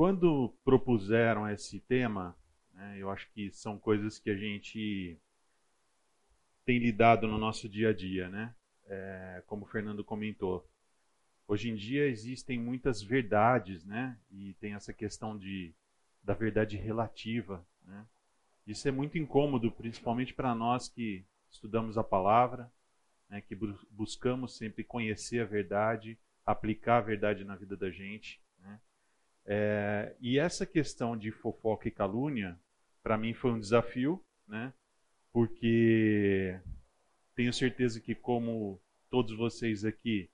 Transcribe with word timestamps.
quando 0.00 0.48
propuseram 0.64 1.46
esse 1.46 1.78
tema, 1.78 2.34
né, 2.72 2.96
eu 2.98 3.10
acho 3.10 3.30
que 3.32 3.50
são 3.50 3.78
coisas 3.78 4.18
que 4.18 4.30
a 4.30 4.34
gente 4.34 5.20
tem 6.64 6.78
lidado 6.78 7.28
no 7.28 7.36
nosso 7.36 7.68
dia 7.68 7.90
a 7.90 7.92
dia, 7.92 8.30
né? 8.30 8.54
É, 8.86 9.42
como 9.46 9.66
o 9.66 9.68
Fernando 9.68 10.02
comentou. 10.02 10.66
Hoje 11.46 11.68
em 11.68 11.74
dia 11.74 12.06
existem 12.06 12.58
muitas 12.58 13.02
verdades, 13.02 13.84
né? 13.84 14.18
E 14.30 14.54
tem 14.54 14.72
essa 14.72 14.90
questão 14.94 15.36
de, 15.36 15.74
da 16.24 16.32
verdade 16.32 16.78
relativa, 16.78 17.62
né? 17.84 18.06
Isso 18.66 18.88
é 18.88 18.90
muito 18.90 19.18
incômodo, 19.18 19.70
principalmente 19.70 20.32
para 20.32 20.54
nós 20.54 20.88
que 20.88 21.26
estudamos 21.50 21.98
a 21.98 22.02
palavra, 22.02 22.72
né, 23.28 23.42
que 23.42 23.54
buscamos 23.90 24.56
sempre 24.56 24.82
conhecer 24.82 25.42
a 25.42 25.44
verdade, 25.44 26.18
aplicar 26.46 26.96
a 26.96 27.02
verdade 27.02 27.44
na 27.44 27.54
vida 27.54 27.76
da 27.76 27.90
gente. 27.90 28.40
É, 29.52 30.14
e 30.20 30.38
essa 30.38 30.64
questão 30.64 31.16
de 31.16 31.32
fofoca 31.32 31.88
e 31.88 31.90
calúnia, 31.90 32.56
para 33.02 33.18
mim 33.18 33.34
foi 33.34 33.50
um 33.50 33.58
desafio, 33.58 34.24
né? 34.46 34.72
porque 35.32 36.56
tenho 37.34 37.52
certeza 37.52 38.00
que, 38.00 38.14
como 38.14 38.80
todos 39.10 39.36
vocês 39.36 39.84
aqui, 39.84 40.30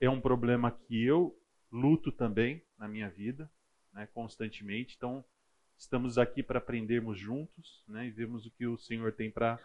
é 0.00 0.08
um 0.08 0.18
problema 0.18 0.70
que 0.70 1.04
eu 1.04 1.38
luto 1.70 2.10
também 2.10 2.64
na 2.78 2.88
minha 2.88 3.10
vida, 3.10 3.50
né, 3.92 4.06
constantemente. 4.14 4.94
Então, 4.96 5.22
estamos 5.76 6.16
aqui 6.16 6.42
para 6.42 6.58
aprendermos 6.58 7.18
juntos 7.18 7.84
né, 7.86 8.06
e 8.06 8.10
vermos 8.10 8.46
o 8.46 8.50
que 8.50 8.66
o 8.66 8.78
Senhor 8.78 9.12
tem 9.12 9.30
para 9.30 9.58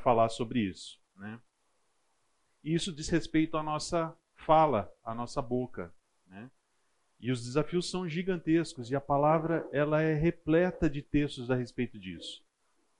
falar 0.00 0.28
sobre 0.28 0.60
isso. 0.60 1.00
Né? 1.16 1.40
Isso 2.62 2.92
diz 2.92 3.08
respeito 3.08 3.56
à 3.56 3.64
nossa 3.64 4.16
fala, 4.36 4.92
à 5.02 5.12
nossa 5.12 5.42
boca. 5.42 5.92
Né? 6.28 6.48
E 7.20 7.32
os 7.32 7.44
desafios 7.44 7.90
são 7.90 8.08
gigantescos 8.08 8.90
e 8.90 8.96
a 8.96 9.00
palavra 9.00 9.68
ela 9.72 10.00
é 10.00 10.14
repleta 10.14 10.88
de 10.88 11.02
textos 11.02 11.50
a 11.50 11.56
respeito 11.56 11.98
disso. 11.98 12.44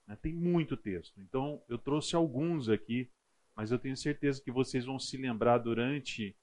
Né? 0.06 0.16
Tem 0.20 0.32
muito 0.32 0.76
texto. 0.76 1.20
Então 1.20 1.62
eu 1.68 1.78
trouxe 1.78 2.16
alguns 2.16 2.68
aqui, 2.68 3.08
mas 3.54 3.70
eu 3.70 3.78
tenho 3.78 3.96
certeza 3.96 4.42
que 4.42 4.50
vocês 4.50 4.84
vão 4.84 4.98
se 4.98 5.16
lembrar 5.16 5.58
durante 5.58 6.34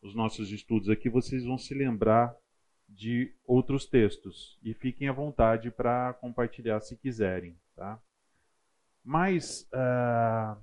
os 0.00 0.14
nossos 0.14 0.50
estudos 0.50 0.88
aqui, 0.88 1.08
vocês 1.08 1.44
vão 1.44 1.56
se 1.56 1.74
lembrar 1.74 2.36
de 2.88 3.32
outros 3.46 3.86
textos 3.86 4.58
e 4.62 4.74
fiquem 4.74 5.08
à 5.08 5.12
vontade 5.12 5.70
para 5.70 6.12
compartilhar 6.14 6.80
se 6.80 6.96
quiserem, 6.96 7.56
tá? 7.74 8.00
Mas 9.04 9.68
uh, 9.72 10.60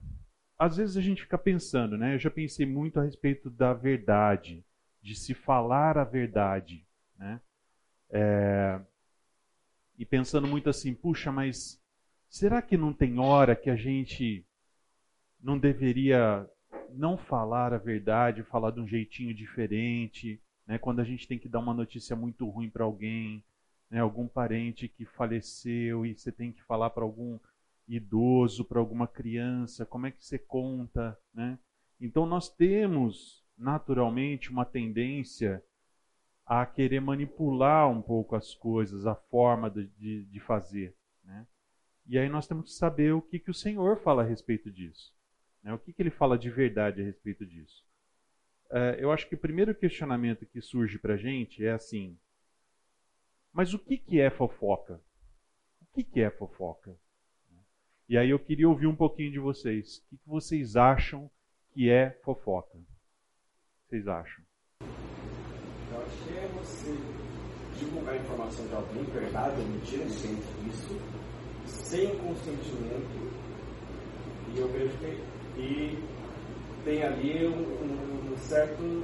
às 0.58 0.78
vezes 0.78 0.96
a 0.96 1.02
gente 1.02 1.24
fica 1.24 1.38
pensando, 1.38 1.98
né? 1.98 2.16
Eu 2.16 2.20
já 2.20 2.30
pensei 2.30 2.66
muito 2.66 3.00
a 3.00 3.04
respeito 3.04 3.50
da 3.50 3.74
verdade, 3.74 4.64
de 5.02 5.16
se 5.16 5.34
falar 5.34 5.98
a 5.98 6.04
verdade, 6.04 6.86
né? 7.18 7.42
É, 8.10 8.80
e 9.98 10.06
pensando 10.06 10.48
muito 10.48 10.70
assim, 10.70 10.94
puxa, 10.94 11.32
mas 11.32 11.82
será 12.30 12.62
que 12.62 12.78
não 12.78 12.94
tem 12.94 13.20
hora 13.20 13.56
que 13.56 13.70
a 13.70 13.76
gente 13.76 14.46
não 15.42 15.58
deveria 15.58 16.50
não 16.92 17.18
falar 17.18 17.74
a 17.74 17.78
verdade, 17.78 18.44
falar 18.44 18.72
de 18.72 18.80
um 18.80 18.88
jeitinho 18.88 19.34
diferente, 19.34 20.42
né? 20.66 20.78
Quando 20.78 21.00
a 21.00 21.04
gente 21.04 21.28
tem 21.28 21.40
que 21.40 21.50
dar 21.50 21.60
uma 21.60 21.74
notícia 21.74 22.16
muito 22.16 22.48
ruim 22.48 22.70
para 22.70 22.84
alguém, 22.84 23.44
né? 23.90 24.00
algum 24.00 24.28
parente 24.28 24.88
que 24.88 25.06
faleceu 25.06 26.06
e 26.06 26.16
você 26.16 26.32
tem 26.32 26.52
que 26.52 26.62
falar 26.64 26.92
para 26.92 27.04
algum 27.04 27.40
idoso, 27.88 28.64
para 28.64 28.80
alguma 28.80 29.08
criança, 29.08 29.86
como 29.86 30.06
é 30.06 30.12
que 30.12 30.24
você 30.24 30.38
conta, 30.38 31.18
né? 31.34 31.58
Então 32.00 32.26
nós 32.26 32.48
temos 32.48 33.39
naturalmente 33.60 34.50
uma 34.50 34.66
tendência 34.66 35.64
a 36.46 36.66
querer 36.66 37.00
manipular 37.02 37.88
um 37.90 38.02
pouco 38.02 38.36
as 38.36 38.56
coisas, 38.56 39.06
a 39.06 39.14
forma 39.14 39.70
de, 39.70 40.26
de, 40.26 40.40
fazer, 40.40 40.96
né? 41.24 41.46
E 42.08 42.18
aí 42.18 42.28
nós 42.28 42.48
temos 42.48 42.66
que 42.66 42.72
saber 42.72 43.14
o 43.14 43.22
que, 43.22 43.38
que 43.38 43.52
o 43.52 43.54
Senhor 43.54 44.02
fala 44.02 44.24
a 44.24 44.26
respeito 44.26 44.72
disso, 44.72 45.14
né? 45.62 45.74
O 45.74 45.78
que, 45.78 45.94
que 45.94 46.02
Ele 46.02 46.10
fala 46.10 46.40
de 46.40 46.50
verdade 46.50 47.02
a 47.02 47.06
respeito 47.06 47.46
disso. 47.46 47.86
É, 48.72 48.98
eu 49.00 49.12
acho 49.12 49.28
que 49.28 49.36
o 49.36 49.40
primeiro 49.40 49.76
questionamento 49.76 50.46
que 50.46 50.62
surge 50.62 50.98
para 50.98 51.14
a 51.14 51.18
gente 51.18 51.64
é 51.64 51.72
assim: 51.72 52.18
mas 53.54 53.74
o 53.74 53.80
que, 53.80 53.98
que 53.98 54.20
é 54.20 54.30
fofoca? 54.30 55.02
O 55.82 55.86
que, 55.94 56.04
que 56.04 56.22
é 56.22 56.32
fofoca? 56.32 56.96
E 58.08 58.18
aí 58.18 58.32
eu 58.32 58.40
queria 58.40 58.68
ouvir 58.68 58.88
um 58.88 58.96
pouquinho 58.96 59.32
de 59.32 59.38
vocês. 59.38 60.04
O 60.12 60.18
que 60.18 60.28
vocês 60.28 60.76
acham 60.76 61.30
que 61.72 61.92
é 61.92 62.10
fofoca? 62.24 62.80
Vocês 63.90 64.08
acham? 64.08 64.44
Eu 64.82 65.98
acho 65.98 66.18
que 66.24 66.38
é 66.38 66.48
você 66.54 66.96
divulgar 67.80 68.18
informação 68.18 68.68
de 68.68 68.76
alguém, 68.76 69.04
verdade 69.06 69.60
ou 69.60 69.68
mentira, 69.68 70.04
depende 70.06 70.44
disso, 70.64 71.02
sem 71.66 72.08
consentimento. 72.20 73.34
E 74.54 74.60
eu 74.60 74.68
vejo 74.68 74.96
que 75.56 76.04
tem 76.86 77.02
ali 77.02 77.48
um, 77.48 78.32
um 78.32 78.38
certo 78.38 79.04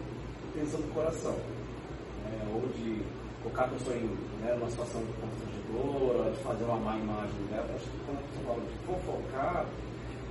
tensão 0.53 0.79
do 0.79 0.93
coração. 0.93 1.33
Né? 1.33 2.47
Ou 2.53 2.67
de 2.69 3.01
colocar 3.41 3.63
a 3.63 3.69
pessoa 3.69 3.97
em 3.97 4.05
né, 4.43 4.53
uma 4.53 4.69
situação 4.69 5.01
constrangedora, 5.19 6.29
de 6.29 6.43
fazer 6.43 6.63
uma 6.63 6.77
má 6.77 6.95
imagem 6.95 7.43
dela. 7.49 7.73
Acho 7.73 7.89
que 7.89 7.97
quando 8.05 8.21
você 8.21 8.43
fala 8.45 8.61
de 8.61 8.77
fofocar, 8.85 9.65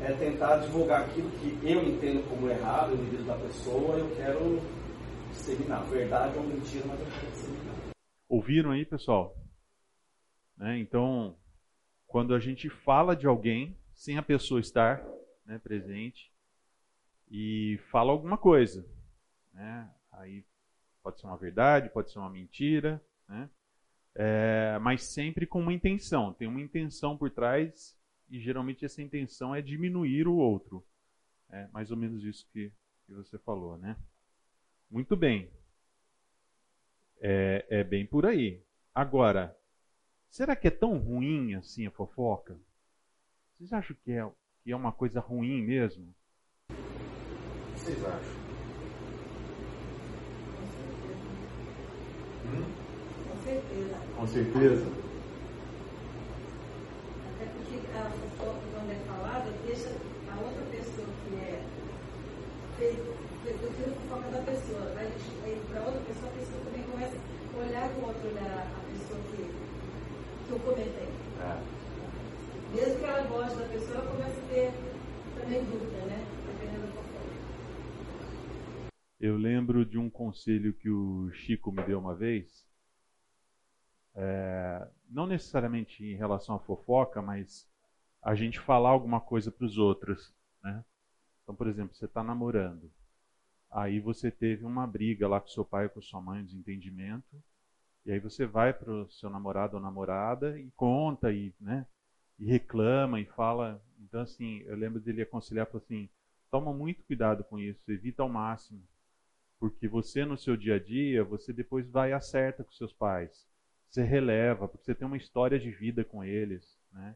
é 0.00 0.12
tentar 0.12 0.58
divulgar 0.58 1.02
aquilo 1.02 1.30
que 1.30 1.58
eu 1.66 1.82
entendo 1.82 2.28
como 2.28 2.48
errado 2.48 2.96
no 2.96 3.04
vida 3.04 3.22
da 3.24 3.36
pessoa, 3.36 3.98
eu 3.98 4.14
quero 4.16 4.60
disseminar. 5.30 5.84
Verdade 5.84 6.36
ou 6.38 6.44
mentira, 6.44 6.84
mas 6.86 7.00
eu 7.00 7.06
quero 7.06 7.32
disseminar. 7.32 7.74
Ouviram 8.28 8.70
aí, 8.70 8.84
pessoal? 8.84 9.36
Né? 10.56 10.78
Então, 10.78 11.36
quando 12.06 12.34
a 12.34 12.38
gente 12.38 12.68
fala 12.68 13.14
de 13.14 13.26
alguém 13.26 13.78
sem 13.92 14.18
a 14.18 14.22
pessoa 14.22 14.60
estar 14.60 15.04
né, 15.44 15.58
presente 15.58 16.32
e 17.30 17.78
fala 17.90 18.12
alguma 18.12 18.36
coisa, 18.36 18.86
né? 19.52 19.90
aí 20.12 20.44
Pode 21.04 21.20
ser 21.20 21.26
uma 21.26 21.36
verdade, 21.36 21.90
pode 21.90 22.10
ser 22.10 22.18
uma 22.18 22.30
mentira, 22.30 22.98
né? 23.28 23.50
É, 24.14 24.78
mas 24.80 25.02
sempre 25.02 25.46
com 25.46 25.60
uma 25.60 25.72
intenção. 25.72 26.32
Tem 26.32 26.48
uma 26.48 26.62
intenção 26.62 27.14
por 27.14 27.30
trás 27.30 27.94
e 28.28 28.40
geralmente 28.40 28.84
essa 28.84 29.02
intenção 29.02 29.54
é 29.54 29.62
diminuir 29.62 30.26
o 30.26 30.36
outro. 30.36 30.84
É 31.50 31.68
mais 31.68 31.90
ou 31.90 31.96
menos 31.96 32.24
isso 32.24 32.46
que, 32.52 32.72
que 33.06 33.12
você 33.12 33.38
falou, 33.38 33.76
né? 33.78 33.96
Muito 34.90 35.16
bem. 35.16 35.50
É, 37.20 37.66
é 37.68 37.84
bem 37.84 38.06
por 38.06 38.26
aí. 38.26 38.62
Agora, 38.94 39.56
será 40.28 40.54
que 40.56 40.68
é 40.68 40.70
tão 40.70 40.98
ruim 40.98 41.54
assim 41.54 41.86
a 41.86 41.90
fofoca? 41.90 42.58
Vocês 43.52 43.72
acham 43.72 43.96
que 44.02 44.12
é, 44.12 44.28
que 44.62 44.72
é 44.72 44.76
uma 44.76 44.92
coisa 44.92 45.20
ruim 45.20 45.62
mesmo? 45.62 46.14
O 46.70 46.74
que 47.74 47.80
vocês 47.80 48.04
acham? 48.04 48.44
certeza. 53.44 54.00
Com 54.16 54.26
certeza. 54.26 55.03
Porque 57.74 57.98
a 57.98 58.08
fofoca, 58.08 58.60
quando 58.72 58.90
é 58.92 59.00
falada, 59.04 59.50
deixa 59.66 59.90
a 60.30 60.40
outra 60.40 60.62
pessoa 60.70 61.08
que 61.26 61.34
é. 61.34 61.60
Fez 62.78 62.96
fofoca 63.44 64.30
da 64.30 64.42
pessoa, 64.42 64.94
vai 64.94 65.10
para 65.68 65.80
outra 65.82 66.00
pessoa, 66.06 66.30
a 66.30 66.38
pessoa 66.38 66.64
também 66.64 66.82
começa 66.84 67.16
a 67.16 67.58
olhar 67.58 67.88
com 67.90 68.06
outro 68.06 68.28
olhar 68.28 68.70
a 68.70 68.80
pessoa 68.92 69.20
que, 69.30 69.42
que 70.46 70.50
eu 70.52 70.58
comentei. 70.60 71.08
É. 71.42 71.62
Mesmo 72.76 72.98
que 73.00 73.04
ela 73.04 73.22
goste 73.26 73.58
da 73.58 73.66
pessoa, 73.66 73.98
ela 73.98 74.10
começa 74.10 74.38
a 74.38 74.48
ter 74.48 74.72
também 75.40 75.64
dúvida, 75.64 76.06
né? 76.06 76.24
Dependendo. 76.46 76.94
Eu 79.18 79.36
lembro 79.36 79.84
de 79.84 79.98
um 79.98 80.08
conselho 80.08 80.72
que 80.74 80.90
o 80.90 81.28
Chico 81.32 81.72
me 81.72 81.82
deu 81.82 81.98
uma 81.98 82.14
vez 82.14 82.64
é, 84.14 84.86
não 85.08 85.26
necessariamente 85.26 86.04
em 86.04 86.16
relação 86.16 86.54
à 86.54 86.58
fofoca, 86.58 87.20
mas 87.20 87.68
a 88.22 88.34
gente 88.34 88.60
falar 88.60 88.90
alguma 88.90 89.20
coisa 89.20 89.50
para 89.50 89.66
os 89.66 89.76
outros. 89.76 90.32
Né? 90.62 90.84
Então, 91.42 91.54
por 91.54 91.66
exemplo, 91.66 91.94
você 91.94 92.06
está 92.06 92.22
namorando, 92.22 92.90
aí 93.70 94.00
você 94.00 94.30
teve 94.30 94.64
uma 94.64 94.86
briga 94.86 95.28
lá 95.28 95.40
com 95.40 95.48
seu 95.48 95.64
pai 95.64 95.84
ou 95.84 95.90
com 95.90 96.00
sua 96.00 96.20
mãe, 96.20 96.40
um 96.40 96.44
desentendimento, 96.44 97.42
e 98.06 98.12
aí 98.12 98.18
você 98.20 98.46
vai 98.46 98.72
para 98.72 98.90
o 98.90 99.10
seu 99.10 99.28
namorado 99.28 99.76
ou 99.76 99.82
namorada 99.82 100.58
e 100.58 100.70
conta 100.76 101.32
e, 101.32 101.52
né, 101.60 101.86
e 102.38 102.46
reclama 102.46 103.20
e 103.20 103.24
fala. 103.24 103.82
Então, 103.98 104.20
assim, 104.20 104.60
eu 104.60 104.76
lembro 104.76 105.00
dele 105.00 105.22
aconselhar, 105.22 105.66
falou 105.66 105.82
assim, 105.84 106.08
toma 106.50 106.72
muito 106.72 107.02
cuidado 107.04 107.42
com 107.44 107.58
isso, 107.58 107.80
evita 107.90 108.22
ao 108.22 108.28
máximo, 108.28 108.82
porque 109.58 109.88
você 109.88 110.24
no 110.24 110.36
seu 110.36 110.56
dia 110.56 110.76
a 110.76 110.78
dia, 110.78 111.24
você 111.24 111.52
depois 111.52 111.88
vai 111.88 112.10
e 112.10 112.12
acerta 112.12 112.62
com 112.62 112.72
seus 112.72 112.92
pais 112.92 113.46
você 113.88 114.02
releva, 114.02 114.68
porque 114.68 114.84
você 114.84 114.94
tem 114.94 115.06
uma 115.06 115.16
história 115.16 115.58
de 115.58 115.70
vida 115.70 116.04
com 116.04 116.24
eles, 116.24 116.78
né? 116.92 117.14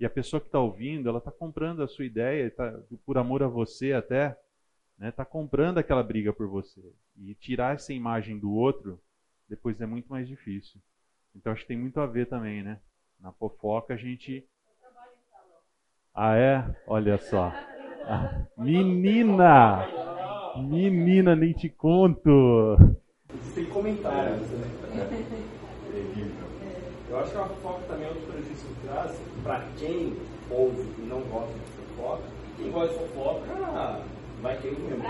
E 0.00 0.06
a 0.06 0.10
pessoa 0.10 0.40
que 0.40 0.46
está 0.46 0.60
ouvindo, 0.60 1.08
ela 1.08 1.18
está 1.18 1.32
comprando 1.32 1.82
a 1.82 1.88
sua 1.88 2.04
ideia, 2.04 2.48
tá, 2.50 2.72
por 3.04 3.18
amor 3.18 3.42
a 3.42 3.48
você 3.48 3.92
até, 3.92 4.28
está 4.28 4.38
né, 4.96 5.10
tá 5.10 5.24
comprando 5.24 5.78
aquela 5.78 6.02
briga 6.02 6.32
por 6.32 6.46
você. 6.48 6.80
E 7.16 7.34
tirar 7.34 7.74
essa 7.74 7.92
imagem 7.92 8.38
do 8.38 8.52
outro, 8.52 9.00
depois 9.48 9.80
é 9.80 9.86
muito 9.86 10.08
mais 10.08 10.28
difícil. 10.28 10.80
Então 11.34 11.52
acho 11.52 11.62
que 11.62 11.68
tem 11.68 11.78
muito 11.78 12.00
a 12.00 12.06
ver 12.06 12.26
também, 12.26 12.62
né? 12.62 12.80
Na 13.18 13.32
fofoca 13.32 13.94
a 13.94 13.96
gente. 13.96 14.46
Ah, 16.14 16.36
é? 16.36 16.76
Olha 16.86 17.18
só. 17.18 17.52
Ah, 18.04 18.46
menina! 18.56 19.86
Menina, 20.56 21.36
nem 21.36 21.52
te 21.52 21.68
conto! 21.68 22.76
Sem 23.54 23.66
comentários, 23.66 24.48
né? 24.50 25.57
Eu 27.10 27.18
acho 27.18 27.30
que 27.30 27.38
a 27.38 27.44
fofoca 27.44 27.80
também 27.88 28.06
é 28.06 28.08
outro 28.08 28.22
prejuízo 28.24 28.66
que 28.66 28.86
traz 28.86 29.16
para 29.42 29.64
quem 29.78 30.16
ouve 30.50 30.82
e 30.98 31.02
não 31.02 31.20
gosta 31.22 31.52
de 31.52 31.96
fofoca. 31.96 32.22
Quem 32.58 32.70
gosta 32.70 32.88
de 32.88 32.98
fofoca 32.98 34.00
vai 34.42 34.56
querer 34.58 34.78
mesmo. 34.78 35.02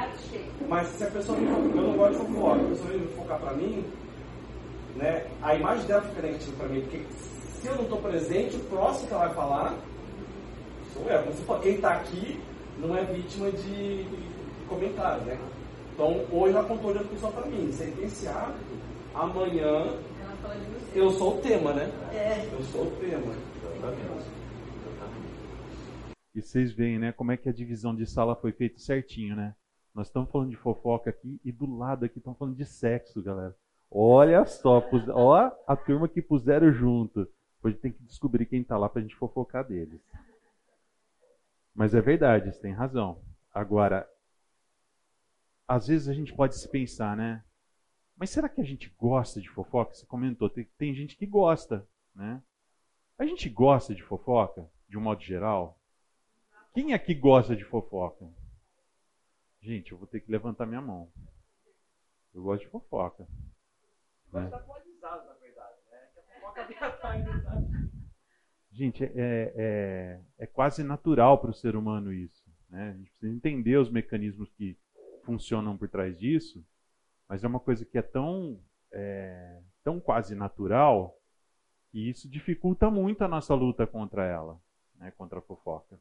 Mas 0.69 0.87
se 0.89 1.05
a 1.05 1.11
pessoa 1.11 1.39
me 1.39 1.47
eu 1.47 1.83
não 1.83 1.97
gosto 1.97 2.21
de 2.21 2.33
fofoca, 2.33 2.61
a 2.61 2.69
pessoa 2.69 2.91
me 2.91 3.07
focar 3.09 3.41
para 3.41 3.53
mim, 3.55 3.85
né, 4.97 5.27
a 5.43 5.55
imagem 5.55 5.87
dela 5.87 6.03
fica 6.03 6.23
negativa 6.23 6.57
para 6.57 6.69
mim, 6.69 6.81
porque 6.83 7.03
se 7.61 7.67
eu 7.67 7.75
não 7.75 7.83
estou 7.83 7.99
presente, 7.99 8.57
o 8.57 8.61
próximo 8.61 9.09
que 9.09 9.15
ela 9.15 9.27
vai 9.27 9.35
falar 9.35 9.75
sou 10.93 11.03
eu. 11.09 11.23
Como 11.23 11.35
se 11.35 11.43
for, 11.43 11.61
quem 11.61 11.75
está 11.75 11.95
aqui 11.95 12.41
não 12.79 12.97
é 12.97 13.05
vítima 13.05 13.51
de 13.51 14.07
comentários, 14.69 15.25
né? 15.25 15.39
Então, 15.95 16.25
hoje 16.31 16.55
ela 16.55 16.65
contou 16.65 16.93
de 16.93 16.99
outra 16.99 17.13
pessoa 17.13 17.33
para 17.33 17.47
mim, 17.47 17.73
sentenciar, 17.73 18.55
amanhã 19.15 19.95
eu 20.95 21.11
sou 21.11 21.39
o 21.39 21.41
tema, 21.41 21.73
né? 21.73 21.85
É. 22.13 22.53
Eu 22.53 22.63
sou 22.63 22.87
o 22.87 22.91
tema. 22.97 23.35
E 26.35 26.43
vocês 26.43 26.73
veem, 26.73 26.99
né, 26.99 27.13
como 27.13 27.33
é 27.33 27.37
que 27.37 27.49
a 27.49 27.53
divisão 27.53 27.95
de 27.95 28.07
sala 28.07 28.37
foi 28.37 28.53
feita 28.53 28.79
certinho, 28.79 29.35
né? 29.35 29.55
Nós 29.95 30.07
estamos 30.07 30.31
falando 30.31 30.51
de 30.51 30.57
fofoca 30.57 31.11
aqui 31.11 31.41
e 31.45 31.51
do 31.51 31.67
lado 31.67 32.05
aqui 32.05 32.19
estamos 32.19 32.39
falando 32.39 32.57
de 32.57 32.65
sexo, 32.65 33.23
galera. 33.23 33.57
Olha 33.91 34.45
só, 34.47 34.81
pus... 34.81 35.09
ó 35.09 35.51
a 35.67 35.77
turma 35.77 36.09
que 36.09 36.23
puseram 36.23 36.73
junto. 36.73 37.29
Depois 37.57 37.77
tem 37.79 37.91
que 37.91 38.03
descobrir 38.05 38.47
quem 38.47 38.61
está 38.61 38.79
lá 38.79 38.89
para 38.89 39.01
a 39.01 39.03
gente 39.03 39.17
fofocar 39.17 39.67
deles. 39.67 40.01
Mas 41.75 41.95
é 41.95 42.01
verdade, 42.01 42.53
você 42.53 42.61
tem 42.61 42.73
razão. 42.73 43.21
Agora, 43.53 44.09
às 45.67 45.89
vezes 45.89 46.09
a 46.09 46.15
gente 46.15 46.33
pode 46.33 46.57
se 46.57 46.69
pensar, 46.69 47.17
né? 47.17 47.43
Mas 48.19 48.31
será 48.31 48.49
que 48.49 48.61
a 48.61 48.65
gente 48.65 48.93
gosta 48.99 49.41
de 49.41 49.49
fofoca? 49.49 49.95
Você 49.95 50.05
comentou, 50.05 50.51
tem, 50.51 50.65
tem 50.77 50.93
gente 50.93 51.17
que 51.17 51.25
gosta, 51.25 51.89
né? 52.13 52.43
A 53.17 53.25
gente 53.25 53.49
gosta 53.49 53.95
de 53.95 54.03
fofoca, 54.03 54.69
de 54.89 54.99
um 54.99 55.01
modo 55.01 55.23
geral? 55.23 55.79
Quem 56.75 56.93
aqui 56.93 57.15
gosta 57.15 57.55
de 57.55 57.65
fofoca? 57.65 58.29
Gente, 59.61 59.93
eu 59.93 59.99
vou 59.99 60.07
ter 60.07 60.21
que 60.21 60.33
levantar 60.33 60.67
minha 60.67 60.81
mão. 60.81 61.09
Eu 62.35 62.43
gosto 62.43 62.65
de 62.65 62.69
fofoca. 62.69 63.27
Né? 64.33 64.51
Atualizado, 64.53 65.27
na 65.27 65.35
verdade, 65.35 65.77
né? 65.89 66.09
Que 66.13 66.21
a 66.21 66.23
fofoca 66.23 66.65
tá 66.65 67.63
Gente, 68.73 69.05
é, 69.05 69.11
é, 69.15 70.21
é 70.39 70.47
quase 70.47 70.83
natural 70.83 71.39
para 71.39 71.51
o 71.51 71.55
ser 71.55 71.77
humano 71.77 72.13
isso. 72.13 72.45
Né? 72.69 72.91
A 72.91 72.97
gente 72.97 73.11
precisa 73.11 73.33
entender 73.33 73.77
os 73.77 73.91
mecanismos 73.91 74.53
que 74.55 74.77
funcionam 75.25 75.77
por 75.77 75.89
trás 75.89 76.19
disso 76.19 76.65
mas 77.29 77.45
é 77.45 77.47
uma 77.47 77.61
coisa 77.61 77.85
que 77.85 77.99
é 77.99 78.03
tão, 78.03 78.59
é, 78.91 79.61
tão 79.85 80.01
quase 80.01 80.35
natural 80.35 81.21
que 81.91 82.09
isso 82.09 82.29
dificulta 82.29 82.91
muito 82.91 83.23
a 83.23 83.29
nossa 83.29 83.55
luta 83.55 83.87
contra 83.87 84.25
ela, 84.25 84.61
né, 84.97 85.11
contra 85.13 85.39
a 85.39 85.43
fofoca. 85.43 86.01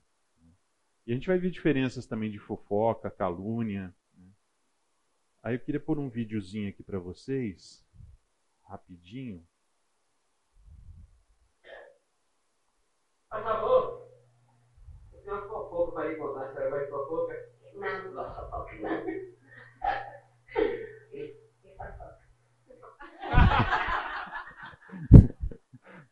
E 1.06 1.12
a 1.12 1.16
gente 1.16 1.28
vai 1.28 1.38
ver 1.38 1.50
diferenças 1.50 2.06
também 2.06 2.30
de 2.30 2.38
fofoca, 2.38 3.10
calúnia. 3.10 3.94
Né? 4.18 4.28
Aí 5.42 5.56
eu 5.56 5.60
queria 5.60 5.80
pôr 5.80 5.98
um 5.98 6.10
videozinho 6.10 6.68
aqui 6.70 6.84
para 6.84 7.00
vocês, 7.00 7.86
rapidinho. 8.66 9.42
Acabou? 13.30 14.12
Tem 15.12 15.32
uma 15.32 15.48
fofoca 15.48 15.92
para 15.94 16.12
ir 16.12 16.18
contar, 16.18 16.54
você 16.54 16.70
vai 16.70 16.88
fofoca? 16.88 17.54
Não, 17.74 18.12
não 18.12 18.36
fofoca 18.36 18.76
não. 18.82 19.38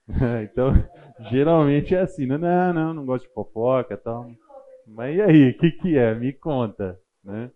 então, 0.43 0.71
geralmente 1.31 1.95
é 1.95 2.01
assim, 2.01 2.25
né? 2.25 2.37
não, 2.37 2.73
não, 2.73 2.93
não 2.93 3.05
gosto 3.05 3.27
de 3.27 3.33
fofoca 3.33 3.97
tal. 3.97 4.29
Mas 4.87 5.15
e 5.15 5.21
aí, 5.21 5.49
o 5.49 5.57
que, 5.57 5.71
que 5.71 5.97
é? 5.97 6.13
Me 6.13 6.31
conta, 6.31 6.99
né? 7.23 7.49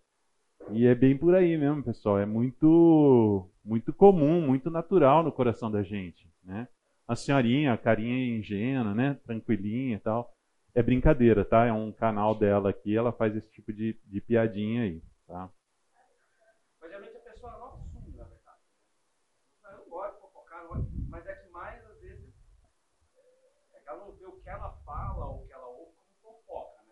E 0.72 0.86
é 0.86 0.94
bem 0.94 1.16
por 1.16 1.34
aí 1.34 1.56
mesmo, 1.56 1.82
pessoal. 1.82 2.18
É 2.18 2.26
muito, 2.26 3.48
muito 3.64 3.92
comum, 3.92 4.40
muito 4.40 4.70
natural 4.70 5.22
no 5.22 5.32
coração 5.32 5.70
da 5.70 5.82
gente, 5.82 6.28
né? 6.44 6.66
A 7.06 7.16
senhorinha, 7.16 7.72
a 7.72 7.78
carinha 7.78 8.38
ingênua, 8.38 8.94
né? 8.94 9.16
Tranquilinha 9.24 9.96
e 9.96 10.00
tal. 10.00 10.32
É 10.74 10.82
brincadeira, 10.82 11.44
tá? 11.44 11.66
É 11.66 11.72
um 11.72 11.92
canal 11.92 12.34
dela 12.34 12.70
aqui, 12.70 12.96
ela 12.96 13.12
faz 13.12 13.34
esse 13.36 13.50
tipo 13.50 13.72
de, 13.72 13.96
de 14.06 14.20
piadinha 14.20 14.82
aí, 14.82 15.02
tá? 15.26 15.48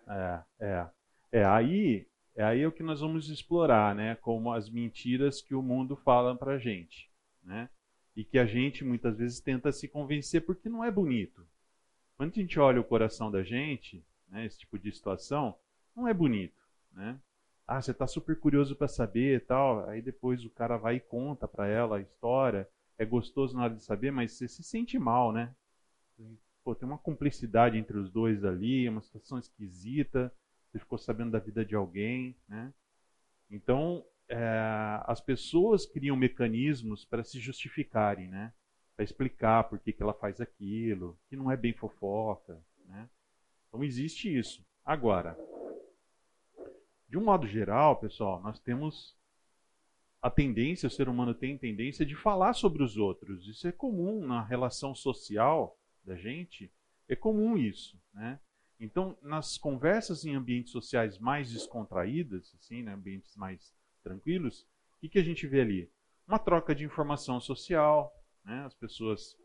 É, 0.08 0.40
é. 0.60 0.86
É 1.30 1.44
aí, 1.44 2.06
é 2.34 2.42
aí 2.42 2.66
o 2.66 2.72
que 2.72 2.82
nós 2.82 3.00
vamos 3.00 3.28
explorar, 3.28 3.94
né? 3.94 4.14
Como 4.16 4.52
as 4.52 4.70
mentiras 4.70 5.42
que 5.42 5.54
o 5.54 5.62
mundo 5.62 5.96
fala 5.96 6.34
pra 6.36 6.58
gente, 6.58 7.10
né? 7.42 7.68
E 8.16 8.24
que 8.24 8.38
a 8.38 8.46
gente 8.46 8.84
muitas 8.84 9.18
vezes 9.18 9.40
tenta 9.40 9.70
se 9.70 9.86
convencer 9.86 10.42
porque 10.44 10.68
não 10.68 10.82
é 10.82 10.90
bonito. 10.90 11.46
Quando 12.16 12.32
a 12.32 12.34
gente 12.34 12.58
olha 12.58 12.80
o 12.80 12.84
coração 12.84 13.30
da 13.30 13.42
gente, 13.42 14.04
né, 14.28 14.44
esse 14.46 14.58
tipo 14.58 14.78
de 14.78 14.90
situação, 14.92 15.56
não 15.94 16.08
é 16.08 16.14
bonito, 16.14 16.60
né? 16.92 17.18
Ah, 17.66 17.80
você 17.80 17.92
está 17.92 18.06
super 18.06 18.38
curioso 18.40 18.74
para 18.74 18.88
saber 18.88 19.36
e 19.36 19.40
tal, 19.40 19.88
aí 19.88 20.02
depois 20.02 20.44
o 20.44 20.50
cara 20.50 20.76
vai 20.76 20.96
e 20.96 21.00
conta 21.00 21.46
para 21.46 21.68
ela 21.68 21.98
a 21.98 22.00
história, 22.00 22.68
é 22.98 23.04
gostoso 23.04 23.56
na 23.56 23.64
hora 23.64 23.74
de 23.74 23.84
saber, 23.84 24.10
mas 24.10 24.32
você 24.32 24.48
se 24.48 24.62
sente 24.64 24.98
mal, 24.98 25.32
né? 25.32 25.54
Pô, 26.68 26.74
tem 26.74 26.86
uma 26.86 26.98
cumplicidade 26.98 27.78
entre 27.78 27.96
os 27.96 28.10
dois 28.10 28.44
ali, 28.44 28.86
uma 28.90 29.00
situação 29.00 29.38
esquisita, 29.38 30.30
você 30.66 30.78
ficou 30.78 30.98
sabendo 30.98 31.30
da 31.30 31.38
vida 31.38 31.64
de 31.64 31.74
alguém, 31.74 32.36
né? 32.46 32.74
Então, 33.50 34.04
é, 34.28 34.38
as 35.06 35.18
pessoas 35.18 35.86
criam 35.86 36.14
mecanismos 36.14 37.06
para 37.06 37.24
se 37.24 37.40
justificarem, 37.40 38.28
né? 38.28 38.52
Para 38.94 39.02
explicar 39.02 39.64
por 39.64 39.78
que, 39.78 39.94
que 39.94 40.02
ela 40.02 40.12
faz 40.12 40.42
aquilo, 40.42 41.18
que 41.30 41.36
não 41.36 41.50
é 41.50 41.56
bem 41.56 41.72
fofoca, 41.72 42.62
né? 42.84 43.08
Então, 43.66 43.82
existe 43.82 44.28
isso. 44.38 44.62
Agora, 44.84 45.38
de 47.08 47.16
um 47.16 47.24
modo 47.24 47.46
geral, 47.46 47.96
pessoal, 47.96 48.42
nós 48.42 48.60
temos 48.60 49.16
a 50.20 50.28
tendência, 50.28 50.86
o 50.86 50.90
ser 50.90 51.08
humano 51.08 51.32
tem 51.32 51.56
tendência 51.56 52.04
de 52.04 52.14
falar 52.14 52.52
sobre 52.52 52.82
os 52.82 52.98
outros. 52.98 53.48
Isso 53.48 53.66
é 53.66 53.72
comum 53.72 54.20
na 54.26 54.42
relação 54.42 54.94
social 54.94 55.78
da 56.04 56.16
gente, 56.16 56.72
é 57.08 57.16
comum 57.16 57.56
isso, 57.56 58.00
né? 58.12 58.38
Então, 58.80 59.18
nas 59.20 59.58
conversas 59.58 60.24
em 60.24 60.36
ambientes 60.36 60.70
sociais 60.70 61.18
mais 61.18 61.50
descontraídas, 61.50 62.54
assim, 62.54 62.82
né, 62.82 62.92
ambientes 62.92 63.34
mais 63.34 63.74
tranquilos, 64.04 64.62
o 64.62 65.00
que, 65.00 65.08
que 65.08 65.18
a 65.18 65.24
gente 65.24 65.46
vê 65.46 65.60
ali? 65.60 65.92
Uma 66.26 66.38
troca 66.38 66.74
de 66.74 66.84
informação 66.84 67.40
social, 67.40 68.14
né, 68.44 68.64
as 68.64 68.74
pessoas 68.74 69.36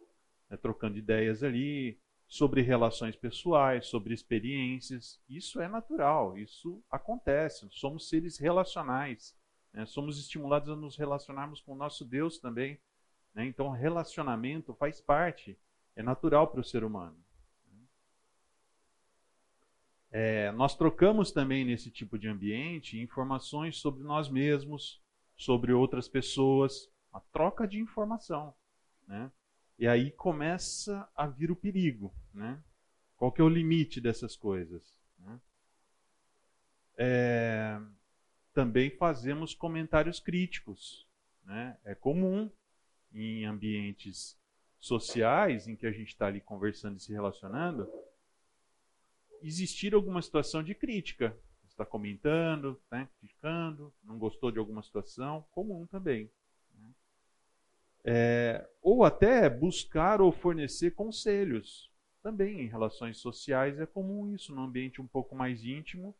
né, 0.50 0.58
trocando 0.58 0.98
ideias 0.98 1.42
ali 1.42 2.00
sobre 2.28 2.62
relações 2.62 3.16
pessoais, 3.16 3.88
sobre 3.88 4.14
experiências. 4.14 5.20
Isso 5.28 5.60
é 5.60 5.68
natural, 5.68 6.38
isso 6.38 6.84
acontece. 6.90 7.68
Somos 7.72 8.10
seres 8.10 8.38
relacionais, 8.38 9.36
né, 9.72 9.86
somos 9.86 10.20
estimulados 10.20 10.70
a 10.70 10.76
nos 10.76 10.96
relacionarmos 10.96 11.60
com 11.60 11.74
o 11.74 11.78
nosso 11.78 12.06
Deus 12.06 12.38
também. 12.38 12.80
Né, 13.34 13.46
então, 13.46 13.72
relacionamento 13.72 14.76
faz 14.76 15.02
parte 15.02 15.58
é 15.96 16.04
natural 16.04 16.48
para 16.48 16.62
o 16.62 16.64
ser 16.64 16.84
humano. 16.84 17.24
É, 20.16 20.52
nós 20.52 20.76
trocamos 20.76 21.32
também 21.32 21.66
nesse 21.66 21.90
tipo 21.90 22.20
de 22.20 22.28
ambiente 22.28 23.00
informações 23.00 23.78
sobre 23.78 24.04
nós 24.04 24.30
mesmos, 24.30 25.02
sobre 25.36 25.74
outras 25.74 26.08
pessoas, 26.08 26.88
a 27.12 27.20
troca 27.20 27.68
de 27.68 27.80
informação. 27.80 28.54
Né? 29.08 29.32
E 29.80 29.88
aí 29.88 30.12
começa 30.12 31.10
a 31.16 31.26
vir 31.26 31.50
o 31.50 31.56
perigo. 31.56 32.14
Né? 32.32 32.62
Qual 33.18 33.32
que 33.32 33.42
é 33.42 33.44
o 33.44 33.50
limite 33.50 34.00
dessas 34.00 34.36
coisas? 34.36 34.84
Né? 35.18 35.40
É, 36.96 37.82
também 38.54 38.92
fazemos 38.92 39.56
comentários 39.56 40.20
críticos. 40.20 41.08
Né? 41.44 41.76
É 41.84 41.96
comum 41.96 42.52
em 43.12 43.46
ambientes 43.46 44.40
sociais 44.84 45.66
em 45.66 45.78
que 45.78 45.88
a 45.88 45.92
gente 45.92 46.10
está 46.10 46.28
ali 46.28 46.42
conversando 46.42 46.98
e 46.98 47.00
se 47.00 47.14
relacionando, 47.14 47.90
existir 49.42 49.94
alguma 49.94 50.22
situação 50.22 50.62
de 50.62 50.76
crítica. 50.76 51.36
Está 51.66 51.86
comentando, 51.86 52.80
né, 52.92 53.08
criticando, 53.18 53.94
não 54.04 54.20
gostou 54.20 54.52
de 54.52 54.60
alguma 54.60 54.84
situação, 54.84 55.46
comum 55.52 55.88
também. 55.88 56.30
Né? 56.76 56.90
É, 58.04 58.70
ou 58.82 59.06
até 59.06 59.50
buscar 59.50 60.22
ou 60.22 60.32
fornecer 60.34 60.92
conselhos. 60.92 61.90
Também 62.22 62.62
em 62.62 62.68
relações 62.68 63.18
sociais 63.18 63.80
é 63.80 63.86
comum 63.86 64.36
isso, 64.36 64.54
num 64.54 64.64
ambiente 64.64 65.02
um 65.02 65.08
pouco 65.08 65.34
mais 65.34 65.64
íntimo. 65.64 66.14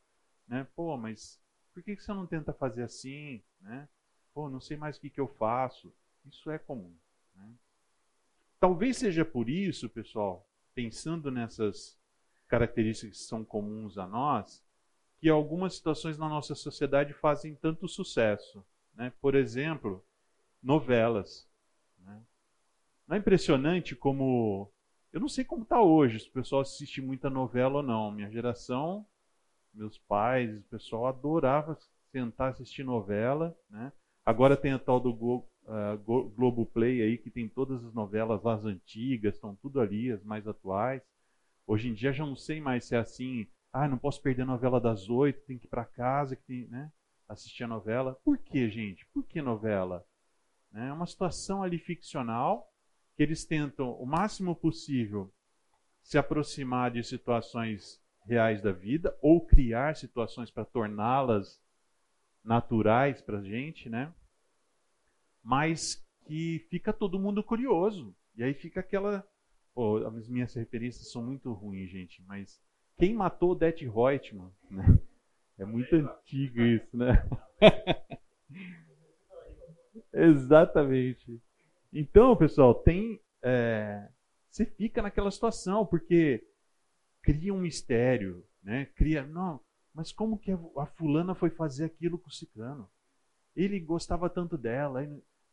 Né? 0.48 0.66
Pô, 0.74 0.96
mas 0.96 1.40
por 1.74 1.84
que 1.84 1.98
você 1.98 2.14
não 2.14 2.26
tenta 2.26 2.54
fazer 2.54 2.84
assim? 2.84 3.44
Né? 3.60 3.88
Pô, 4.34 4.50
não 4.50 4.62
sei 4.62 4.78
mais 4.78 4.98
o 4.98 5.02
que, 5.02 5.10
que 5.10 5.20
eu 5.20 5.28
faço. 5.28 5.94
Isso 6.26 6.50
é 6.50 6.58
comum. 6.58 6.96
Talvez 8.64 8.96
seja 8.96 9.26
por 9.26 9.50
isso, 9.50 9.90
pessoal, 9.90 10.48
pensando 10.74 11.30
nessas 11.30 12.00
características 12.48 13.18
que 13.18 13.26
são 13.26 13.44
comuns 13.44 13.98
a 13.98 14.08
nós, 14.08 14.64
que 15.20 15.28
algumas 15.28 15.76
situações 15.76 16.18
na 16.18 16.30
nossa 16.30 16.56
sociedade 16.56 17.12
fazem 17.12 17.56
tanto 17.56 17.90
sucesso. 17.90 18.66
Né? 18.96 19.12
Por 19.20 19.36
exemplo, 19.36 20.02
novelas. 20.62 21.46
Né? 22.06 22.24
Não 23.06 23.18
é 23.18 23.20
impressionante 23.20 23.98
como. 23.98 24.72
Eu 25.12 25.20
não 25.20 25.28
sei 25.28 25.44
como 25.44 25.64
está 25.64 25.82
hoje, 25.82 26.22
se 26.22 26.30
o 26.30 26.32
pessoal 26.32 26.62
assiste 26.62 27.02
muita 27.02 27.30
novela 27.30 27.80
ou 27.80 27.84
não. 27.84 28.12
Minha 28.12 28.32
geração, 28.32 29.06
meus 29.74 29.98
pais, 29.98 30.58
o 30.58 30.64
pessoal 30.70 31.08
adorava 31.08 31.78
sentar 32.14 32.52
assistir 32.52 32.86
novela. 32.86 33.54
Né? 33.70 33.92
Agora 34.26 34.56
tem 34.56 34.72
a 34.72 34.80
tal 34.80 35.02
do 35.02 35.14
Go, 35.14 35.46
uh, 35.66 35.98
Globoplay 36.30 37.02
aí, 37.02 37.18
que 37.18 37.30
tem 37.30 37.48
todas 37.48 37.84
as 37.84 37.94
novelas 37.94 38.42
lá, 38.44 38.56
as 38.56 38.66
antigas, 38.66 39.36
estão 39.36 39.56
tudo 39.56 39.80
ali, 39.80 40.12
as 40.12 40.24
mais 40.24 40.48
atuais. 40.48 41.02
Hoje 41.66 41.90
em 41.90 41.94
dia 41.94 42.12
já 42.12 42.26
não 42.26 42.36
sei 42.36 42.60
mais 42.60 42.86
se 42.86 42.96
é 42.96 43.00
assim, 43.00 43.48
ah, 43.72 43.88
não 43.88 43.98
posso 43.98 44.22
perder 44.22 44.44
a 44.44 44.46
novela 44.46 44.80
das 44.80 45.10
oito, 45.10 45.46
tem 45.46 45.58
que 45.58 45.66
ir 45.66 45.70
para 45.70 45.86
casa, 45.86 46.36
que 46.36 46.44
tem, 46.44 46.68
né? 46.68 46.92
assistir 47.28 47.64
a 47.64 47.68
novela. 47.68 48.18
Por 48.24 48.38
que, 48.38 48.70
gente? 48.70 49.06
Por 49.08 49.24
que 49.24 49.42
novela? 49.42 50.06
É 50.74 50.92
uma 50.92 51.06
situação 51.06 51.64
ali 51.64 51.78
ficcional 51.78 52.72
que 53.16 53.24
eles 53.24 53.46
tentam 53.46 53.94
o 53.94 54.06
máximo 54.06 54.56
possível 54.56 55.32
se 56.02 56.18
aproximar 56.18 56.92
de 56.92 57.04
situações 57.04 58.02
reais 58.26 58.62
da 58.62 58.72
vida 58.72 59.16
ou 59.22 59.46
criar 59.46 59.96
situações 59.96 60.50
para 60.50 60.66
torná-las 60.66 61.62
naturais 62.44 63.22
para 63.22 63.40
a 63.40 63.44
gente, 63.44 63.90
né? 63.90 64.14
Mas 65.44 66.04
que 66.26 66.66
fica 66.70 66.94
todo 66.94 67.20
mundo 67.20 67.44
curioso. 67.44 68.16
E 68.36 68.44
aí 68.44 68.54
fica 68.54 68.80
aquela. 68.80 69.28
Oh, 69.76 69.98
as 69.98 70.30
minhas 70.30 70.54
referências 70.54 71.12
são 71.12 71.24
muito 71.24 71.52
ruins, 71.52 71.90
gente, 71.90 72.24
mas 72.28 72.62
quem 72.98 73.14
matou 73.14 73.56
Det 73.56 73.86
Reutemann? 73.86 74.52
Né? 74.70 74.84
É 75.56 75.66
muito 75.66 75.96
antigo 75.96 76.62
isso, 76.64 76.98
né? 76.98 77.24
Exatamente. 80.12 81.40
Então, 81.94 82.36
pessoal, 82.36 82.74
tem. 82.74 83.22
É, 83.40 84.10
você 84.50 84.66
fica 84.66 85.04
naquela 85.04 85.30
situação, 85.30 85.86
porque 85.86 86.44
cria 87.22 87.54
um 87.54 87.60
mistério, 87.60 88.44
né? 88.64 88.88
Cria. 88.96 89.24
Não, 89.28 89.60
mas 89.94 90.12
como 90.12 90.40
que 90.40 90.52
a 90.52 90.86
fulana 90.88 91.36
foi 91.36 91.52
fazer 91.52 91.86
aquilo 91.86 92.18
com 92.18 92.30
o 92.30 92.34
ciclano? 92.34 92.90
Ele 93.56 93.80
gostava 93.80 94.30
tanto 94.30 94.58
dela. 94.58 95.04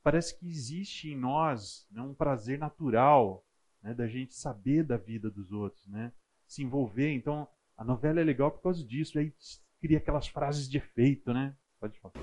Parece 0.02 0.38
que 0.38 0.48
existe 0.48 1.10
em 1.10 1.16
nós 1.16 1.86
né, 1.90 2.00
um 2.00 2.14
prazer 2.14 2.58
natural 2.58 3.44
né, 3.82 3.94
da 3.94 4.06
gente 4.06 4.34
saber 4.34 4.82
da 4.82 4.96
vida 4.96 5.30
dos 5.30 5.52
outros, 5.52 5.86
né? 5.86 6.12
Se 6.46 6.62
envolver. 6.62 7.12
Então, 7.12 7.46
a 7.76 7.84
novela 7.84 8.20
é 8.20 8.24
legal 8.24 8.50
por 8.50 8.62
causa 8.62 8.84
disso. 8.84 9.18
Aí 9.18 9.32
cria 9.80 9.98
aquelas 9.98 10.26
frases 10.26 10.68
de 10.68 10.78
efeito, 10.78 11.32
né? 11.32 11.54
Pode 11.78 11.98
falar. 12.00 12.14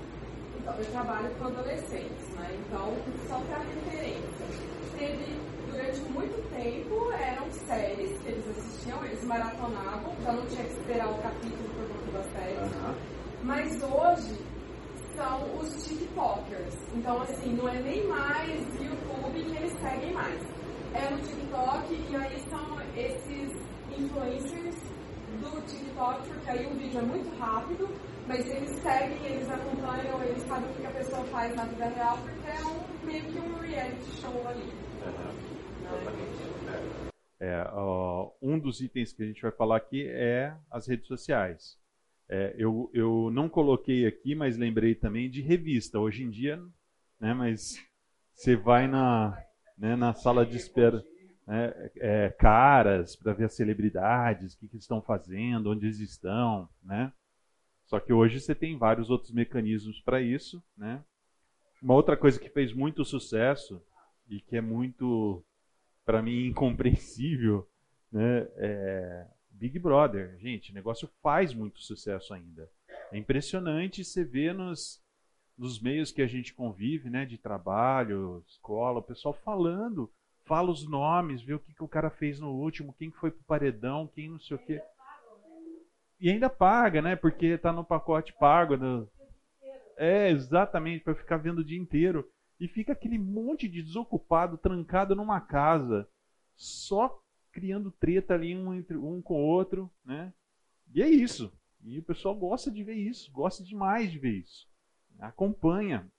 Então, 0.58 0.74
eu 0.74 0.90
trabalho 0.90 1.34
com 1.36 1.44
adolescentes, 1.46 2.28
né? 2.34 2.64
Então, 2.66 2.94
só 3.26 3.40
para 3.40 3.58
referência, 3.58 4.46
teve, 4.98 5.40
durante 5.70 6.00
muito 6.12 6.50
tempo, 6.54 7.12
eram 7.12 7.50
séries 7.50 8.20
que 8.20 8.28
eles 8.28 8.48
assistiam, 8.48 9.04
eles 9.04 9.24
maratonavam, 9.24 10.14
já 10.22 10.32
não 10.32 10.46
tinha 10.46 10.64
que 10.64 10.72
esperar 10.72 11.10
o 11.10 11.22
capítulo 11.22 11.68
por 11.74 11.88
conta 11.88 12.18
das 12.18 12.32
séries. 12.32 12.72
Uhum. 12.74 12.94
Mas 13.44 13.82
hoje, 13.82 14.57
são 15.18 15.58
os 15.58 15.84
TikTokers. 15.84 16.76
Então, 16.94 17.20
assim, 17.22 17.52
não 17.54 17.68
é 17.68 17.80
nem 17.82 18.06
mais 18.06 18.80
YouTube 18.80 19.44
que 19.44 19.56
eles 19.56 19.72
seguem 19.80 20.12
mais. 20.12 20.40
É 20.94 21.10
no 21.10 21.18
TikTok 21.18 21.92
e 21.92 22.16
aí 22.16 22.40
são 22.48 22.80
esses 22.96 23.52
influencers 23.98 24.76
do 25.40 25.60
TikTok, 25.66 26.28
porque 26.28 26.50
aí 26.50 26.66
o 26.66 26.74
vídeo 26.78 27.00
é 27.00 27.02
muito 27.02 27.36
rápido, 27.38 27.88
mas 28.28 28.46
eles 28.48 28.70
seguem, 28.80 29.26
eles 29.26 29.50
acompanham, 29.50 30.22
eles 30.22 30.42
sabem 30.44 30.70
o 30.70 30.74
que 30.74 30.86
a 30.86 30.90
pessoa 30.90 31.24
faz 31.24 31.54
na 31.56 31.64
vida 31.64 31.88
real, 31.88 32.16
porque 32.18 32.48
é 32.48 32.64
um, 32.64 33.06
meio 33.06 33.24
que 33.24 33.38
um 33.40 33.58
reality 33.58 34.20
show 34.20 34.48
ali. 34.48 34.72
Uhum. 35.04 35.48
É, 37.40 37.62
uh, 37.72 38.32
um 38.40 38.58
dos 38.58 38.80
itens 38.80 39.12
que 39.12 39.22
a 39.22 39.26
gente 39.26 39.42
vai 39.42 39.52
falar 39.52 39.76
aqui 39.76 40.08
é 40.08 40.54
as 40.70 40.86
redes 40.88 41.06
sociais. 41.06 41.78
É, 42.28 42.54
eu, 42.58 42.90
eu 42.92 43.30
não 43.32 43.48
coloquei 43.48 44.06
aqui, 44.06 44.34
mas 44.34 44.58
lembrei 44.58 44.94
também 44.94 45.30
de 45.30 45.40
revista. 45.40 45.98
Hoje 45.98 46.24
em 46.24 46.30
dia, 46.30 46.60
né, 47.18 47.32
mas 47.32 47.82
você 48.34 48.54
vai 48.54 48.86
na, 48.86 49.42
né, 49.76 49.96
na 49.96 50.12
sala 50.12 50.44
de 50.44 50.56
espera 50.56 51.02
né, 51.46 51.72
é, 51.96 52.28
caras 52.28 53.16
para 53.16 53.32
ver 53.32 53.44
as 53.44 53.54
celebridades, 53.54 54.52
o 54.52 54.58
que, 54.58 54.68
que 54.68 54.76
estão 54.76 55.00
fazendo, 55.00 55.70
onde 55.70 55.86
eles 55.86 56.00
estão, 56.00 56.68
né? 56.82 57.10
Só 57.86 57.98
que 57.98 58.12
hoje 58.12 58.38
você 58.38 58.54
tem 58.54 58.76
vários 58.76 59.08
outros 59.08 59.32
mecanismos 59.32 59.98
para 60.02 60.20
isso, 60.20 60.62
né? 60.76 61.02
Uma 61.82 61.94
outra 61.94 62.18
coisa 62.18 62.38
que 62.38 62.50
fez 62.50 62.74
muito 62.74 63.02
sucesso 63.02 63.82
e 64.28 64.42
que 64.42 64.58
é 64.58 64.60
muito, 64.60 65.42
para 66.04 66.20
mim, 66.20 66.48
incompreensível, 66.48 67.66
né? 68.12 68.46
É 68.56 69.26
Big 69.58 69.78
Brother. 69.78 70.38
Gente, 70.38 70.70
o 70.70 70.74
negócio 70.74 71.08
faz 71.22 71.52
muito 71.52 71.80
sucesso 71.80 72.32
ainda. 72.32 72.70
É 73.10 73.18
impressionante 73.18 74.04
você 74.04 74.24
ver 74.24 74.54
nos, 74.54 75.02
nos 75.56 75.80
meios 75.80 76.12
que 76.12 76.22
a 76.22 76.26
gente 76.26 76.54
convive, 76.54 77.10
né? 77.10 77.24
De 77.24 77.36
trabalho, 77.36 78.44
escola, 78.46 79.00
o 79.00 79.02
pessoal 79.02 79.34
falando 79.34 80.10
fala 80.48 80.70
os 80.70 80.88
nomes, 80.88 81.42
vê 81.42 81.52
o 81.52 81.60
que, 81.60 81.74
que 81.74 81.84
o 81.84 81.88
cara 81.88 82.08
fez 82.08 82.40
no 82.40 82.50
último, 82.50 82.94
quem 82.94 83.10
foi 83.10 83.30
pro 83.30 83.44
paredão, 83.44 84.06
quem 84.06 84.30
não 84.30 84.40
sei 84.40 84.56
o 84.56 84.58
quê. 84.58 84.82
E 86.18 86.30
ainda 86.30 86.48
paga, 86.48 87.02
né? 87.02 87.14
Porque 87.14 87.58
tá 87.58 87.70
no 87.70 87.84
pacote 87.84 88.32
pago. 88.32 88.76
Do... 88.76 89.08
É, 89.96 90.30
exatamente, 90.30 91.04
para 91.04 91.14
ficar 91.14 91.36
vendo 91.36 91.58
o 91.58 91.64
dia 91.64 91.78
inteiro. 91.78 92.28
E 92.58 92.66
fica 92.66 92.92
aquele 92.92 93.18
monte 93.18 93.68
de 93.68 93.82
desocupado 93.82 94.56
trancado 94.58 95.14
numa 95.14 95.40
casa, 95.40 96.08
só 96.56 97.22
criando 97.52 97.90
treta 97.90 98.34
ali 98.34 98.56
um, 98.56 98.74
entre, 98.74 98.96
um 98.96 99.20
com 99.22 99.34
o 99.34 99.46
outro, 99.46 99.90
né? 100.04 100.32
E 100.94 101.02
é 101.02 101.08
isso. 101.08 101.52
E 101.82 101.98
o 101.98 102.02
pessoal 102.02 102.34
gosta 102.34 102.70
de 102.70 102.82
ver 102.82 102.94
isso, 102.94 103.30
gosta 103.30 103.62
demais 103.62 104.10
de 104.10 104.18
ver 104.18 104.38
isso. 104.38 104.68
Acompanha. 105.18 106.10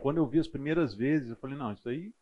Quando 0.00 0.18
eu 0.18 0.26
vi 0.26 0.38
as 0.38 0.48
primeiras 0.48 0.94
vezes, 0.94 1.30
eu 1.30 1.36
falei, 1.36 1.56
não, 1.56 1.72
isso 1.72 1.88
aí 1.88 2.12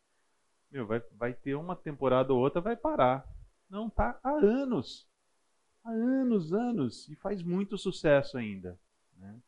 meu, 0.71 0.85
vai, 0.85 1.01
vai 1.13 1.33
ter 1.33 1.55
uma 1.55 1.75
temporada 1.75 2.33
ou 2.33 2.39
outra, 2.39 2.61
vai 2.61 2.75
parar. 2.75 3.25
Não, 3.69 3.89
tá 3.89 4.19
há 4.23 4.31
anos. 4.31 5.07
Há 5.83 5.91
anos, 5.91 6.53
anos. 6.53 7.07
E 7.09 7.15
faz 7.15 7.41
muito 7.41 7.77
sucesso 7.77 8.37
ainda. 8.37 8.79
Né? 9.17 9.41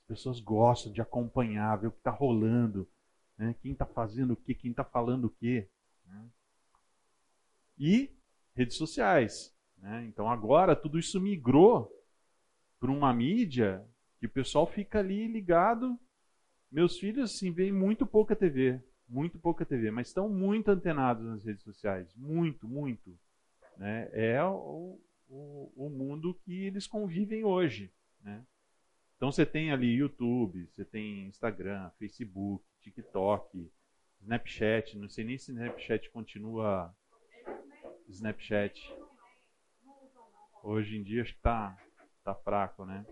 As 0.00 0.06
pessoas 0.06 0.40
gostam 0.40 0.92
de 0.92 1.00
acompanhar, 1.00 1.76
ver 1.76 1.88
o 1.88 1.92
que 1.92 1.98
está 1.98 2.10
rolando. 2.10 2.88
Né? 3.36 3.54
Quem 3.60 3.72
está 3.72 3.86
fazendo 3.86 4.32
o 4.32 4.36
que, 4.36 4.54
quem 4.54 4.70
está 4.70 4.84
falando 4.84 5.24
o 5.24 5.30
que. 5.30 5.66
Né? 6.06 6.28
E 7.78 8.17
redes 8.58 8.76
sociais. 8.76 9.54
Né? 9.78 10.04
Então 10.08 10.28
agora 10.28 10.76
tudo 10.76 10.98
isso 10.98 11.20
migrou 11.20 11.90
para 12.80 12.90
uma 12.90 13.12
mídia 13.14 13.84
que 14.18 14.26
o 14.26 14.30
pessoal 14.30 14.66
fica 14.66 14.98
ali 14.98 15.26
ligado. 15.28 15.98
Meus 16.70 16.98
filhos 16.98 17.34
assim, 17.34 17.50
veem 17.50 17.72
muito 17.72 18.04
pouca 18.06 18.36
TV 18.36 18.82
muito 19.08 19.38
pouca 19.38 19.64
TV, 19.64 19.90
mas 19.90 20.08
estão 20.08 20.28
muito 20.28 20.70
antenados 20.70 21.24
nas 21.24 21.44
redes 21.44 21.62
sociais, 21.62 22.14
muito, 22.14 22.68
muito. 22.68 23.18
Né? 23.76 24.08
É 24.12 24.44
o, 24.44 25.00
o, 25.28 25.72
o 25.74 25.88
mundo 25.88 26.34
que 26.44 26.64
eles 26.64 26.86
convivem 26.86 27.44
hoje. 27.44 27.90
Né? 28.20 28.44
Então 29.16 29.32
você 29.32 29.46
tem 29.46 29.72
ali 29.72 29.94
YouTube, 29.94 30.68
você 30.70 30.84
tem 30.84 31.26
Instagram, 31.26 31.90
Facebook, 31.98 32.64
TikTok, 32.80 33.70
Snapchat, 34.20 34.98
não 34.98 35.08
sei 35.08 35.24
nem 35.24 35.38
se 35.38 35.52
Snapchat 35.52 36.10
continua 36.10 36.94
Snapchat. 38.08 38.80
Hoje 40.62 40.96
em 40.96 41.02
dia 41.02 41.24
que 41.24 41.34
tá, 41.34 41.76
fraco, 42.44 42.84
né? 42.84 43.06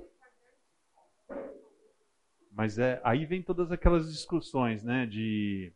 Mas 2.50 2.78
é, 2.78 3.00
aí 3.04 3.26
vem 3.26 3.42
todas 3.42 3.70
aquelas 3.70 4.10
discussões, 4.10 4.82
né, 4.82 5.06
de 5.06 5.72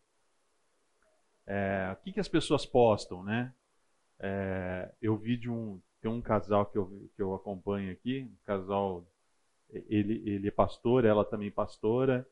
é, 1.46 1.90
o 1.92 1.96
que, 2.02 2.12
que 2.12 2.20
as 2.20 2.28
pessoas 2.28 2.64
postam, 2.64 3.22
né? 3.22 3.54
É, 4.18 4.92
eu 5.00 5.16
vi 5.16 5.36
de 5.36 5.50
um 5.50 5.80
tem 6.00 6.10
um 6.10 6.22
casal 6.22 6.64
que 6.64 6.78
eu, 6.78 7.10
que 7.14 7.20
eu 7.20 7.34
acompanho 7.34 7.92
aqui, 7.92 8.22
um 8.22 8.44
casal 8.46 9.06
ele, 9.88 10.22
ele 10.26 10.48
é 10.48 10.50
pastor, 10.50 11.04
ela 11.04 11.24
também 11.24 11.50
pastora, 11.50 12.26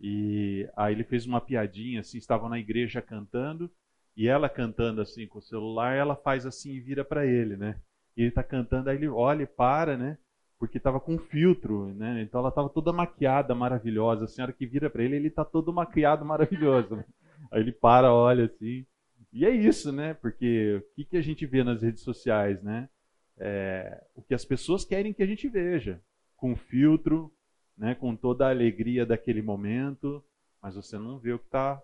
E 0.00 0.68
aí 0.76 0.94
ele 0.94 1.04
fez 1.04 1.26
uma 1.26 1.40
piadinha, 1.40 2.00
assim, 2.00 2.18
estavam 2.18 2.48
na 2.48 2.58
igreja 2.58 3.00
cantando, 3.00 3.70
e 4.16 4.26
ela 4.26 4.48
cantando 4.48 5.00
assim 5.00 5.26
com 5.26 5.38
o 5.38 5.42
celular, 5.42 5.94
ela 5.94 6.16
faz 6.16 6.46
assim 6.46 6.72
e 6.72 6.80
vira 6.80 7.04
para 7.04 7.26
ele, 7.26 7.56
né? 7.56 7.78
E 8.16 8.22
ele 8.22 8.30
está 8.30 8.42
cantando, 8.42 8.88
aí 8.88 8.96
ele 8.96 9.08
olha 9.08 9.42
e 9.42 9.46
para, 9.46 9.96
né? 9.96 10.16
Porque 10.58 10.78
estava 10.78 10.98
com 10.98 11.18
filtro, 11.18 11.92
né? 11.94 12.22
Então 12.22 12.40
ela 12.40 12.48
estava 12.48 12.70
toda 12.70 12.92
maquiada, 12.92 13.54
maravilhosa. 13.54 14.24
A 14.24 14.28
senhora 14.28 14.54
que 14.54 14.66
vira 14.66 14.88
para 14.88 15.04
ele, 15.04 15.16
ele 15.16 15.28
está 15.28 15.44
todo 15.44 15.72
maquiado, 15.72 16.24
maravilhoso. 16.24 16.96
Né? 16.96 17.04
Aí 17.52 17.60
ele 17.60 17.72
para, 17.72 18.12
olha 18.12 18.46
assim. 18.46 18.86
E 19.30 19.44
é 19.44 19.50
isso, 19.50 19.92
né? 19.92 20.14
Porque 20.14 20.76
o 20.76 20.94
que, 20.94 21.04
que 21.04 21.16
a 21.18 21.22
gente 21.22 21.44
vê 21.44 21.62
nas 21.62 21.82
redes 21.82 22.02
sociais, 22.02 22.62
né? 22.62 22.88
É, 23.36 24.02
o 24.14 24.22
que 24.22 24.32
as 24.32 24.46
pessoas 24.46 24.82
querem 24.82 25.12
que 25.12 25.22
a 25.22 25.26
gente 25.26 25.46
veja. 25.46 26.00
Com 26.36 26.56
filtro, 26.56 27.30
né? 27.76 27.94
com 27.94 28.16
toda 28.16 28.46
a 28.46 28.50
alegria 28.50 29.04
daquele 29.04 29.42
momento, 29.42 30.24
mas 30.62 30.74
você 30.74 30.98
não 30.98 31.18
vê 31.18 31.32
o 31.32 31.38
que 31.38 31.46
está 31.46 31.82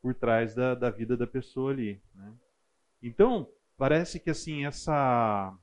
por 0.00 0.14
trás 0.14 0.54
da, 0.54 0.74
da 0.74 0.90
vida 0.90 1.16
da 1.16 1.26
pessoa 1.26 1.72
ali. 1.72 2.00
Né? 2.14 2.32
Então, 3.02 3.48
parece 3.76 4.18
que 4.18 4.30
assim, 4.30 4.64
essa 4.64 5.56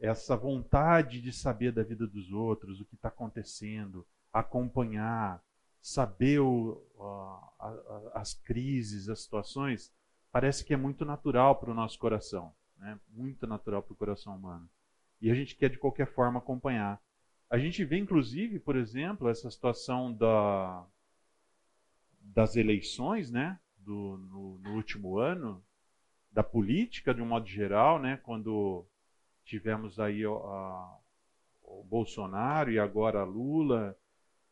essa 0.00 0.34
vontade 0.34 1.20
de 1.20 1.30
saber 1.30 1.72
da 1.72 1.82
vida 1.82 2.06
dos 2.06 2.32
outros, 2.32 2.80
o 2.80 2.86
que 2.86 2.94
está 2.94 3.08
acontecendo, 3.08 4.06
acompanhar, 4.32 5.42
saber 5.80 6.40
o, 6.40 6.82
a, 6.98 7.66
a, 7.66 8.10
as 8.14 8.32
crises, 8.32 9.10
as 9.10 9.20
situações, 9.20 9.92
parece 10.32 10.64
que 10.64 10.72
é 10.72 10.76
muito 10.76 11.04
natural 11.04 11.56
para 11.56 11.70
o 11.70 11.74
nosso 11.74 11.98
coração, 11.98 12.54
né? 12.78 12.98
muito 13.10 13.46
natural 13.46 13.82
para 13.82 13.92
o 13.92 13.96
coração 13.96 14.34
humano. 14.34 14.68
E 15.20 15.30
a 15.30 15.34
gente 15.34 15.54
quer 15.54 15.68
de 15.68 15.78
qualquer 15.78 16.06
forma 16.06 16.38
acompanhar. 16.38 16.98
A 17.50 17.58
gente 17.58 17.84
vê, 17.84 17.98
inclusive, 17.98 18.58
por 18.58 18.76
exemplo, 18.76 19.28
essa 19.28 19.50
situação 19.50 20.12
da, 20.14 20.86
das 22.34 22.56
eleições, 22.56 23.30
né, 23.30 23.58
do, 23.76 24.16
no, 24.30 24.58
no, 24.58 24.74
último 24.76 25.18
ano, 25.18 25.62
da 26.30 26.42
política 26.42 27.14
de 27.14 27.20
um 27.20 27.26
modo 27.26 27.46
geral, 27.46 27.98
né, 27.98 28.18
quando 28.22 28.86
tivemos 29.44 29.98
aí 29.98 30.24
a, 30.24 30.98
o 31.62 31.84
Bolsonaro 31.84 32.70
e 32.70 32.78
agora 32.78 33.24
Lula. 33.24 33.96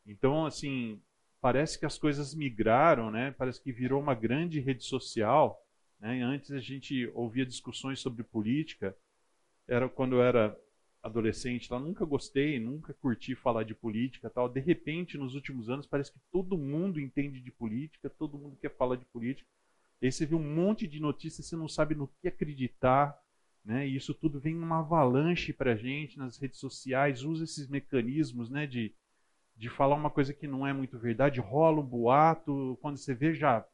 Então, 0.04 0.44
assim, 0.44 1.00
parece 1.40 1.78
que 1.78 1.86
as 1.86 1.98
coisas 1.98 2.34
migraram, 2.34 3.10
né? 3.10 3.32
Parece 3.32 3.62
que 3.62 3.72
virou 3.72 4.00
uma 4.00 4.14
grande 4.14 4.60
rede 4.60 4.84
social. 4.84 5.64
Né? 6.00 6.22
Antes 6.22 6.50
a 6.50 6.58
gente 6.58 7.10
ouvia 7.14 7.46
discussões 7.46 8.00
sobre 8.00 8.22
política. 8.24 8.96
Era 9.66 9.88
quando 9.88 10.20
era 10.20 10.58
adolescente, 11.08 11.72
lá 11.72 11.78
nunca 11.78 12.04
gostei, 12.04 12.58
nunca 12.58 12.94
curti 12.94 13.34
falar 13.34 13.64
de 13.64 13.74
política, 13.74 14.30
tal. 14.30 14.48
De 14.48 14.60
repente, 14.60 15.18
nos 15.18 15.34
últimos 15.34 15.68
anos, 15.68 15.86
parece 15.86 16.12
que 16.12 16.20
todo 16.30 16.56
mundo 16.56 17.00
entende 17.00 17.40
de 17.40 17.50
política, 17.50 18.08
todo 18.08 18.38
mundo 18.38 18.56
quer 18.56 18.74
falar 18.76 18.96
de 18.96 19.04
política. 19.06 19.48
E 20.00 20.06
aí 20.06 20.12
você 20.12 20.24
vê 20.24 20.34
um 20.34 20.54
monte 20.54 20.86
de 20.86 21.00
notícias, 21.00 21.46
você 21.46 21.56
não 21.56 21.68
sabe 21.68 21.94
no 21.94 22.06
que 22.06 22.28
acreditar, 22.28 23.18
né? 23.64 23.86
E 23.86 23.96
isso 23.96 24.14
tudo 24.14 24.38
vem 24.38 24.56
uma 24.56 24.78
avalanche 24.78 25.52
para 25.52 25.76
gente 25.76 26.16
nas 26.18 26.38
redes 26.38 26.58
sociais, 26.58 27.22
usa 27.22 27.44
esses 27.44 27.66
mecanismos, 27.68 28.48
né, 28.48 28.66
de 28.66 28.94
de 29.56 29.68
falar 29.68 29.96
uma 29.96 30.08
coisa 30.08 30.32
que 30.32 30.46
não 30.46 30.64
é 30.64 30.72
muito 30.72 30.96
verdade, 30.96 31.40
rola 31.40 31.80
um 31.80 31.84
boato, 31.84 32.78
quando 32.80 32.96
você 32.96 33.12
vê 33.12 33.34
já 33.34 33.66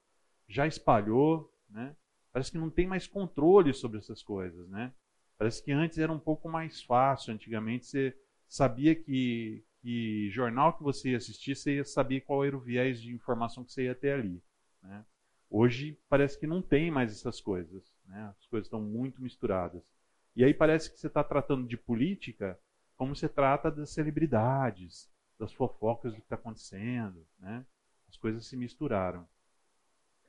já 0.48 0.66
espalhou, 0.66 1.52
né? 1.68 1.94
Parece 2.32 2.50
que 2.50 2.58
não 2.58 2.70
tem 2.70 2.86
mais 2.86 3.06
controle 3.06 3.72
sobre 3.74 3.98
essas 3.98 4.22
coisas, 4.22 4.66
né? 4.68 4.92
Parece 5.38 5.62
que 5.62 5.72
antes 5.72 5.98
era 5.98 6.12
um 6.12 6.18
pouco 6.18 6.48
mais 6.48 6.82
fácil. 6.82 7.34
Antigamente 7.34 7.86
você 7.86 8.16
sabia 8.48 8.94
que, 8.94 9.64
que 9.80 10.30
jornal 10.30 10.76
que 10.76 10.82
você 10.82 11.10
ia 11.10 11.16
assistir, 11.16 11.56
você 11.56 11.76
ia 11.76 11.84
saber 11.84 12.20
qual 12.22 12.44
era 12.44 12.56
o 12.56 12.60
viés 12.60 13.00
de 13.00 13.12
informação 13.12 13.64
que 13.64 13.72
você 13.72 13.84
ia 13.84 13.94
ter 13.94 14.12
ali. 14.12 14.42
Né? 14.82 15.04
Hoje 15.50 15.98
parece 16.08 16.38
que 16.38 16.46
não 16.46 16.62
tem 16.62 16.90
mais 16.90 17.10
essas 17.12 17.40
coisas. 17.40 17.92
Né? 18.06 18.32
As 18.38 18.46
coisas 18.46 18.66
estão 18.66 18.80
muito 18.80 19.22
misturadas. 19.22 19.82
E 20.36 20.44
aí 20.44 20.52
parece 20.52 20.90
que 20.90 20.98
você 20.98 21.06
está 21.06 21.22
tratando 21.22 21.66
de 21.66 21.76
política 21.76 22.58
como 22.96 23.14
você 23.14 23.28
trata 23.28 23.70
das 23.70 23.90
celebridades, 23.90 25.10
das 25.38 25.52
fofocas 25.52 26.12
do 26.12 26.18
que 26.18 26.26
está 26.26 26.36
acontecendo. 26.36 27.26
Né? 27.38 27.64
As 28.08 28.16
coisas 28.16 28.46
se 28.46 28.56
misturaram. 28.56 29.26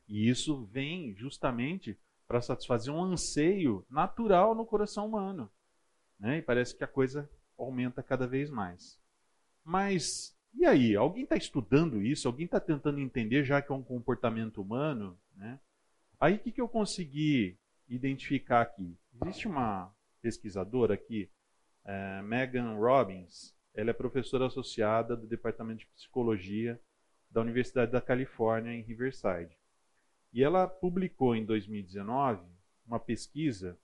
E 0.07 0.29
isso 0.29 0.65
vem 0.65 1.15
justamente 1.15 1.97
para 2.27 2.41
satisfazer 2.41 2.93
um 2.93 3.03
anseio 3.03 3.85
natural 3.89 4.55
no 4.55 4.65
coração 4.65 5.07
humano. 5.07 5.51
Né? 6.19 6.37
E 6.39 6.41
parece 6.41 6.75
que 6.75 6.83
a 6.83 6.87
coisa 6.87 7.29
aumenta 7.57 8.01
cada 8.01 8.27
vez 8.27 8.49
mais. 8.49 8.99
Mas, 9.63 10.35
e 10.53 10.65
aí? 10.65 10.95
Alguém 10.95 11.23
está 11.23 11.35
estudando 11.35 12.01
isso? 12.01 12.27
Alguém 12.27 12.45
está 12.45 12.59
tentando 12.59 12.99
entender, 12.99 13.43
já 13.43 13.61
que 13.61 13.71
é 13.71 13.75
um 13.75 13.83
comportamento 13.83 14.61
humano? 14.61 15.19
Né? 15.35 15.59
Aí, 16.19 16.35
o 16.35 16.39
que, 16.39 16.51
que 16.51 16.61
eu 16.61 16.67
consegui 16.67 17.57
identificar 17.87 18.61
aqui? 18.61 18.97
Existe 19.21 19.47
uma 19.47 19.93
pesquisadora 20.21 20.93
aqui, 20.93 21.29
é, 21.83 22.21
Megan 22.21 22.75
Robbins. 22.75 23.55
Ela 23.73 23.89
é 23.89 23.93
professora 23.93 24.47
associada 24.47 25.15
do 25.15 25.27
Departamento 25.27 25.79
de 25.79 25.87
Psicologia 25.87 26.79
da 27.29 27.41
Universidade 27.41 27.91
da 27.91 27.99
Califórnia, 27.99 28.71
em 28.71 28.81
Riverside. 28.81 29.57
E 30.35 30.43
ela 30.43 30.67
publicou 30.67 31.33
em 31.33 31.45
2019 31.45 32.45
uma 32.85 32.99
pesquisa 32.99 33.79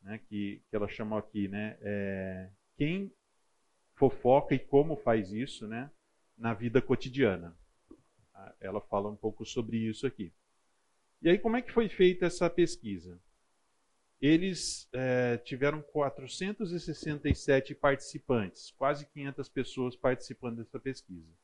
né, 0.00 0.18
que, 0.26 0.62
que 0.70 0.74
ela 0.74 0.88
chamou 0.88 1.18
aqui, 1.18 1.48
né, 1.48 1.76
é, 1.82 2.48
quem 2.78 3.12
fofoca 3.94 4.54
e 4.54 4.58
como 4.58 4.96
faz 4.96 5.32
isso 5.32 5.68
né, 5.68 5.90
na 6.34 6.54
vida 6.54 6.80
cotidiana. 6.80 7.54
Ah, 8.32 8.54
ela 8.58 8.80
fala 8.80 9.10
um 9.10 9.16
pouco 9.16 9.44
sobre 9.44 9.76
isso 9.76 10.06
aqui. 10.06 10.32
E 11.20 11.28
aí, 11.28 11.38
como 11.38 11.58
é 11.58 11.62
que 11.62 11.72
foi 11.72 11.90
feita 11.90 12.24
essa 12.24 12.48
pesquisa? 12.48 13.20
Eles 14.18 14.88
é, 14.94 15.36
tiveram 15.36 15.82
467 15.82 17.74
participantes, 17.74 18.70
quase 18.78 19.04
500 19.04 19.46
pessoas 19.50 19.94
participando 19.94 20.56
dessa 20.56 20.80
pesquisa. 20.80 21.34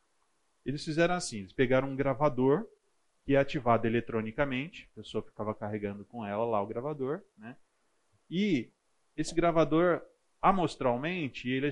Eles 0.65 0.83
fizeram 0.83 1.17
assim: 1.17 1.41
eles 1.41 1.53
pegaram 1.53 1.91
um 1.91 1.97
gravador 1.97 2.67
que 3.25 3.35
é 3.35 3.39
ativado 3.39 3.87
eletronicamente, 3.87 4.89
a 4.93 4.97
pessoa 4.97 5.23
ficava 5.23 5.55
carregando 5.55 6.05
com 6.05 6.25
ela 6.27 6.45
lá 6.45 6.61
o 6.61 6.67
gravador, 6.67 7.23
né? 7.37 7.57
E 8.29 8.71
esse 9.17 9.35
gravador, 9.35 10.03
amostralmente, 10.41 11.49
ele, 11.49 11.69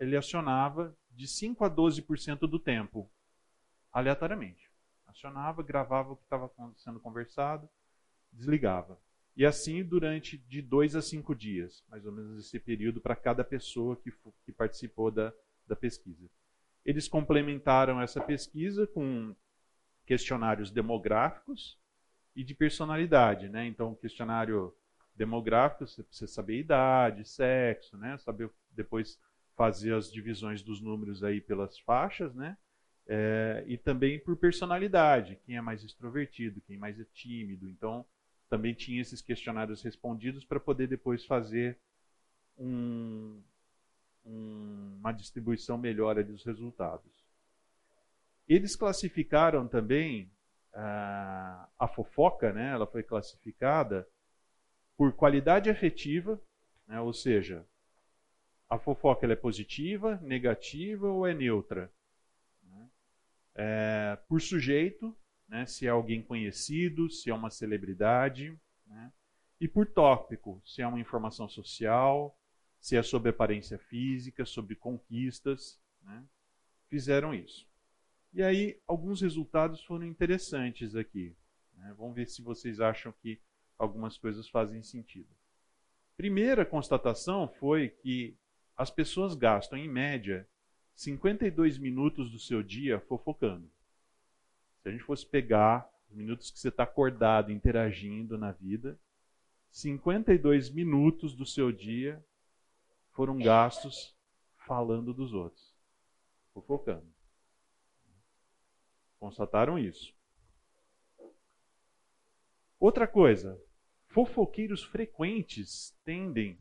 ele 0.00 0.16
acionava 0.16 0.96
de 1.10 1.26
5 1.26 1.64
a 1.64 1.70
12% 1.70 2.40
do 2.40 2.58
tempo, 2.58 3.10
aleatoriamente. 3.92 4.70
Acionava, 5.06 5.62
gravava 5.62 6.12
o 6.12 6.16
que 6.16 6.22
estava 6.22 6.50
sendo 6.76 7.00
conversado, 7.00 7.68
desligava. 8.32 8.98
E 9.36 9.44
assim 9.44 9.84
durante 9.84 10.36
de 10.36 10.60
dois 10.62 10.96
a 10.96 11.02
cinco 11.02 11.34
dias, 11.34 11.84
mais 11.88 12.04
ou 12.04 12.12
menos 12.12 12.44
esse 12.44 12.58
período 12.58 13.00
para 13.00 13.14
cada 13.14 13.44
pessoa 13.44 13.96
que, 13.96 14.12
que 14.44 14.52
participou 14.52 15.10
da, 15.10 15.32
da 15.66 15.76
pesquisa. 15.76 16.28
Eles 16.84 17.08
complementaram 17.08 18.00
essa 18.00 18.20
pesquisa 18.20 18.86
com 18.86 19.34
questionários 20.08 20.70
demográficos 20.70 21.78
e 22.34 22.42
de 22.42 22.54
personalidade, 22.54 23.46
né? 23.50 23.66
Então, 23.66 23.94
questionário 23.94 24.74
demográfico, 25.14 25.86
você 25.86 26.02
precisa 26.02 26.32
saber 26.32 26.58
idade, 26.58 27.28
sexo, 27.28 27.94
né? 27.98 28.16
Saber 28.16 28.50
depois 28.70 29.20
fazer 29.54 29.92
as 29.92 30.10
divisões 30.10 30.62
dos 30.62 30.80
números 30.80 31.22
aí 31.22 31.42
pelas 31.42 31.78
faixas, 31.80 32.34
né? 32.34 32.56
É, 33.06 33.62
e 33.66 33.76
também 33.76 34.18
por 34.18 34.34
personalidade, 34.34 35.38
quem 35.44 35.56
é 35.56 35.60
mais 35.60 35.84
extrovertido, 35.84 36.62
quem 36.62 36.78
mais 36.78 36.98
é 36.98 37.04
tímido. 37.12 37.68
Então, 37.68 38.02
também 38.48 38.72
tinha 38.72 39.02
esses 39.02 39.20
questionários 39.20 39.82
respondidos 39.82 40.42
para 40.42 40.58
poder 40.58 40.86
depois 40.86 41.26
fazer 41.26 41.78
um, 42.56 43.42
um, 44.24 44.96
uma 45.00 45.12
distribuição 45.12 45.76
melhor 45.76 46.22
dos 46.24 46.44
resultados. 46.44 47.17
Eles 48.48 48.74
classificaram 48.74 49.68
também 49.68 50.32
a, 50.72 51.68
a 51.78 51.88
fofoca, 51.88 52.52
né? 52.52 52.72
ela 52.72 52.86
foi 52.86 53.02
classificada 53.02 54.08
por 54.96 55.12
qualidade 55.12 55.68
afetiva, 55.68 56.40
né? 56.86 57.00
ou 57.00 57.12
seja, 57.12 57.66
a 58.68 58.78
fofoca 58.78 59.26
ela 59.26 59.34
é 59.34 59.36
positiva, 59.36 60.16
negativa 60.22 61.08
ou 61.08 61.26
é 61.26 61.34
neutra. 61.34 61.92
Né? 62.62 62.90
É, 63.54 64.18
por 64.28 64.40
sujeito, 64.40 65.16
né? 65.46 65.66
se 65.66 65.86
é 65.86 65.90
alguém 65.90 66.22
conhecido, 66.22 67.10
se 67.10 67.30
é 67.30 67.34
uma 67.34 67.50
celebridade. 67.50 68.58
Né? 68.86 69.12
E 69.60 69.68
por 69.68 69.86
tópico, 69.86 70.62
se 70.64 70.80
é 70.80 70.86
uma 70.86 71.00
informação 71.00 71.48
social, 71.48 72.38
se 72.80 72.96
é 72.96 73.02
sobre 73.02 73.30
aparência 73.30 73.78
física, 73.78 74.46
sobre 74.46 74.74
conquistas. 74.74 75.78
Né? 76.02 76.24
Fizeram 76.88 77.34
isso. 77.34 77.67
E 78.32 78.42
aí, 78.42 78.78
alguns 78.86 79.20
resultados 79.20 79.82
foram 79.84 80.04
interessantes 80.04 80.94
aqui. 80.94 81.34
Né? 81.76 81.94
Vamos 81.96 82.14
ver 82.14 82.26
se 82.26 82.42
vocês 82.42 82.80
acham 82.80 83.12
que 83.22 83.40
algumas 83.78 84.18
coisas 84.18 84.48
fazem 84.48 84.82
sentido. 84.82 85.28
Primeira 86.16 86.66
constatação 86.66 87.48
foi 87.48 87.88
que 87.88 88.36
as 88.76 88.90
pessoas 88.90 89.34
gastam, 89.34 89.78
em 89.78 89.88
média, 89.88 90.46
52 90.94 91.78
minutos 91.78 92.30
do 92.30 92.38
seu 92.38 92.62
dia 92.62 93.00
fofocando. 93.00 93.70
Se 94.82 94.88
a 94.88 94.92
gente 94.92 95.04
fosse 95.04 95.24
pegar 95.24 95.88
os 96.08 96.16
minutos 96.16 96.50
que 96.50 96.58
você 96.58 96.68
está 96.68 96.82
acordado, 96.82 97.52
interagindo 97.52 98.36
na 98.36 98.52
vida, 98.52 98.98
52 99.70 100.70
minutos 100.70 101.34
do 101.34 101.46
seu 101.46 101.70
dia 101.70 102.24
foram 103.12 103.38
gastos 103.38 104.16
falando 104.66 105.14
dos 105.14 105.32
outros, 105.32 105.74
fofocando. 106.52 107.17
Constataram 109.18 109.78
isso. 109.78 110.14
Outra 112.78 113.08
coisa, 113.08 113.60
fofoqueiros 114.06 114.84
frequentes 114.84 115.96
tendem 116.04 116.58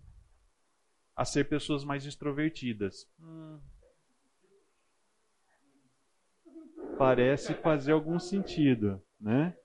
a 1.16 1.24
ser 1.24 1.48
pessoas 1.48 1.84
mais 1.84 2.06
extrovertidas. 2.06 3.08
Hum, 3.20 3.60
parece 6.98 7.54
fazer 7.54 7.92
algum 7.92 8.20
sentido, 8.20 9.02
né? 9.20 9.56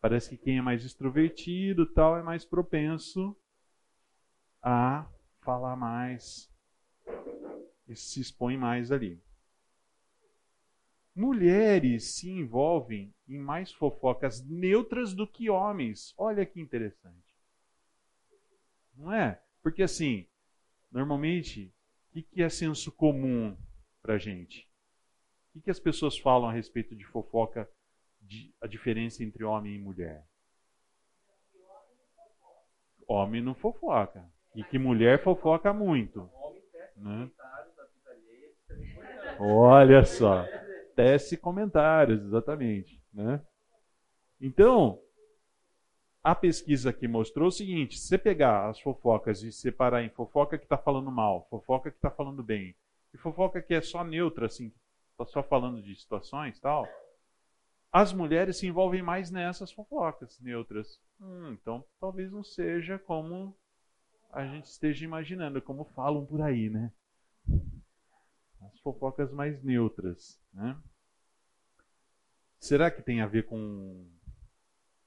Parece 0.00 0.30
que 0.30 0.36
quem 0.36 0.58
é 0.58 0.62
mais 0.62 0.84
extrovertido 0.84 1.86
tal 1.86 2.16
é 2.16 2.22
mais 2.22 2.44
propenso 2.44 3.36
a 4.60 5.08
falar 5.40 5.76
mais 5.76 6.52
e 7.88 7.94
se 7.94 8.20
expõe 8.20 8.56
mais 8.56 8.90
ali. 8.90 9.22
Mulheres 11.14 12.14
se 12.14 12.30
envolvem 12.30 13.14
em 13.28 13.38
mais 13.38 13.72
fofocas 13.72 14.42
neutras 14.46 15.12
do 15.12 15.26
que 15.26 15.50
homens. 15.50 16.14
Olha 16.16 16.46
que 16.46 16.60
interessante. 16.60 17.36
Não 18.96 19.12
é? 19.12 19.40
Porque 19.62 19.82
assim, 19.82 20.26
normalmente, 20.90 21.72
o 22.14 22.22
que 22.22 22.42
é 22.42 22.48
senso 22.48 22.90
comum 22.90 23.56
para 24.00 24.18
gente? 24.18 24.68
O 25.54 25.60
que 25.60 25.70
as 25.70 25.78
pessoas 25.78 26.18
falam 26.18 26.48
a 26.48 26.52
respeito 26.52 26.96
de 26.96 27.04
fofoca 27.04 27.68
a 28.60 28.66
diferença 28.66 29.22
entre 29.22 29.44
homem 29.44 29.74
e 29.74 29.78
mulher? 29.78 30.26
Homem 33.06 33.42
não 33.42 33.54
fofoca. 33.54 34.24
E 34.54 34.64
que 34.64 34.78
mulher 34.78 35.22
fofoca 35.22 35.72
muito. 35.72 36.30
Né? 36.96 37.30
Olha 39.38 40.04
só. 40.04 40.46
Tece 40.94 41.36
comentários, 41.36 42.22
exatamente. 42.22 43.02
Né? 43.12 43.40
Então, 44.40 45.00
a 46.22 46.34
pesquisa 46.34 46.90
aqui 46.90 47.08
mostrou 47.08 47.48
o 47.48 47.52
seguinte: 47.52 47.98
se 47.98 48.08
você 48.08 48.18
pegar 48.18 48.68
as 48.68 48.80
fofocas 48.80 49.42
e 49.42 49.52
separar 49.52 50.02
em 50.02 50.10
fofoca 50.10 50.58
que 50.58 50.64
está 50.64 50.78
falando 50.78 51.10
mal, 51.10 51.46
fofoca 51.50 51.90
que 51.90 51.96
está 51.96 52.10
falando 52.10 52.42
bem, 52.42 52.74
e 53.12 53.18
fofoca 53.18 53.60
que 53.60 53.74
é 53.74 53.80
só 53.80 54.04
neutra, 54.04 54.46
assim, 54.46 54.72
está 55.10 55.26
só 55.26 55.42
falando 55.42 55.82
de 55.82 55.94
situações 55.94 56.58
tal, 56.60 56.86
as 57.92 58.12
mulheres 58.12 58.56
se 58.56 58.66
envolvem 58.66 59.02
mais 59.02 59.30
nessas 59.30 59.72
fofocas 59.72 60.40
neutras. 60.40 61.00
Hum, 61.20 61.52
então 61.52 61.84
talvez 62.00 62.32
não 62.32 62.42
seja 62.42 62.98
como 62.98 63.54
a 64.32 64.46
gente 64.46 64.64
esteja 64.64 65.04
imaginando, 65.04 65.60
como 65.60 65.84
falam 65.84 66.24
por 66.24 66.40
aí, 66.40 66.70
né? 66.70 66.90
As 68.66 68.78
fofocas 68.80 69.32
mais 69.32 69.62
neutras, 69.62 70.40
né? 70.52 70.80
Será 72.60 72.90
que 72.90 73.02
tem 73.02 73.20
a 73.20 73.26
ver 73.26 73.46
com 73.46 74.06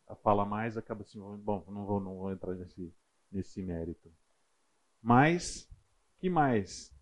a 0.08 0.15
fala 0.15 0.46
mais 0.46 0.78
acaba 0.78 1.02
assim, 1.02 1.20
bom, 1.20 1.65
não 1.70 1.86
vou, 1.86 2.00
não 2.00 2.18
vou 2.18 2.32
entrar 2.32 2.54
nesse, 2.54 2.94
nesse 3.32 3.62
mérito. 3.62 4.12
Mas, 5.02 5.70
que 6.18 6.30
mais? 6.30 6.94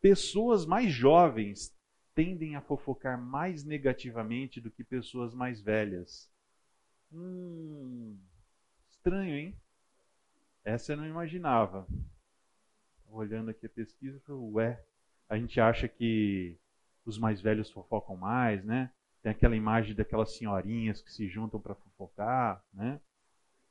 Pessoas 0.00 0.64
mais 0.64 0.92
jovens 0.92 1.74
tendem 2.14 2.56
a 2.56 2.60
fofocar 2.60 3.20
mais 3.20 3.64
negativamente 3.64 4.60
do 4.60 4.70
que 4.70 4.82
pessoas 4.82 5.34
mais 5.34 5.60
velhas. 5.60 6.30
Hum, 7.12 8.18
estranho, 8.88 9.34
hein? 9.34 9.60
Essa 10.64 10.92
eu 10.92 10.96
não 10.96 11.06
imaginava. 11.06 11.86
Olhando 13.08 13.50
aqui 13.50 13.66
a 13.66 13.70
pesquisa, 13.70 14.20
eu 14.28 14.52
ué, 14.52 14.84
a 15.28 15.36
gente 15.36 15.60
acha 15.60 15.88
que 15.88 16.58
os 17.04 17.18
mais 17.18 17.40
velhos 17.40 17.70
fofocam 17.70 18.16
mais, 18.16 18.64
né? 18.64 18.90
Tem 19.22 19.32
aquela 19.32 19.56
imagem 19.56 19.94
daquelas 19.94 20.36
senhorinhas 20.36 21.02
que 21.02 21.12
se 21.12 21.28
juntam 21.28 21.60
para 21.60 21.74
fofocar, 21.74 22.64
né? 22.72 23.00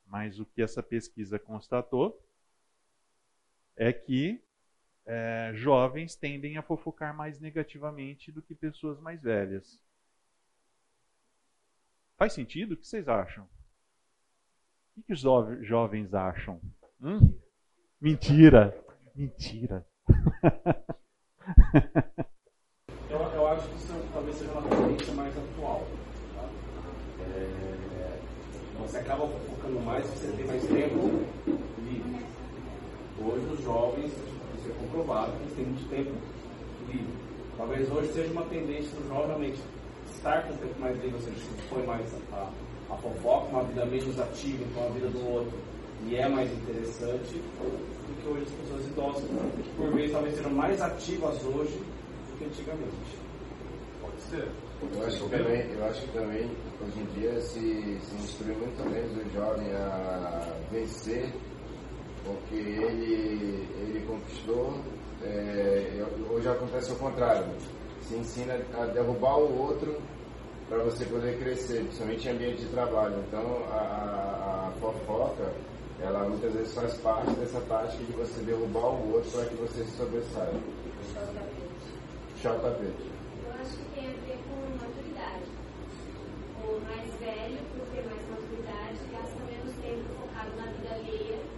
Mas 0.06 0.38
o 0.38 0.46
que 0.46 0.62
essa 0.62 0.82
pesquisa 0.82 1.38
constatou 1.38 2.22
é 3.76 3.92
que 3.92 4.42
é, 5.04 5.52
jovens 5.54 6.14
tendem 6.16 6.56
a 6.56 6.62
fofocar 6.62 7.14
mais 7.14 7.40
negativamente 7.40 8.32
do 8.32 8.42
que 8.42 8.54
pessoas 8.54 8.98
mais 9.00 9.22
velhas. 9.22 9.80
Faz 12.16 12.32
sentido? 12.32 12.72
O 12.72 12.76
que 12.76 12.86
vocês 12.86 13.08
acham? 13.08 13.48
O 14.96 15.02
que, 15.02 15.12
os 15.12 15.20
jovens 15.20 16.14
acham? 16.14 16.60
Hum? 17.00 17.38
Mentira! 18.00 18.74
Mentira! 19.14 19.86
eu, 23.10 23.18
eu 23.18 23.46
acho 23.48 23.68
que 23.68 23.76
isso 23.76 23.94
talvez 24.12 24.36
seja 24.36 24.50
uma 24.52 24.62
tendência 24.62 25.14
mais 25.14 25.32
atual. 25.36 25.86
Tá? 26.34 26.48
É, 27.20 28.18
você 28.80 28.98
acaba 28.98 29.26
focando 29.26 29.80
mais, 29.80 30.04
você 30.06 30.32
tem 30.36 30.46
mais 30.46 30.62
tempo 30.64 31.24
livre. 31.84 32.26
Hoje 33.18 33.46
os 33.46 33.62
jovens 33.64 34.12
isso 34.58 34.68
é 34.68 34.72
comprovado, 34.80 35.32
eles 35.40 35.54
têm 35.54 35.64
muito 35.66 35.88
tempo 35.88 36.12
livre. 36.88 37.14
Talvez 37.56 37.90
hoje 37.90 38.12
seja 38.12 38.32
uma 38.32 38.44
tendência 38.44 38.90
do 38.90 39.08
jovem 39.08 39.26
realmente 39.26 39.60
estar 40.14 40.42
com 40.42 40.52
o 40.52 40.56
tempo 40.56 40.80
mais 40.80 40.96
livre, 40.96 41.14
ou 41.14 41.20
seja, 41.20 41.36
se 41.36 41.86
mais 41.86 42.06
a, 42.32 42.50
a 42.92 42.96
fofoca, 42.96 43.46
uma 43.48 43.62
vida 43.64 43.86
menos 43.86 44.18
ativa 44.20 44.64
com 44.74 44.84
a 44.84 44.88
vida 44.88 45.08
do 45.08 45.28
outro, 45.28 45.58
e 46.04 46.16
é 46.16 46.28
mais 46.28 46.50
interessante 46.52 47.34
do 47.34 48.22
que 48.22 48.28
hoje 48.28 48.42
as 48.42 48.52
pessoas 48.52 48.86
idosas, 48.86 49.22
que 49.22 49.70
por 49.76 49.92
vezes 49.94 50.12
talvez 50.12 50.36
sejam 50.36 50.52
mais 50.52 50.80
ativas 50.80 51.44
hoje 51.44 51.78
do 51.78 52.38
que 52.38 52.44
antigamente. 52.44 53.18
Pode 54.00 54.20
ser. 54.22 54.48
Eu 54.94 55.06
acho, 55.06 55.24
que 55.24 55.30
também, 55.30 55.70
eu 55.72 55.84
acho 55.86 56.00
que 56.02 56.12
também, 56.12 56.50
hoje 56.82 57.00
em 57.00 57.20
dia, 57.20 57.40
se, 57.40 57.98
se 58.02 58.14
instrui 58.16 58.54
muito 58.54 58.90
menos 58.90 59.26
o 59.26 59.30
jovem 59.34 59.72
a 59.72 60.52
vencer 60.70 61.32
porque 62.26 62.56
ele, 62.56 63.68
ele 63.80 64.04
conquistou, 64.06 64.74
é, 65.22 66.04
hoje 66.28 66.48
acontece 66.48 66.92
o 66.92 66.96
contrário, 66.96 67.46
se 68.02 68.16
ensina 68.16 68.58
a 68.74 68.86
derrubar 68.86 69.38
o 69.38 69.62
outro 69.62 69.96
para 70.68 70.78
você 70.78 71.04
poder 71.04 71.38
crescer, 71.38 71.82
principalmente 71.84 72.28
em 72.28 72.32
ambiente 72.32 72.62
de 72.62 72.68
trabalho. 72.68 73.14
Então 73.28 73.62
a, 73.70 73.76
a, 73.76 74.68
a 74.68 74.72
fofoca, 74.80 75.52
ela 76.00 76.28
muitas 76.28 76.52
vezes 76.52 76.74
faz 76.74 76.94
parte 76.98 77.30
dessa 77.32 77.60
tática 77.62 78.04
de 78.04 78.12
você 78.12 78.40
derrubar 78.42 78.92
o 78.92 79.14
outro 79.14 79.30
para 79.30 79.46
que 79.46 79.54
você 79.56 79.84
se 79.84 79.96
sobressaia. 79.96 80.60
Chau 82.42 82.58
tapete. 82.60 83.10
Eu 83.44 83.52
acho 83.60 83.76
que 83.76 83.84
tem 83.94 84.06
a 84.06 84.12
ver 84.26 84.38
com 84.48 84.84
maturidade. 84.84 85.44
O 86.62 86.80
mais 86.80 87.14
velho, 87.20 87.58
por 87.72 87.86
ter 87.94 88.04
mais 88.06 88.28
maturidade, 88.28 88.98
gasta 89.12 89.38
menos 89.44 89.74
tempo 89.82 90.04
focado 90.20 90.56
na 90.56 90.72
vida 90.72 90.94
alheia 90.94 91.56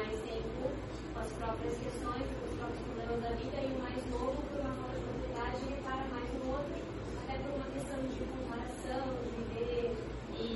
mais 0.00 0.20
tempo 0.22 0.70
com 1.12 1.20
as 1.20 1.32
próprias 1.32 1.76
questões, 1.76 2.24
com 2.24 2.46
os 2.46 2.56
próprios 2.56 2.82
problemas 2.88 3.22
da 3.22 3.30
vida, 3.36 3.56
e 3.60 3.68
o 3.74 3.78
mais 3.82 4.00
novo, 4.10 4.42
por 4.48 4.60
uma 4.60 4.72
falta 4.80 4.96
de 4.96 5.04
oportunidade, 5.04 5.56
repara 5.68 6.04
mais 6.08 6.28
no 6.34 6.52
outro, 6.56 6.80
até 7.20 7.34
por 7.38 7.52
uma 7.52 7.68
questão 7.74 7.98
de 8.00 8.20
comparação, 8.32 9.04
de 9.28 9.42
ver, 9.52 9.92
e, 10.40 10.48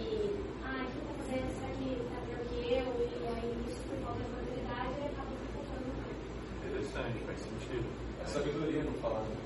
ah, 0.65 0.81
o 0.81 0.91
que 0.91 0.97
eu 0.97 1.03
estou 1.05 1.17
fazendo? 1.21 1.49
Será 1.61 1.71
que 1.77 1.89
está 1.93 2.19
pior 2.25 2.43
que 2.49 2.57
eu? 2.73 2.89
E 2.95 3.27
aí, 3.37 3.65
isso 3.69 3.83
por 3.85 3.99
falta 4.01 4.23
de 4.23 4.31
oportunidade, 4.33 4.91
ele 4.97 5.09
acaba 5.13 5.33
focando 5.53 5.89
mais. 6.01 6.17
Interessante, 6.65 7.19
faz 7.27 7.39
sentido. 7.45 7.87
É 8.23 8.27
sabedoria 8.27 8.85
não 8.85 8.95
falar, 8.95 9.23
né? 9.29 9.37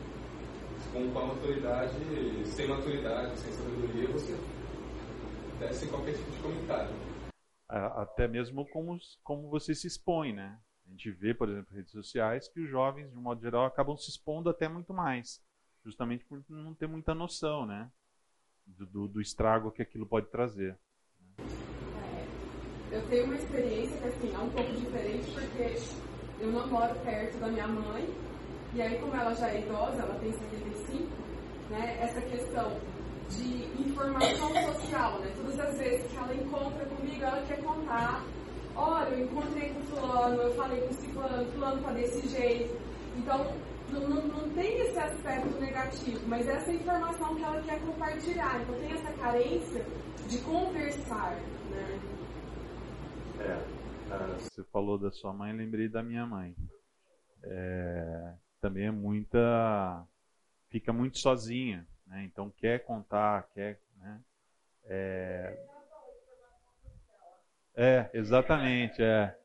Com, 0.92 1.10
com 1.10 1.18
a 1.18 1.26
maturidade, 1.26 1.94
sem 2.46 2.68
maturidade, 2.68 3.38
sem 3.38 3.52
sabedoria, 3.52 4.08
você 4.08 4.36
desce 5.58 5.86
qualquer 5.88 6.14
tipo 6.14 6.30
de 6.30 6.38
comentário 6.38 7.08
até 8.18 8.26
mesmo 8.26 8.66
como, 8.66 8.98
como 9.22 9.48
você 9.48 9.72
se 9.72 9.86
expõe, 9.86 10.32
né? 10.32 10.58
A 10.84 10.90
gente 10.90 11.08
vê, 11.12 11.32
por 11.32 11.48
exemplo, 11.48 11.76
redes 11.76 11.92
sociais 11.92 12.48
que 12.48 12.58
os 12.58 12.68
jovens, 12.68 13.08
de 13.08 13.16
um 13.16 13.20
modo 13.20 13.40
geral, 13.40 13.64
acabam 13.64 13.96
se 13.96 14.10
expondo 14.10 14.50
até 14.50 14.68
muito 14.68 14.92
mais, 14.92 15.40
justamente 15.84 16.24
por 16.24 16.42
não 16.48 16.74
ter 16.74 16.88
muita 16.88 17.14
noção, 17.14 17.64
né? 17.64 17.88
Do, 18.66 18.86
do, 18.86 19.08
do 19.08 19.20
estrago 19.20 19.70
que 19.70 19.82
aquilo 19.82 20.04
pode 20.04 20.26
trazer. 20.30 20.76
É, 21.38 22.26
eu 22.90 23.08
tenho 23.08 23.26
uma 23.26 23.36
experiência 23.36 23.96
que 23.98 24.08
assim, 24.08 24.34
é 24.34 24.38
um 24.38 24.50
pouco 24.50 24.72
diferente 24.72 25.30
porque 25.30 26.42
eu 26.42 26.50
não 26.50 26.66
moro 26.66 26.94
perto 27.00 27.38
da 27.38 27.46
minha 27.46 27.68
mãe 27.68 28.04
e 28.74 28.82
aí 28.82 28.98
como 28.98 29.14
ela 29.14 29.32
já 29.34 29.48
é 29.48 29.60
idosa, 29.60 30.02
ela 30.02 30.18
tem 30.18 30.32
75, 30.32 31.08
né? 31.70 31.98
Essa 32.00 32.20
questão 32.20 32.80
de 33.30 33.88
informação 33.88 34.48
social, 34.72 35.18
né? 35.20 35.32
Todas 35.36 35.60
as 35.60 35.78
vezes 35.78 36.10
que 36.10 36.16
ela 36.16 36.34
encontra 36.34 36.84
comigo, 36.86 37.22
ela 37.22 37.42
quer 37.42 37.62
contar. 37.62 38.24
Olha, 38.74 39.08
eu 39.08 39.24
encontrei 39.24 39.70
com 39.70 39.80
fulano, 39.82 40.42
eu 40.42 40.54
falei 40.54 40.80
com 40.82 40.94
ciclano, 40.94 41.52
fulano 41.52 41.82
tá 41.82 41.92
desse 41.92 42.28
jeito. 42.28 42.78
Então, 43.16 43.54
não, 43.90 44.08
não, 44.08 44.22
não 44.28 44.50
tem 44.50 44.80
esse 44.80 44.98
aspecto 44.98 45.60
negativo, 45.60 46.20
mas 46.28 46.46
essa 46.46 46.72
informação 46.72 47.34
que 47.34 47.42
ela 47.42 47.60
quer 47.62 47.80
compartilhar. 47.80 48.60
Então 48.62 48.74
tem 48.78 48.92
essa 48.92 49.12
carência 49.14 49.84
de 50.28 50.38
conversar, 50.38 51.34
né? 51.70 52.00
É, 53.40 54.38
você 54.38 54.64
falou 54.64 54.98
da 54.98 55.10
sua 55.10 55.32
mãe, 55.32 55.52
lembrei 55.52 55.88
da 55.88 56.02
minha 56.02 56.26
mãe. 56.26 56.54
É, 57.42 58.34
também 58.60 58.86
é 58.86 58.90
muita, 58.90 60.06
fica 60.68 60.92
muito 60.92 61.18
sozinha, 61.18 61.86
né? 62.08 62.24
Então 62.24 62.50
quer 62.50 62.84
contar, 62.84 63.48
quer, 63.54 63.80
né? 63.96 64.20
É, 64.84 65.58
é, 67.74 68.10
exatamente, 68.12 69.00
é. 69.00 69.38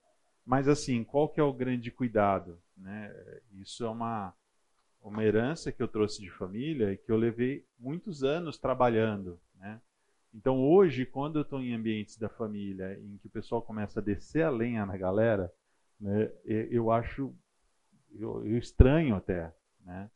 Mas 0.45 0.67
assim, 0.67 1.03
qual 1.03 1.29
que 1.29 1.39
é 1.39 1.43
o 1.43 1.53
grande 1.53 1.91
cuidado? 1.91 2.59
Né? 2.75 3.13
Isso 3.53 3.85
é 3.85 3.89
uma, 3.89 4.33
uma 5.01 5.23
herança 5.23 5.71
que 5.71 5.83
eu 5.83 5.87
trouxe 5.87 6.21
de 6.21 6.31
família 6.31 6.91
e 6.91 6.97
que 6.97 7.11
eu 7.11 7.15
levei 7.15 7.65
muitos 7.77 8.23
anos 8.23 8.57
trabalhando. 8.57 9.39
Né? 9.55 9.79
Então 10.33 10.59
hoje, 10.59 11.05
quando 11.05 11.37
eu 11.37 11.43
estou 11.43 11.61
em 11.61 11.73
ambientes 11.73 12.17
da 12.17 12.27
família 12.27 12.99
em 12.99 13.17
que 13.17 13.27
o 13.27 13.31
pessoal 13.31 13.61
começa 13.61 13.99
a 13.99 14.03
descer 14.03 14.43
a 14.43 14.49
lenha 14.49 14.85
na 14.85 14.97
galera, 14.97 15.53
né, 15.99 16.31
eu 16.43 16.91
acho, 16.91 17.33
eu, 18.11 18.45
eu 18.45 18.57
estranho 18.57 19.15
até, 19.15 19.53
né? 19.85 20.09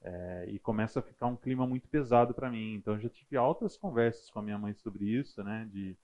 É, 0.00 0.46
e 0.48 0.58
começa 0.58 1.00
a 1.00 1.02
ficar 1.02 1.26
um 1.26 1.36
clima 1.36 1.66
muito 1.66 1.88
pesado 1.88 2.32
para 2.32 2.50
mim. 2.50 2.74
Então 2.74 2.98
já 2.98 3.08
tive 3.08 3.36
altas 3.36 3.76
conversas 3.76 4.30
com 4.30 4.38
a 4.38 4.42
minha 4.42 4.58
mãe 4.58 4.74
sobre 4.74 5.04
isso, 5.04 5.42
né? 5.42 5.68
De, 5.70 5.96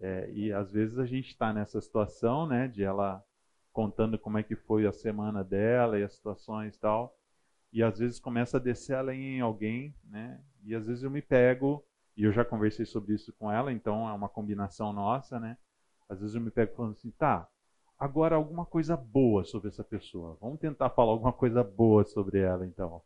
é, 0.00 0.30
e 0.32 0.52
às 0.52 0.70
vezes 0.72 0.98
a 0.98 1.06
gente 1.06 1.28
está 1.28 1.52
nessa 1.52 1.80
situação, 1.80 2.46
né? 2.46 2.68
De 2.68 2.82
ela 2.82 3.24
contando 3.72 4.18
como 4.18 4.38
é 4.38 4.42
que 4.42 4.56
foi 4.56 4.86
a 4.86 4.92
semana 4.92 5.44
dela 5.44 5.98
e 5.98 6.04
as 6.04 6.14
situações 6.14 6.76
e 6.76 6.80
tal. 6.80 7.16
E 7.72 7.82
às 7.82 7.98
vezes 7.98 8.18
começa 8.18 8.56
a 8.56 8.60
descer 8.60 8.94
a 8.96 9.02
lenha 9.02 9.38
em 9.38 9.40
alguém, 9.40 9.94
né? 10.04 10.40
E 10.64 10.74
às 10.74 10.86
vezes 10.86 11.02
eu 11.02 11.10
me 11.10 11.22
pego, 11.22 11.84
e 12.16 12.24
eu 12.24 12.32
já 12.32 12.44
conversei 12.44 12.84
sobre 12.84 13.14
isso 13.14 13.32
com 13.34 13.50
ela, 13.52 13.72
então 13.72 14.08
é 14.08 14.12
uma 14.12 14.28
combinação 14.28 14.92
nossa, 14.92 15.38
né? 15.38 15.56
Às 16.08 16.20
vezes 16.20 16.34
eu 16.34 16.40
me 16.40 16.50
pego 16.50 16.74
falando 16.74 16.92
assim, 16.92 17.12
tá, 17.12 17.46
agora 17.96 18.34
alguma 18.34 18.66
coisa 18.66 18.96
boa 18.96 19.44
sobre 19.44 19.68
essa 19.68 19.84
pessoa. 19.84 20.36
Vamos 20.40 20.58
tentar 20.58 20.90
falar 20.90 21.12
alguma 21.12 21.32
coisa 21.32 21.62
boa 21.62 22.04
sobre 22.04 22.40
ela, 22.40 22.66
então. 22.66 23.02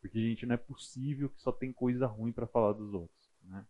Né? 0.00 0.08
Porque, 0.08 0.20
gente, 0.20 0.46
não 0.46 0.54
é 0.54 0.58
possível 0.58 1.28
que 1.28 1.40
só 1.40 1.52
tem 1.52 1.72
coisa 1.72 2.06
ruim 2.06 2.32
para 2.32 2.46
falar 2.46 2.72
dos 2.72 2.92
outros. 2.92 3.30
Né? 3.42 3.64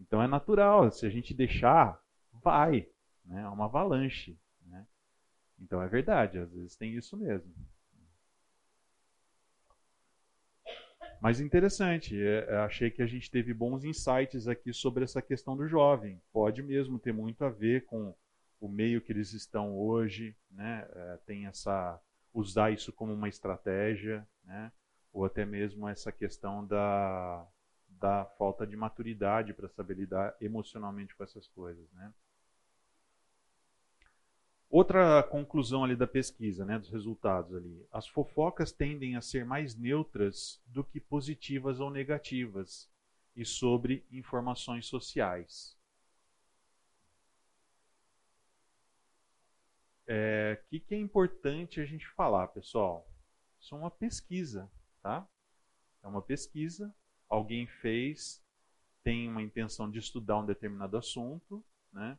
Então 0.00 0.22
é 0.22 0.26
natural, 0.26 0.90
se 0.90 1.06
a 1.06 1.10
gente 1.10 1.34
deixar, 1.34 2.00
vai. 2.32 2.88
Né? 3.24 3.42
É 3.42 3.48
uma 3.48 3.66
avalanche. 3.66 4.38
Então 5.60 5.82
é 5.82 5.88
verdade, 5.88 6.38
às 6.38 6.52
vezes 6.52 6.76
tem 6.76 6.94
isso 6.94 7.16
mesmo. 7.16 7.52
Mas 11.20 11.40
interessante, 11.40 12.16
é, 12.16 12.46
é, 12.48 12.56
achei 12.58 12.90
que 12.92 13.02
a 13.02 13.06
gente 13.06 13.28
teve 13.28 13.52
bons 13.52 13.84
insights 13.84 14.46
aqui 14.46 14.72
sobre 14.72 15.02
essa 15.02 15.20
questão 15.20 15.56
do 15.56 15.66
jovem. 15.66 16.22
Pode 16.32 16.62
mesmo 16.62 16.96
ter 16.98 17.12
muito 17.12 17.44
a 17.44 17.50
ver 17.50 17.84
com 17.86 18.14
o 18.60 18.68
meio 18.68 19.00
que 19.00 19.10
eles 19.10 19.32
estão 19.32 19.76
hoje, 19.76 20.36
né? 20.48 20.88
É, 20.92 21.18
tem 21.26 21.46
essa 21.46 22.00
usar 22.32 22.70
isso 22.70 22.92
como 22.92 23.12
uma 23.12 23.28
estratégia, 23.28 24.26
né? 24.44 24.70
Ou 25.12 25.24
até 25.24 25.44
mesmo 25.44 25.88
essa 25.88 26.12
questão 26.12 26.66
da, 26.66 27.46
da 27.88 28.24
falta 28.38 28.66
de 28.66 28.76
maturidade 28.76 29.52
para 29.52 29.68
saber 29.68 29.94
lidar 29.94 30.36
emocionalmente 30.40 31.14
com 31.14 31.24
essas 31.24 31.48
coisas, 31.48 31.90
né? 31.92 32.12
Outra 34.70 35.22
conclusão 35.22 35.82
ali 35.82 35.96
da 35.96 36.06
pesquisa, 36.06 36.62
né, 36.64 36.78
dos 36.78 36.90
resultados 36.90 37.54
ali. 37.54 37.86
As 37.90 38.06
fofocas 38.06 38.70
tendem 38.70 39.16
a 39.16 39.22
ser 39.22 39.44
mais 39.44 39.74
neutras 39.74 40.60
do 40.66 40.84
que 40.84 41.00
positivas 41.00 41.80
ou 41.80 41.90
negativas 41.90 42.88
e 43.34 43.46
sobre 43.46 44.04
informações 44.10 44.86
sociais. 44.86 45.74
O 50.06 50.10
é, 50.10 50.62
que, 50.68 50.80
que 50.80 50.94
é 50.94 50.98
importante 50.98 51.80
a 51.80 51.86
gente 51.86 52.06
falar, 52.08 52.48
pessoal? 52.48 53.06
Isso 53.58 53.74
é 53.74 53.78
uma 53.78 53.90
pesquisa, 53.90 54.70
tá? 55.08 55.26
É 56.02 56.06
uma 56.06 56.20
pesquisa, 56.20 56.94
alguém 57.30 57.66
fez, 57.66 58.44
tem 59.02 59.26
uma 59.26 59.42
intenção 59.42 59.90
de 59.90 59.98
estudar 59.98 60.38
um 60.38 60.44
determinado 60.44 60.98
assunto, 60.98 61.64
né? 61.90 62.18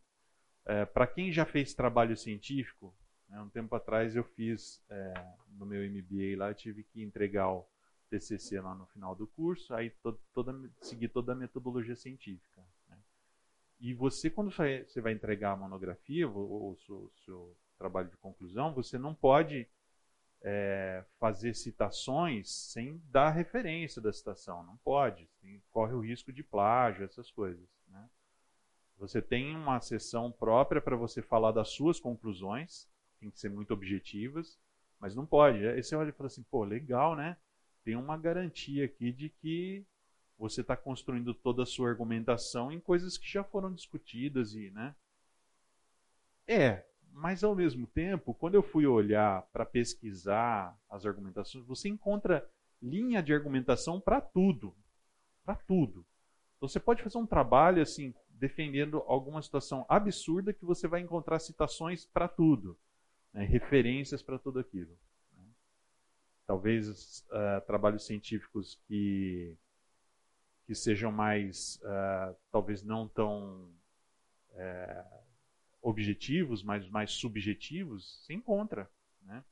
É, 0.66 0.86
Para 0.86 1.06
quem 1.06 1.32
já 1.32 1.46
fez 1.46 1.74
trabalho 1.74 2.18
científico, 2.18 2.96
né, 3.28 3.40
um 3.42 3.50
tempo 3.50 3.76
atrás 3.76 4.16
eu 4.16 4.24
fiz 4.24 4.84
é, 4.90 5.14
no 5.52 5.68
meu 5.68 5.88
MBA 5.88 6.36
lá, 6.36 6.50
eu 6.50 6.56
tive 6.56 6.84
que 6.84 7.04
entregar 7.04 7.52
o 7.52 7.68
TCC 8.10 8.60
lá 8.60 8.74
no 8.74 8.88
final 8.88 9.16
do 9.16 9.28
curso, 9.28 9.74
aí 9.76 9.92
to, 9.92 10.20
toda, 10.34 10.52
seguir 10.82 11.10
toda 11.10 11.34
a 11.34 11.36
metodologia 11.36 11.96
científica. 11.96 12.62
Né. 12.88 12.98
E 13.80 13.94
você, 13.94 14.32
quando 14.32 14.52
você 14.52 15.00
vai 15.00 15.14
entregar 15.14 15.52
a 15.52 15.58
monografia, 15.58 16.28
ou 16.28 16.72
o 16.72 16.78
seu, 16.78 17.12
seu 17.24 17.56
trabalho 17.78 18.10
de 18.10 18.18
conclusão, 18.18 18.74
você 18.74 18.98
não 18.98 19.14
pode 19.14 19.68
é, 20.42 21.04
fazer 21.20 21.54
citações 21.54 22.50
sem 22.50 23.02
dar 23.06 23.32
referência 23.32 24.02
da 24.02 24.12
citação. 24.12 24.64
Não 24.64 24.78
pode. 24.78 25.28
Tem, 25.42 25.62
corre 25.72 25.94
o 25.94 26.00
risco 26.00 26.32
de 26.32 26.44
plágio, 26.44 27.04
essas 27.04 27.32
coisas. 27.32 27.68
Né? 27.88 28.10
Você 28.98 29.22
tem 29.22 29.56
uma 29.56 29.82
sessão 29.82 30.32
própria 30.32 30.82
para 30.82 30.96
você 30.96 31.22
falar 31.22 31.52
das 31.52 31.70
suas 31.70 32.00
conclusões, 32.00 32.88
tem 33.20 33.30
que 33.30 33.40
ser 33.40 33.50
muito 33.50 33.74
objetivas, 33.74 34.58
mas 35.00 35.16
não 35.16 35.26
pode. 35.26 35.66
Aí 35.68 35.82
você 35.82 35.96
olha 35.96 36.10
e 36.10 36.14
fala 36.14 36.28
assim, 36.28 36.44
pô, 36.44 36.64
legal, 36.64 37.16
né? 37.16 37.38
Tem 37.84 37.96
uma 37.96 38.18
garantia 38.18 38.86
aqui 38.86 39.12
de 39.12 39.30
que 39.30 39.86
você 40.38 40.62
está 40.62 40.76
construindo 40.76 41.34
toda 41.34 41.64
a 41.64 41.66
sua 41.66 41.90
argumentação 41.90 42.72
em 42.72 42.80
coisas 42.80 43.18
que 43.18 43.28
já 43.28 43.44
foram 43.44 43.74
discutidas 43.74 44.54
e, 44.54 44.70
né? 44.72 44.96
É, 46.48 46.86
mas 47.14 47.44
ao 47.44 47.56
mesmo 47.56 47.88
tempo, 47.88 48.34
quando 48.34 48.56
eu 48.56 48.64
fui 48.64 48.86
olhar 48.86 49.42
para 49.52 49.66
pesquisar 49.66 50.78
as 50.90 51.06
argumentações, 51.06 51.66
você 51.66 51.90
encontra 51.90 52.48
linha 52.82 53.22
de 53.22 53.34
argumentação 53.34 54.00
para 54.00 54.22
tudo, 54.22 54.76
para 55.44 55.56
tudo. 55.56 56.06
Então, 56.58 56.68
você 56.68 56.80
pode 56.80 57.04
fazer 57.04 57.18
um 57.18 57.26
trabalho 57.26 57.82
assim 57.82 58.14
defendendo 58.30 59.00
alguma 59.06 59.42
situação 59.42 59.86
absurda 59.90 60.54
que 60.54 60.64
você 60.64 60.88
vai 60.88 61.02
encontrar 61.02 61.40
citações 61.40 62.06
para 62.06 62.28
tudo, 62.28 62.78
né, 63.34 63.44
referências 63.44 64.24
para 64.24 64.40
tudo 64.40 64.60
aquilo. 64.60 64.98
Né. 65.36 65.44
Talvez 66.48 67.26
uh, 67.28 67.66
trabalhos 67.68 68.06
científicos 68.06 68.80
que, 68.88 69.58
que 70.66 70.74
sejam 70.74 71.12
mais, 71.12 71.82
uh, 71.84 72.36
talvez 72.50 72.82
não 72.82 73.10
tão 73.10 73.70
uh, 74.52 75.20
objetivos, 75.82 76.64
mas 76.64 76.88
mais 76.90 77.12
subjetivos, 77.12 78.24
se 78.26 78.34
encontra. 78.34 78.90
Né? 79.22 79.44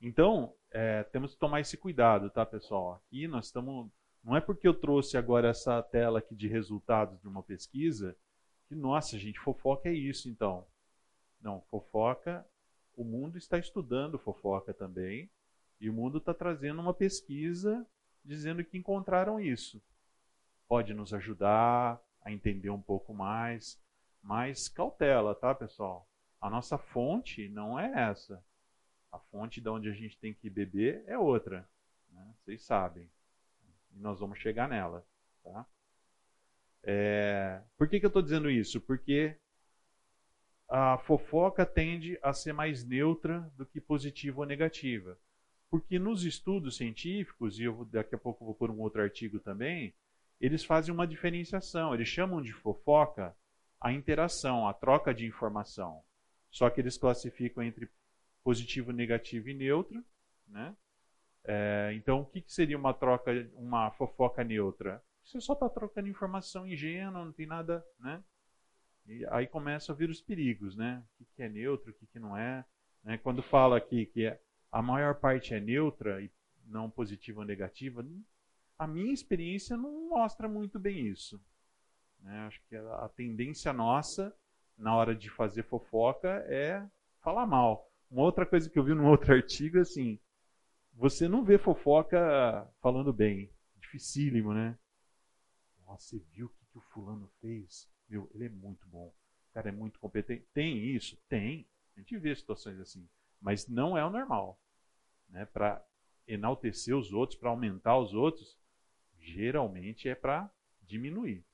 Então, 0.00 0.54
é, 0.70 1.02
temos 1.04 1.32
que 1.32 1.40
tomar 1.40 1.60
esse 1.60 1.76
cuidado, 1.76 2.30
tá, 2.30 2.44
pessoal? 2.44 2.94
Aqui 2.94 3.26
nós 3.26 3.46
estamos 3.46 3.90
não 4.24 4.34
é 4.34 4.40
porque 4.40 4.66
eu 4.66 4.72
trouxe 4.72 5.18
agora 5.18 5.48
essa 5.48 5.82
tela 5.82 6.18
aqui 6.18 6.34
de 6.34 6.48
resultados 6.48 7.20
de 7.20 7.28
uma 7.28 7.42
pesquisa 7.42 8.16
que, 8.66 8.74
nossa, 8.74 9.18
gente, 9.18 9.38
fofoca 9.38 9.90
é 9.90 9.92
isso 9.92 10.30
então. 10.30 10.66
Não, 11.42 11.60
fofoca, 11.70 12.46
o 12.96 13.04
mundo 13.04 13.36
está 13.36 13.58
estudando 13.58 14.18
fofoca 14.18 14.72
também, 14.72 15.28
e 15.78 15.90
o 15.90 15.92
mundo 15.92 16.16
está 16.16 16.32
trazendo 16.32 16.80
uma 16.80 16.94
pesquisa 16.94 17.86
dizendo 18.24 18.64
que 18.64 18.78
encontraram 18.78 19.38
isso. 19.38 19.82
Pode 20.66 20.94
nos 20.94 21.12
ajudar 21.12 22.00
a 22.22 22.32
entender 22.32 22.70
um 22.70 22.80
pouco 22.80 23.12
mais, 23.12 23.78
mas 24.24 24.68
cautela, 24.68 25.34
tá, 25.34 25.54
pessoal? 25.54 26.08
A 26.40 26.48
nossa 26.48 26.78
fonte 26.78 27.46
não 27.50 27.78
é 27.78 28.10
essa. 28.10 28.42
A 29.12 29.18
fonte 29.18 29.60
de 29.60 29.68
onde 29.68 29.88
a 29.88 29.92
gente 29.92 30.18
tem 30.18 30.32
que 30.32 30.48
beber 30.48 31.04
é 31.06 31.16
outra. 31.16 31.68
Né? 32.10 32.34
Vocês 32.38 32.62
sabem. 32.62 33.08
E 33.92 34.00
nós 34.00 34.18
vamos 34.18 34.38
chegar 34.38 34.66
nela. 34.66 35.06
Tá? 35.42 35.66
É, 36.82 37.60
por 37.76 37.86
que, 37.86 38.00
que 38.00 38.06
eu 38.06 38.08
estou 38.08 38.22
dizendo 38.22 38.50
isso? 38.50 38.80
Porque 38.80 39.36
a 40.68 40.96
fofoca 40.98 41.66
tende 41.66 42.18
a 42.22 42.32
ser 42.32 42.54
mais 42.54 42.82
neutra 42.82 43.52
do 43.56 43.66
que 43.66 43.78
positiva 43.78 44.40
ou 44.40 44.46
negativa. 44.46 45.18
Porque 45.70 45.98
nos 45.98 46.24
estudos 46.24 46.78
científicos, 46.78 47.58
e 47.58 47.64
eu 47.64 47.84
daqui 47.84 48.14
a 48.14 48.18
pouco 48.18 48.44
vou 48.44 48.54
pôr 48.54 48.70
um 48.70 48.80
outro 48.80 49.02
artigo 49.02 49.38
também, 49.38 49.94
eles 50.40 50.64
fazem 50.64 50.94
uma 50.94 51.06
diferenciação. 51.06 51.92
Eles 51.92 52.08
chamam 52.08 52.40
de 52.40 52.52
fofoca 52.52 53.36
a 53.84 53.92
interação, 53.92 54.66
a 54.66 54.72
troca 54.72 55.12
de 55.12 55.26
informação. 55.26 56.02
Só 56.50 56.70
que 56.70 56.80
eles 56.80 56.96
classificam 56.96 57.62
entre 57.62 57.86
positivo, 58.42 58.92
negativo 58.92 59.50
e 59.50 59.54
neutro, 59.54 60.02
né? 60.48 60.74
É, 61.44 61.92
então, 61.94 62.22
o 62.22 62.24
que, 62.24 62.40
que, 62.40 62.50
seria 62.50 62.78
uma 62.78 62.94
troca, 62.94 63.30
uma 63.52 63.90
fofoca 63.90 64.42
neutra? 64.42 65.04
Você 65.22 65.38
só 65.38 65.52
está 65.52 65.68
trocando 65.68 66.08
informação 66.08 66.66
ingênua, 66.66 67.26
não 67.26 67.32
tem 67.32 67.46
nada, 67.46 67.84
né? 68.00 68.24
E 69.06 69.26
aí 69.26 69.46
começa 69.46 69.92
a 69.92 69.94
vir 69.94 70.08
os 70.08 70.22
perigos, 70.22 70.74
né? 70.74 71.04
O 71.04 71.18
que, 71.18 71.30
que 71.36 71.42
é 71.42 71.48
neutro, 71.50 71.90
o 71.90 71.94
que, 71.94 72.06
que 72.06 72.18
não 72.18 72.34
é. 72.34 72.64
Né? 73.02 73.18
Quando 73.18 73.42
fala 73.42 73.76
aqui 73.76 74.06
que 74.06 74.24
é 74.24 74.40
a 74.72 74.80
maior 74.80 75.16
parte 75.16 75.52
é 75.52 75.60
neutra 75.60 76.22
e 76.22 76.30
não 76.64 76.88
positiva 76.90 77.40
ou 77.40 77.46
negativa, 77.46 78.02
a 78.78 78.86
minha 78.86 79.12
experiência 79.12 79.76
não 79.76 80.08
mostra 80.08 80.48
muito 80.48 80.78
bem 80.78 81.06
isso. 81.06 81.38
Né? 82.24 82.46
Acho 82.46 82.60
que 82.66 82.74
a 82.74 83.08
tendência 83.10 83.72
nossa 83.72 84.34
na 84.76 84.96
hora 84.96 85.14
de 85.14 85.30
fazer 85.30 85.62
fofoca 85.62 86.28
é 86.48 86.84
falar 87.20 87.46
mal. 87.46 87.88
Uma 88.10 88.22
outra 88.22 88.46
coisa 88.46 88.68
que 88.68 88.78
eu 88.78 88.82
vi 88.82 88.94
num 88.94 89.06
outro 89.10 89.32
artigo 89.32 89.78
assim: 89.78 90.18
você 90.94 91.28
não 91.28 91.44
vê 91.44 91.58
fofoca 91.58 92.66
falando 92.80 93.12
bem. 93.12 93.52
Dificílimo, 93.76 94.54
né? 94.54 94.76
Nossa, 95.86 96.08
você 96.08 96.18
viu 96.32 96.46
o 96.46 96.48
que, 96.48 96.64
que 96.72 96.78
o 96.78 96.80
fulano 96.80 97.30
fez? 97.40 97.88
Meu, 98.08 98.28
ele 98.34 98.46
é 98.46 98.48
muito 98.48 98.88
bom. 98.88 99.08
O 99.50 99.52
cara 99.52 99.68
é 99.68 99.72
muito 99.72 100.00
competente. 100.00 100.46
Tem 100.54 100.78
isso? 100.78 101.16
Tem. 101.28 101.68
A 101.94 102.00
gente 102.00 102.16
vê 102.16 102.34
situações 102.34 102.80
assim. 102.80 103.06
Mas 103.40 103.68
não 103.68 103.96
é 103.96 104.04
o 104.04 104.10
normal. 104.10 104.58
Né? 105.28 105.44
Para 105.44 105.84
enaltecer 106.26 106.96
os 106.96 107.12
outros, 107.12 107.38
para 107.38 107.50
aumentar 107.50 107.98
os 107.98 108.14
outros, 108.14 108.58
geralmente 109.20 110.08
é 110.08 110.14
para 110.14 110.50
diminuir. 110.82 111.44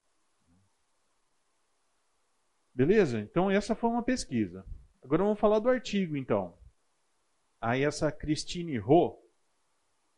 Beleza? 2.81 3.21
Então 3.21 3.51
essa 3.51 3.75
foi 3.75 3.91
uma 3.91 4.03
pesquisa. 4.03 4.65
Agora 5.03 5.23
vamos 5.23 5.39
falar 5.39 5.59
do 5.59 5.69
artigo, 5.69 6.17
então. 6.17 6.57
Aí 7.61 7.85
essa 7.85 8.11
Christine 8.11 8.81
Ho, 8.81 9.23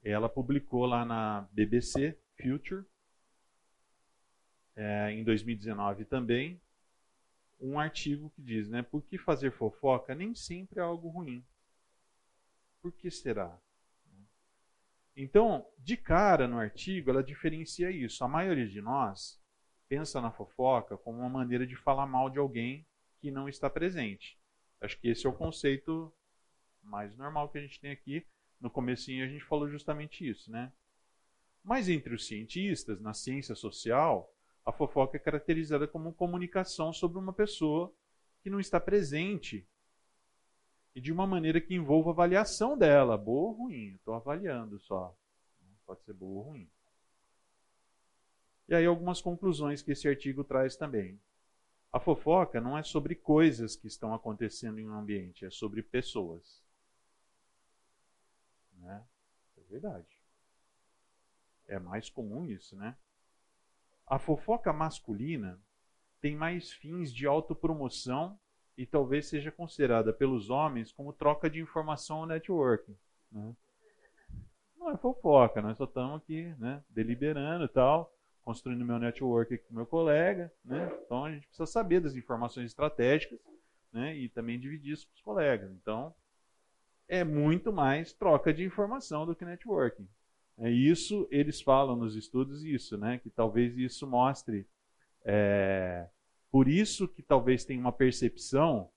ela 0.01 0.29
publicou 0.29 0.87
lá 0.87 1.05
na 1.05 1.40
BBC 1.51 2.16
Future, 2.40 2.85
é, 4.77 5.11
em 5.11 5.25
2019 5.25 6.05
também, 6.05 6.62
um 7.61 7.81
artigo 7.81 8.31
que 8.31 8.40
diz, 8.40 8.68
né, 8.68 8.81
por 8.81 9.03
que 9.03 9.18
fazer 9.18 9.51
fofoca 9.51 10.14
nem 10.14 10.33
sempre 10.33 10.79
é 10.79 10.85
algo 10.85 11.09
ruim. 11.09 11.44
Por 12.81 12.92
que 12.92 13.11
será? 13.11 13.59
Então, 15.16 15.66
de 15.79 15.96
cara 15.96 16.46
no 16.46 16.61
artigo, 16.61 17.11
ela 17.11 17.25
diferencia 17.25 17.90
isso. 17.90 18.22
A 18.22 18.29
maioria 18.29 18.68
de 18.68 18.81
nós 18.81 19.41
pensa 19.92 20.22
na 20.22 20.31
fofoca 20.31 20.96
como 20.96 21.18
uma 21.18 21.28
maneira 21.28 21.66
de 21.66 21.76
falar 21.76 22.07
mal 22.07 22.31
de 22.31 22.38
alguém 22.38 22.87
que 23.20 23.31
não 23.31 23.46
está 23.46 23.68
presente. 23.68 24.40
Acho 24.81 24.98
que 24.98 25.07
esse 25.07 25.26
é 25.26 25.28
o 25.28 25.35
conceito 25.35 26.11
mais 26.83 27.14
normal 27.14 27.50
que 27.50 27.59
a 27.59 27.61
gente 27.61 27.78
tem 27.78 27.90
aqui. 27.90 28.26
No 28.59 28.70
comecinho 28.70 29.22
a 29.22 29.28
gente 29.28 29.44
falou 29.44 29.68
justamente 29.68 30.26
isso, 30.26 30.50
né? 30.50 30.72
Mas 31.62 31.90
entre 31.90 32.14
os 32.14 32.26
cientistas, 32.26 33.02
na 33.02 33.12
ciência 33.12 33.55
social, 33.55 34.35
a 34.64 34.72
fofoca 34.72 35.18
é 35.18 35.20
caracterizada 35.20 35.87
como 35.87 36.14
comunicação 36.14 36.90
sobre 36.90 37.18
uma 37.18 37.35
pessoa 37.35 37.94
que 38.42 38.48
não 38.48 38.59
está 38.59 38.81
presente 38.81 39.68
e 40.94 41.02
de 41.02 41.12
uma 41.12 41.26
maneira 41.26 41.61
que 41.61 41.74
envolva 41.74 42.12
avaliação 42.12 42.78
dela, 42.78 43.18
boa 43.18 43.50
ou 43.50 43.52
ruim. 43.52 43.96
Estou 43.96 44.14
avaliando 44.14 44.81
só. 44.81 45.14
Pode 45.85 46.02
ser 46.02 46.14
boa 46.14 46.44
ou 46.44 46.48
ruim. 46.48 46.70
E 48.72 48.74
aí 48.74 48.87
algumas 48.87 49.20
conclusões 49.20 49.82
que 49.82 49.92
esse 49.92 50.08
artigo 50.08 50.42
traz 50.42 50.76
também. 50.76 51.20
A 51.92 52.00
fofoca 52.00 52.58
não 52.58 52.78
é 52.78 52.82
sobre 52.82 53.14
coisas 53.14 53.76
que 53.76 53.87
estão 53.87 54.14
acontecendo 54.14 54.78
em 54.78 54.88
um 54.88 54.94
ambiente, 54.94 55.44
é 55.44 55.50
sobre 55.50 55.82
pessoas. 55.82 56.64
Né? 58.78 59.04
É 59.58 59.61
verdade. 59.70 60.18
É 61.68 61.78
mais 61.78 62.08
comum 62.08 62.46
isso, 62.46 62.74
né? 62.74 62.96
A 64.06 64.18
fofoca 64.18 64.72
masculina 64.72 65.61
tem 66.18 66.35
mais 66.35 66.72
fins 66.72 67.12
de 67.12 67.26
autopromoção 67.26 68.40
e 68.74 68.87
talvez 68.87 69.26
seja 69.26 69.52
considerada 69.52 70.14
pelos 70.14 70.48
homens 70.48 70.90
como 70.90 71.12
troca 71.12 71.50
de 71.50 71.61
informação 71.61 72.20
ou 72.20 72.26
networking. 72.26 72.96
Né? 73.30 73.54
Não 74.78 74.90
é 74.90 74.96
fofoca, 74.96 75.61
nós 75.61 75.76
só 75.76 75.85
estamos 75.85 76.22
aqui 76.22 76.54
né, 76.58 76.82
deliberando 76.88 77.66
e 77.66 77.68
tal, 77.68 78.11
construindo 78.44 78.85
meu 78.85 78.98
network 78.98 79.57
com 79.59 79.74
meu 79.74 79.87
colega. 79.87 80.52
Né? 80.64 80.90
Então 81.05 81.24
a 81.24 81.33
gente 81.33 81.46
precisa 81.46 81.66
saber 81.66 82.00
das 82.00 82.14
informações 82.14 82.66
estratégicas 82.66 83.38
né, 83.92 84.16
e 84.16 84.28
também 84.28 84.59
dividir 84.59 84.92
isso 84.92 85.07
com 85.07 85.14
os 85.14 85.20
colegas. 85.22 85.70
Então 85.72 86.14
é 87.09 87.24
muito 87.24 87.72
mais 87.72 88.12
troca 88.12 88.52
de 88.52 88.64
informação 88.64 89.26
do 89.26 89.35
que 89.35 89.44
networking. 89.44 90.09
É 90.59 90.70
isso, 90.70 91.26
eles 91.31 91.61
falam 91.61 91.96
nos 91.96 92.14
estudos 92.14 92.62
isso, 92.62 92.96
né? 92.96 93.18
Que 93.18 93.31
talvez 93.31 93.76
isso 93.76 94.07
mostre 94.07 94.66
é, 95.24 96.09
por 96.50 96.68
isso 96.68 97.09
que 97.09 97.22
talvez 97.22 97.64
tenha 97.64 97.81
uma 97.81 97.92
percepção 97.92 98.90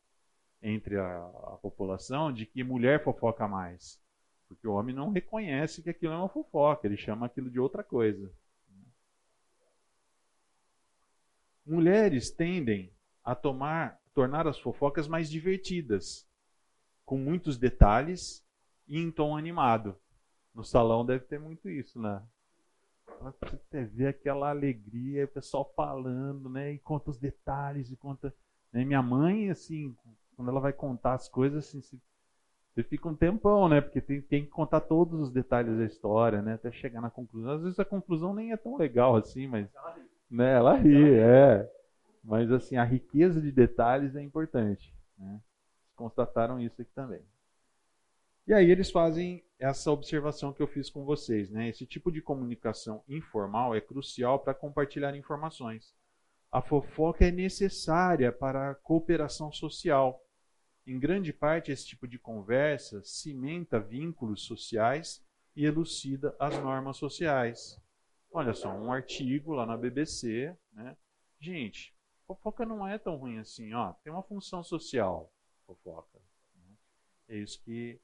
entre 0.61 0.97
a, 0.97 1.17
a, 1.17 1.57
população 1.61 2.33
de 2.33 2.45
que 2.45 2.63
mulher 2.63 3.03
fofoca 3.03 3.47
mais. 3.47 4.01
Porque 4.47 4.67
o 4.67 4.73
homem 4.73 4.93
não 4.93 5.11
reconhece 5.11 5.81
que 5.81 5.89
aquilo 5.89 6.13
é 6.13 6.17
uma 6.17 6.29
fofoca, 6.29 6.85
ele 6.85 6.97
chama 6.97 7.25
aquilo 7.25 7.49
de 7.49 7.59
outra 7.59 7.83
coisa. 7.83 8.31
Mulheres 11.65 12.29
tendem 12.29 12.93
a 13.23 13.33
tomar, 13.33 13.99
tornar 14.13 14.47
as 14.47 14.59
fofocas 14.59 15.07
mais 15.07 15.29
divertidas, 15.29 16.27
com 17.05 17.17
muitos 17.17 17.57
detalhes 17.57 18.45
e 18.87 18.99
em 18.99 19.11
tom 19.11 19.35
animado. 19.35 19.95
No 20.53 20.63
salão 20.63 21.05
deve 21.05 21.25
ter 21.25 21.39
muito 21.39 21.69
isso, 21.69 21.99
né? 21.99 22.21
Você 23.71 23.85
vê 23.85 24.07
aquela 24.07 24.49
alegria, 24.49 25.25
o 25.25 25.29
pessoal 25.29 25.71
falando, 25.75 26.49
né? 26.49 26.73
E 26.73 26.79
conta 26.79 27.09
os 27.09 27.17
detalhes, 27.17 27.91
e 27.91 27.95
conta. 27.95 28.33
Né? 28.71 28.83
Minha 28.85 29.01
mãe, 29.01 29.49
assim, 29.49 29.95
quando 30.35 30.49
ela 30.49 30.59
vai 30.59 30.73
contar 30.73 31.13
as 31.13 31.27
coisas, 31.27 31.65
assim, 31.65 31.81
você 32.75 32.83
fica 32.83 33.07
um 33.07 33.15
tempão, 33.15 33.69
né? 33.69 33.79
Porque 33.79 34.01
tem, 34.01 34.21
tem 34.21 34.43
que 34.43 34.51
contar 34.51 34.81
todos 34.81 35.19
os 35.19 35.31
detalhes 35.31 35.77
da 35.77 35.85
história, 35.85 36.41
né? 36.41 36.55
Até 36.55 36.71
chegar 36.71 36.99
na 36.99 37.09
conclusão. 37.09 37.53
Às 37.53 37.61
vezes 37.63 37.79
a 37.79 37.85
conclusão 37.85 38.33
nem 38.33 38.51
é 38.51 38.57
tão 38.57 38.75
legal 38.75 39.15
assim, 39.15 39.47
mas. 39.47 39.69
Né? 40.29 40.53
Ela 40.53 40.75
ri, 40.75 41.13
é. 41.13 41.71
Mas 42.23 42.51
assim, 42.51 42.75
a 42.75 42.83
riqueza 42.83 43.41
de 43.41 43.51
detalhes 43.51 44.15
é 44.15 44.21
importante. 44.21 44.93
Né? 45.17 45.39
Constataram 45.95 46.59
isso 46.59 46.81
aqui 46.81 46.91
também. 46.93 47.21
E 48.47 48.53
aí 48.53 48.69
eles 48.69 48.91
fazem 48.91 49.43
essa 49.57 49.91
observação 49.91 50.53
que 50.53 50.61
eu 50.61 50.67
fiz 50.67 50.89
com 50.89 51.05
vocês. 51.05 51.49
Né? 51.49 51.69
Esse 51.69 51.85
tipo 51.85 52.11
de 52.11 52.21
comunicação 52.21 53.03
informal 53.07 53.75
é 53.75 53.81
crucial 53.81 54.39
para 54.39 54.53
compartilhar 54.53 55.15
informações. 55.15 55.93
A 56.51 56.61
fofoca 56.61 57.25
é 57.25 57.31
necessária 57.31 58.31
para 58.31 58.71
a 58.71 58.75
cooperação 58.75 59.51
social. 59.51 60.23
Em 60.87 60.99
grande 60.99 61.33
parte, 61.33 61.71
esse 61.71 61.85
tipo 61.85 62.07
de 62.07 62.19
conversa 62.19 63.01
cimenta 63.03 63.79
vínculos 63.79 64.43
sociais 64.43 65.23
e 65.55 65.65
elucida 65.65 66.35
as 66.39 66.55
normas 66.61 66.97
sociais. 66.97 67.81
Olha 68.37 68.53
só, 68.53 68.69
um 68.69 68.91
artigo 68.91 69.53
lá 69.53 69.65
na 69.65 69.77
BBC. 69.77 70.53
Né? 70.73 70.97
Gente, 71.39 71.95
fofoca 72.27 72.65
não 72.65 72.85
é 72.85 72.97
tão 72.97 73.15
ruim 73.15 73.39
assim. 73.39 73.73
Ó, 73.73 73.93
tem 74.03 74.11
uma 74.11 74.23
função 74.23 74.61
social, 74.61 75.31
fofoca. 75.65 76.19
Né? 76.53 76.75
É 77.29 77.37
isso 77.37 77.63
que 77.63 77.99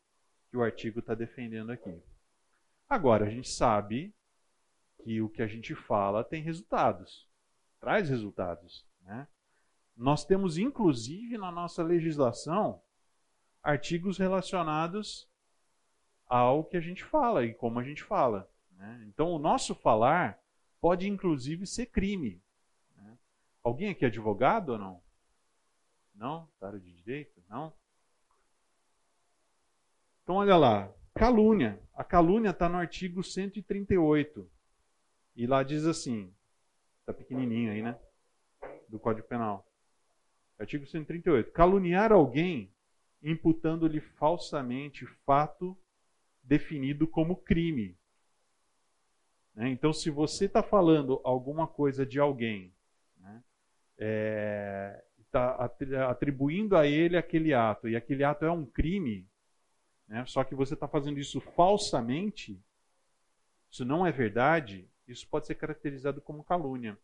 que 0.52 0.58
o 0.58 0.64
artigo 0.64 1.00
está 1.00 1.16
defendendo 1.16 1.72
aqui. 1.72 2.04
Agora, 2.90 3.26
a 3.26 3.30
gente 3.30 3.50
sabe 3.50 4.14
que 5.02 5.22
o 5.22 5.30
que 5.30 5.42
a 5.42 5.48
gente 5.48 5.74
fala 5.74 6.26
tem 6.26 6.44
resultados, 6.44 7.30
traz 7.80 8.10
resultados. 8.10 8.86
Né? 9.02 9.26
Nós 9.96 10.26
temos, 10.26 10.58
inclusive, 10.58 11.38
na 11.38 11.50
nossa 11.52 11.82
legislação, 11.82 12.82
artigos 13.64 14.18
relacionados 14.18 15.30
ao 16.28 16.66
que 16.66 16.76
a 16.76 16.82
gente 16.82 17.02
fala 17.02 17.46
e 17.46 17.54
como 17.54 17.80
a 17.80 17.84
gente 17.84 18.04
fala. 18.04 18.51
Né? 18.82 19.06
Então, 19.08 19.32
o 19.32 19.38
nosso 19.38 19.76
falar 19.76 20.42
pode, 20.82 21.08
inclusive, 21.08 21.68
ser 21.68 21.86
crime. 21.86 22.42
Né? 22.98 23.16
Alguém 23.64 23.92
aqui 23.92 24.04
é 24.04 24.08
advogado 24.08 24.70
ou 24.70 24.80
não? 24.80 25.04
Não? 26.16 26.50
Da 26.60 26.68
área 26.68 26.80
de 26.80 26.92
direito? 26.92 27.44
Não? 27.48 27.72
Então, 30.24 30.38
olha 30.38 30.58
lá. 30.58 30.92
Calúnia. 31.14 31.80
A 31.94 32.04
calúnia 32.04 32.50
está 32.50 32.68
no 32.68 32.78
artigo 32.78 33.24
138. 33.24 34.50
E 35.36 35.46
lá 35.46 35.62
diz 35.62 35.86
assim: 35.86 36.34
está 37.02 37.14
pequenininho 37.14 37.72
aí, 37.72 37.84
né? 37.84 38.00
Do 38.90 39.00
Código 39.00 39.28
Penal. 39.28 39.64
Artigo 40.58 40.88
138. 40.88 41.52
Caluniar 41.52 42.12
alguém 42.12 42.74
imputando-lhe 43.22 44.02
falsamente 44.02 45.06
fato 45.24 45.78
definido 46.42 47.08
como 47.08 47.36
crime. 47.36 47.96
Né? 49.56 49.70
Então, 49.70 49.92
se 49.92 50.10
você 50.10 50.46
está 50.46 50.64
falando 50.64 51.20
alguma 51.24 51.68
coisa 51.68 52.06
de 52.06 52.20
alguém, 52.20 52.74
né? 53.18 53.44
está 55.20 55.56
atribuindo 56.10 56.76
a 56.76 56.88
ele 56.88 57.18
aquele 57.18 57.54
ato, 57.54 57.88
e 57.88 57.96
aquele 57.96 58.24
ato 58.24 58.46
é 58.46 58.52
um 58.52 58.66
crime, 58.66 59.28
né? 60.12 60.26
Só 60.26 60.44
que 60.44 60.54
você 60.54 60.74
está 60.74 60.90
fazendo 60.90 61.20
isso 61.20 61.40
falsamente, 61.40 62.62
isso 63.70 63.86
não 63.86 64.06
é 64.06 64.12
verdade, 64.12 64.90
isso 65.08 65.26
pode 65.26 65.48
ser 65.48 65.56
caracterizado 65.56 66.20
como 66.20 66.44
calúnia. 66.44 66.98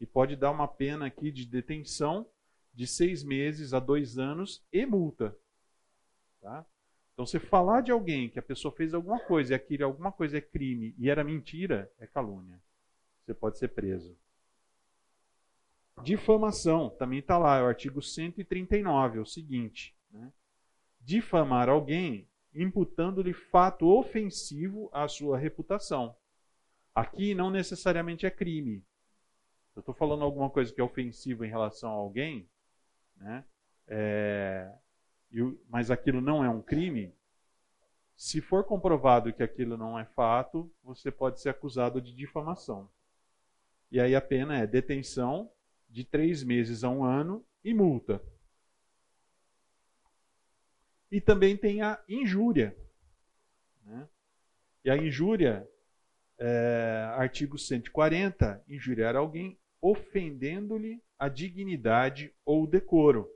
E 0.00 0.06
pode 0.06 0.36
dar 0.36 0.52
uma 0.52 0.68
pena 0.68 1.06
aqui 1.06 1.32
de 1.32 1.44
detenção 1.44 2.24
de 2.72 2.86
seis 2.86 3.24
meses 3.24 3.74
a 3.74 3.80
dois 3.80 4.16
anos 4.16 4.64
e 4.72 4.86
multa. 4.86 5.36
Tá? 6.40 6.64
Então, 7.12 7.26
você 7.26 7.38
falar 7.38 7.82
de 7.82 7.92
alguém 7.92 8.28
que 8.28 8.38
a 8.38 8.42
pessoa 8.42 8.74
fez 8.74 8.94
alguma 8.94 9.20
coisa 9.20 9.52
e 9.52 9.54
aquilo 9.54 9.84
alguma 9.84 10.10
coisa 10.10 10.38
é 10.38 10.40
crime 10.40 10.94
e 10.98 11.10
era 11.10 11.22
mentira, 11.22 11.90
é 11.98 12.06
calúnia. 12.06 12.60
Você 13.24 13.34
pode 13.34 13.58
ser 13.58 13.68
preso. 13.68 14.16
Difamação, 16.02 16.90
também 16.90 17.18
está 17.18 17.36
lá, 17.36 17.58
é 17.58 17.62
o 17.62 17.66
artigo 17.66 18.02
139, 18.02 19.18
é 19.18 19.20
o 19.20 19.26
seguinte: 19.26 19.94
né? 20.10 20.32
difamar 21.00 21.68
alguém 21.68 22.28
imputando-lhe 22.54 23.32
fato 23.32 23.86
ofensivo 23.86 24.90
à 24.92 25.06
sua 25.08 25.38
reputação. 25.38 26.16
Aqui 26.94 27.34
não 27.34 27.50
necessariamente 27.50 28.26
é 28.26 28.30
crime. 28.30 28.84
Eu 29.74 29.80
estou 29.80 29.94
falando 29.94 30.22
alguma 30.22 30.50
coisa 30.50 30.72
que 30.72 30.80
é 30.80 30.84
ofensiva 30.84 31.46
em 31.46 31.50
relação 31.50 31.90
a 31.90 31.94
alguém, 31.94 32.48
né? 33.16 33.44
É, 33.86 34.70
mas 35.68 35.90
aquilo 35.90 36.20
não 36.20 36.44
é 36.44 36.48
um 36.48 36.60
crime. 36.60 37.14
Se 38.16 38.40
for 38.40 38.64
comprovado 38.64 39.32
que 39.32 39.42
aquilo 39.42 39.76
não 39.76 39.98
é 39.98 40.04
fato, 40.04 40.70
você 40.82 41.10
pode 41.10 41.40
ser 41.40 41.48
acusado 41.48 42.00
de 42.00 42.14
difamação. 42.14 42.88
E 43.90 44.00
aí 44.00 44.14
a 44.14 44.20
pena 44.20 44.58
é 44.58 44.66
detenção 44.66 45.50
de 45.88 46.04
três 46.04 46.42
meses 46.42 46.84
a 46.84 46.88
um 46.88 47.04
ano 47.04 47.44
e 47.64 47.74
multa. 47.74 48.22
E 51.10 51.20
também 51.20 51.56
tem 51.56 51.82
a 51.82 52.02
injúria. 52.08 52.76
Né? 53.84 54.08
E 54.84 54.90
a 54.90 54.96
injúria, 54.96 55.68
é, 56.38 57.12
artigo 57.16 57.58
140, 57.58 58.64
injuriar 58.66 59.14
alguém 59.14 59.58
ofendendo-lhe 59.80 61.02
a 61.18 61.28
dignidade 61.28 62.32
ou 62.44 62.66
decoro. 62.66 63.28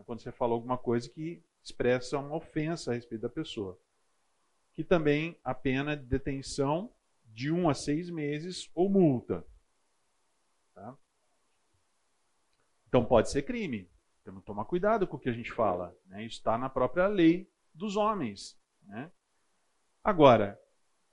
É 0.00 0.02
quando 0.02 0.20
você 0.20 0.32
fala 0.32 0.54
alguma 0.54 0.78
coisa 0.78 1.10
que 1.10 1.44
expressa 1.62 2.18
uma 2.18 2.34
ofensa 2.34 2.90
a 2.90 2.94
respeito 2.94 3.20
da 3.20 3.28
pessoa. 3.28 3.78
Que 4.72 4.82
também 4.82 5.38
a 5.44 5.52
pena 5.54 5.94
de 5.94 6.04
detenção 6.06 6.90
de 7.26 7.52
um 7.52 7.68
a 7.68 7.74
seis 7.74 8.08
meses 8.08 8.70
ou 8.74 8.88
multa. 8.88 9.46
Tá? 10.74 10.96
Então 12.88 13.04
pode 13.04 13.30
ser 13.30 13.42
crime. 13.42 13.90
Temos 14.24 14.40
que 14.40 14.46
tomar 14.46 14.64
cuidado 14.64 15.06
com 15.06 15.18
o 15.18 15.20
que 15.20 15.28
a 15.28 15.34
gente 15.34 15.52
fala. 15.52 15.94
Né? 16.06 16.24
Isso 16.24 16.38
está 16.38 16.56
na 16.56 16.70
própria 16.70 17.06
lei 17.06 17.52
dos 17.74 17.94
homens. 17.94 18.58
Né? 18.82 19.12
Agora, 20.02 20.58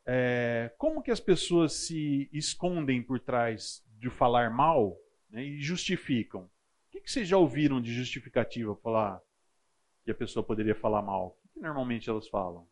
é, 0.05 0.73
como 0.77 1.03
que 1.03 1.11
as 1.11 1.19
pessoas 1.19 1.73
se 1.73 2.29
escondem 2.31 3.03
por 3.03 3.19
trás 3.19 3.85
de 3.99 4.09
falar 4.09 4.49
mal 4.49 4.97
né, 5.29 5.43
e 5.43 5.61
justificam? 5.61 6.49
Que, 6.97 7.01
que 7.01 7.11
vocês 7.11 7.27
já 7.27 7.37
ouviram 7.37 7.79
de 7.79 7.93
justificativa 7.93 8.75
falar 8.77 9.21
que 10.03 10.09
a 10.09 10.15
pessoa 10.15 10.43
poderia 10.43 10.73
falar 10.73 11.01
mal? 11.03 11.37
O 11.45 11.53
que, 11.53 11.59
normalmente 11.59 12.09
elas 12.09 12.27
falam? 12.27 12.67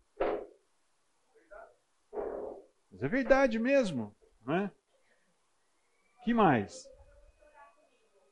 Mas 2.92 3.04
é 3.04 3.08
verdade 3.08 3.60
mesmo, 3.60 4.16
né? 4.46 4.72
que 6.24 6.34
mais? 6.34 6.90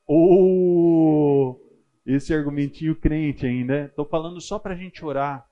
Ou 0.08 1.62
esse 2.06 2.34
argumentinho 2.34 2.96
crente 2.96 3.46
ainda. 3.46 3.86
Estou 3.86 4.06
falando 4.06 4.42
só 4.42 4.58
para 4.58 4.74
a 4.74 4.78
gente 4.78 5.06
orar. 5.06 5.48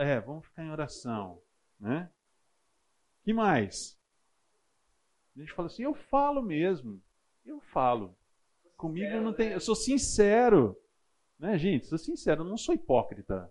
É, 0.00 0.20
vamos 0.20 0.44
ficar 0.44 0.64
em 0.64 0.70
oração. 0.70 1.40
Né? 1.80 2.10
que 3.22 3.32
mais? 3.32 3.98
A 5.34 5.40
gente 5.40 5.52
fala 5.52 5.66
assim, 5.66 5.82
eu 5.82 5.94
falo 5.94 6.42
mesmo. 6.42 7.02
Eu 7.44 7.60
falo. 7.60 8.14
Comigo 8.84 9.18
não 9.18 9.32
tem. 9.32 9.48
Eu 9.48 9.60
sou 9.60 9.74
sincero. 9.74 10.78
Né, 11.38 11.56
gente? 11.56 11.86
Sou 11.86 11.96
sincero, 11.96 12.42
eu 12.42 12.46
não 12.46 12.58
sou 12.58 12.74
hipócrita. 12.74 13.50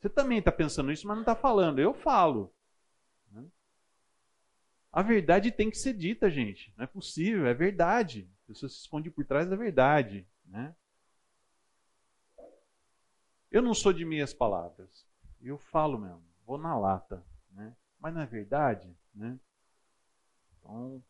Você 0.00 0.08
também 0.08 0.38
está 0.38 0.50
pensando 0.50 0.90
isso, 0.90 1.06
mas 1.06 1.18
não 1.18 1.22
está 1.22 1.36
falando. 1.36 1.80
Eu 1.80 1.92
falo. 1.92 2.50
Né? 3.30 3.44
A 4.90 5.02
verdade 5.02 5.52
tem 5.52 5.70
que 5.70 5.76
ser 5.76 5.92
dita, 5.92 6.30
gente. 6.30 6.72
Não 6.78 6.84
é 6.84 6.86
possível, 6.86 7.46
é 7.46 7.52
verdade. 7.52 8.26
A 8.44 8.46
pessoa 8.46 8.70
se 8.70 8.76
esconde 8.76 9.10
por 9.10 9.26
trás 9.26 9.46
da 9.50 9.54
verdade. 9.54 10.26
Né? 10.46 10.74
Eu 13.50 13.60
não 13.60 13.74
sou 13.74 13.92
de 13.92 14.06
meias 14.06 14.32
palavras. 14.32 15.06
Eu 15.42 15.58
falo 15.58 15.98
mesmo, 15.98 16.24
vou 16.46 16.56
na 16.56 16.74
lata. 16.74 17.22
Né? 17.50 17.76
Mas 18.00 18.14
não 18.14 18.22
é 18.22 18.26
verdade? 18.26 18.96
Né? 19.14 19.38
Então, 20.58 21.04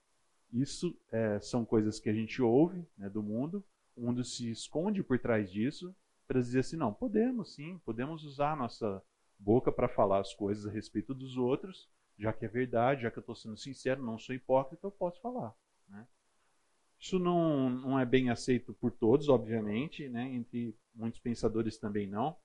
isso 0.54 0.96
é, 1.10 1.40
são 1.40 1.64
coisas 1.64 1.98
que 1.98 2.08
a 2.08 2.12
gente 2.12 2.40
ouve 2.40 2.86
né, 2.96 3.08
do 3.10 3.22
mundo. 3.22 3.64
O 3.96 4.02
mundo 4.02 4.24
se 4.24 4.50
esconde 4.50 5.02
por 5.02 5.18
trás 5.18 5.50
disso 5.50 5.94
para 6.28 6.40
dizer 6.40 6.60
assim: 6.60 6.76
não, 6.76 6.94
podemos 6.94 7.54
sim, 7.54 7.78
podemos 7.84 8.24
usar 8.24 8.52
a 8.52 8.56
nossa 8.56 9.02
boca 9.38 9.72
para 9.72 9.88
falar 9.88 10.20
as 10.20 10.32
coisas 10.32 10.66
a 10.66 10.70
respeito 10.70 11.12
dos 11.12 11.36
outros, 11.36 11.88
já 12.16 12.32
que 12.32 12.44
é 12.44 12.48
verdade, 12.48 13.02
já 13.02 13.10
que 13.10 13.18
eu 13.18 13.20
estou 13.20 13.34
sendo 13.34 13.56
sincero, 13.56 14.02
não 14.02 14.16
sou 14.16 14.34
hipócrita, 14.34 14.86
eu 14.86 14.92
posso 14.92 15.20
falar. 15.20 15.54
Né? 15.88 16.06
Isso 17.00 17.18
não, 17.18 17.68
não 17.68 17.98
é 17.98 18.06
bem 18.06 18.30
aceito 18.30 18.72
por 18.74 18.92
todos, 18.92 19.28
obviamente, 19.28 20.08
né? 20.08 20.32
entre 20.32 20.74
muitos 20.94 21.20
pensadores 21.20 21.76
também 21.76 22.06
não. 22.06 22.36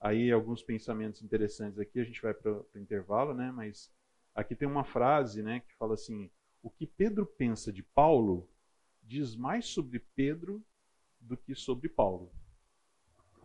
Aí 0.00 0.30
alguns 0.30 0.62
pensamentos 0.62 1.22
interessantes 1.22 1.78
aqui, 1.78 1.98
a 1.98 2.04
gente 2.04 2.22
vai 2.22 2.32
para 2.32 2.52
o 2.52 2.66
intervalo, 2.76 3.34
né? 3.34 3.50
mas 3.50 3.92
aqui 4.32 4.54
tem 4.54 4.68
uma 4.68 4.84
frase 4.84 5.42
né, 5.42 5.60
que 5.60 5.74
fala 5.74 5.94
assim: 5.94 6.30
o 6.68 6.70
que 6.70 6.86
Pedro 6.86 7.24
pensa 7.24 7.72
de 7.72 7.82
Paulo 7.82 8.46
diz 9.02 9.34
mais 9.34 9.66
sobre 9.66 9.98
Pedro 10.14 10.62
do 11.18 11.36
que 11.36 11.54
sobre 11.54 11.88
Paulo. 11.88 12.30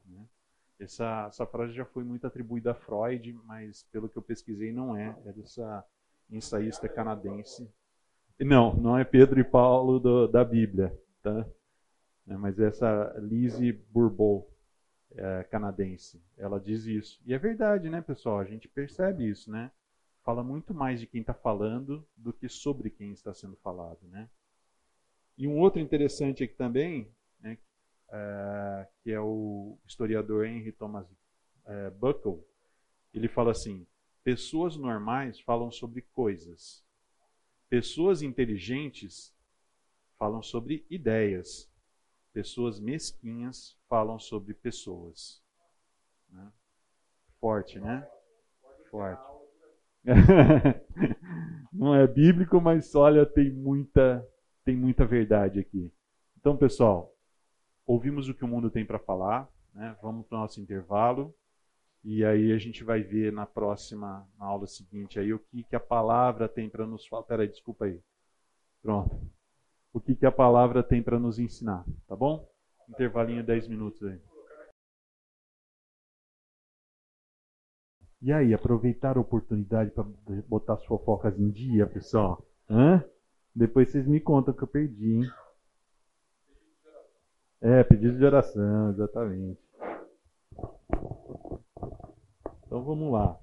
Né? 0.06 0.28
Essa, 0.78 1.28
essa 1.30 1.46
frase 1.46 1.74
já 1.74 1.86
foi 1.86 2.04
muito 2.04 2.28
atribuída 2.28 2.72
a 2.72 2.76
Freud, 2.76 3.34
mas 3.46 3.84
pelo 3.92 4.10
que 4.10 4.18
eu 4.18 4.22
pesquisei 4.22 4.74
não 4.74 4.96
é. 4.96 5.18
É 5.26 5.32
dessa 5.32 5.86
ensaísta 6.30 6.90
canadense 6.90 7.68
não, 8.40 8.74
não 8.76 8.98
é 8.98 9.04
Pedro 9.04 9.40
e 9.40 9.44
Paulo 9.44 10.00
do, 10.00 10.28
da 10.28 10.44
Bíblia, 10.44 10.98
tá? 11.22 11.48
É, 12.28 12.36
mas 12.36 12.60
essa 12.60 13.16
Lise 13.20 13.72
Bourbeau, 13.72 14.50
é, 15.16 15.44
canadense, 15.44 16.22
ela 16.38 16.60
diz 16.60 16.86
isso. 16.86 17.22
E 17.26 17.34
é 17.34 17.38
verdade, 17.38 17.90
né, 17.90 18.02
pessoal? 18.02 18.40
A 18.40 18.46
gente 18.46 18.68
percebe 18.68 19.30
isso, 19.30 19.52
né? 19.52 19.72
Fala 20.24 20.44
muito 20.44 20.74
mais 20.74 21.00
de 21.00 21.08
quem 21.08 21.22
está 21.22 21.34
falando 21.34 22.08
do 22.16 22.32
que 22.32 22.48
sobre 22.48 22.90
quem 22.90 23.12
está 23.12 23.34
sendo 23.34 23.56
falado, 23.58 24.00
né? 24.08 24.30
E 25.38 25.48
um 25.48 25.60
outro 25.60 25.82
interessante 25.82 26.44
aqui 26.44 26.54
também, 26.54 27.12
né, 27.40 27.58
é, 28.10 28.88
que 29.02 29.12
é 29.12 29.20
o 29.20 29.78
historiador 29.86 30.46
Henry 30.46 30.72
Thomas 30.72 31.08
é, 31.66 31.90
Buckle, 31.90 32.40
ele 33.14 33.28
fala 33.28 33.52
assim: 33.52 33.86
pessoas 34.24 34.78
normais 34.78 35.40
falam 35.40 35.72
sobre 35.72 36.02
coisas, 36.02 36.84
Pessoas 37.74 38.22
inteligentes 38.22 39.36
falam 40.20 40.44
sobre 40.44 40.86
ideias. 40.92 41.68
Pessoas 42.32 42.80
mesquinhas 42.80 43.76
falam 43.90 44.20
sobre 44.20 44.54
pessoas. 44.54 45.42
Né? 46.30 46.54
Forte, 47.40 47.80
né? 47.80 48.08
Forte. 48.92 49.33
Não 51.72 51.96
é 51.96 52.06
bíblico, 52.08 52.62
mas 52.62 52.94
olha, 52.96 53.26
tem 53.26 53.52
muita, 53.52 54.26
tem 54.64 54.76
muita 54.76 55.06
verdade 55.06 55.60
aqui. 55.60 55.92
Então, 56.38 56.56
pessoal, 56.56 57.14
ouvimos 57.86 58.30
o 58.30 58.34
que 58.34 58.44
o 58.44 58.48
mundo 58.48 58.70
tem 58.70 58.86
para 58.86 59.00
falar. 59.00 59.50
Né? 59.74 59.96
Vamos 60.02 60.26
para 60.28 60.38
o 60.38 60.42
nosso 60.42 60.62
intervalo. 60.62 61.34
E 62.04 62.24
aí 62.26 62.52
a 62.52 62.58
gente 62.58 62.84
vai 62.84 63.02
ver 63.02 63.32
na 63.32 63.46
próxima 63.46 64.28
na 64.38 64.46
aula 64.46 64.68
seguinte 64.68 65.20
aí 65.20 65.34
o 65.34 65.40
que, 65.40 65.64
que 65.64 65.76
a 65.76 65.80
palavra 65.80 66.50
tem 66.50 66.70
para 66.70 66.86
nos 66.86 67.08
falar. 67.08 67.24
Peraí, 67.24 67.48
desculpa 67.48 67.86
aí. 67.86 68.00
Pronto. 68.82 69.20
O 69.94 70.02
que, 70.02 70.16
que 70.16 70.26
a 70.26 70.32
palavra 70.32 70.84
tem 70.84 71.02
para 71.02 71.18
nos 71.18 71.40
ensinar, 71.40 71.86
tá 72.08 72.16
bom? 72.16 72.50
Intervalinho 72.90 73.44
10 73.44 73.68
minutos 73.70 74.04
aí. 74.04 74.20
E 78.26 78.32
aí, 78.32 78.54
aproveitar 78.54 79.18
a 79.18 79.20
oportunidade 79.20 79.92
para 79.92 80.06
botar 80.48 80.76
as 80.76 80.86
fofocas 80.86 81.38
em 81.38 81.50
dia, 81.50 81.86
pessoal? 81.86 82.42
Hã? 82.70 83.04
Depois 83.54 83.92
vocês 83.92 84.08
me 84.08 84.22
contam 84.22 84.54
que 84.54 84.64
eu 84.64 84.68
perdi, 84.68 85.16
hein? 85.16 85.32
É, 87.60 87.84
pedido 87.84 88.18
de 88.18 88.24
oração, 88.24 88.92
exatamente. 88.92 89.60
Então 92.66 92.82
vamos 92.82 93.12
lá. 93.12 93.38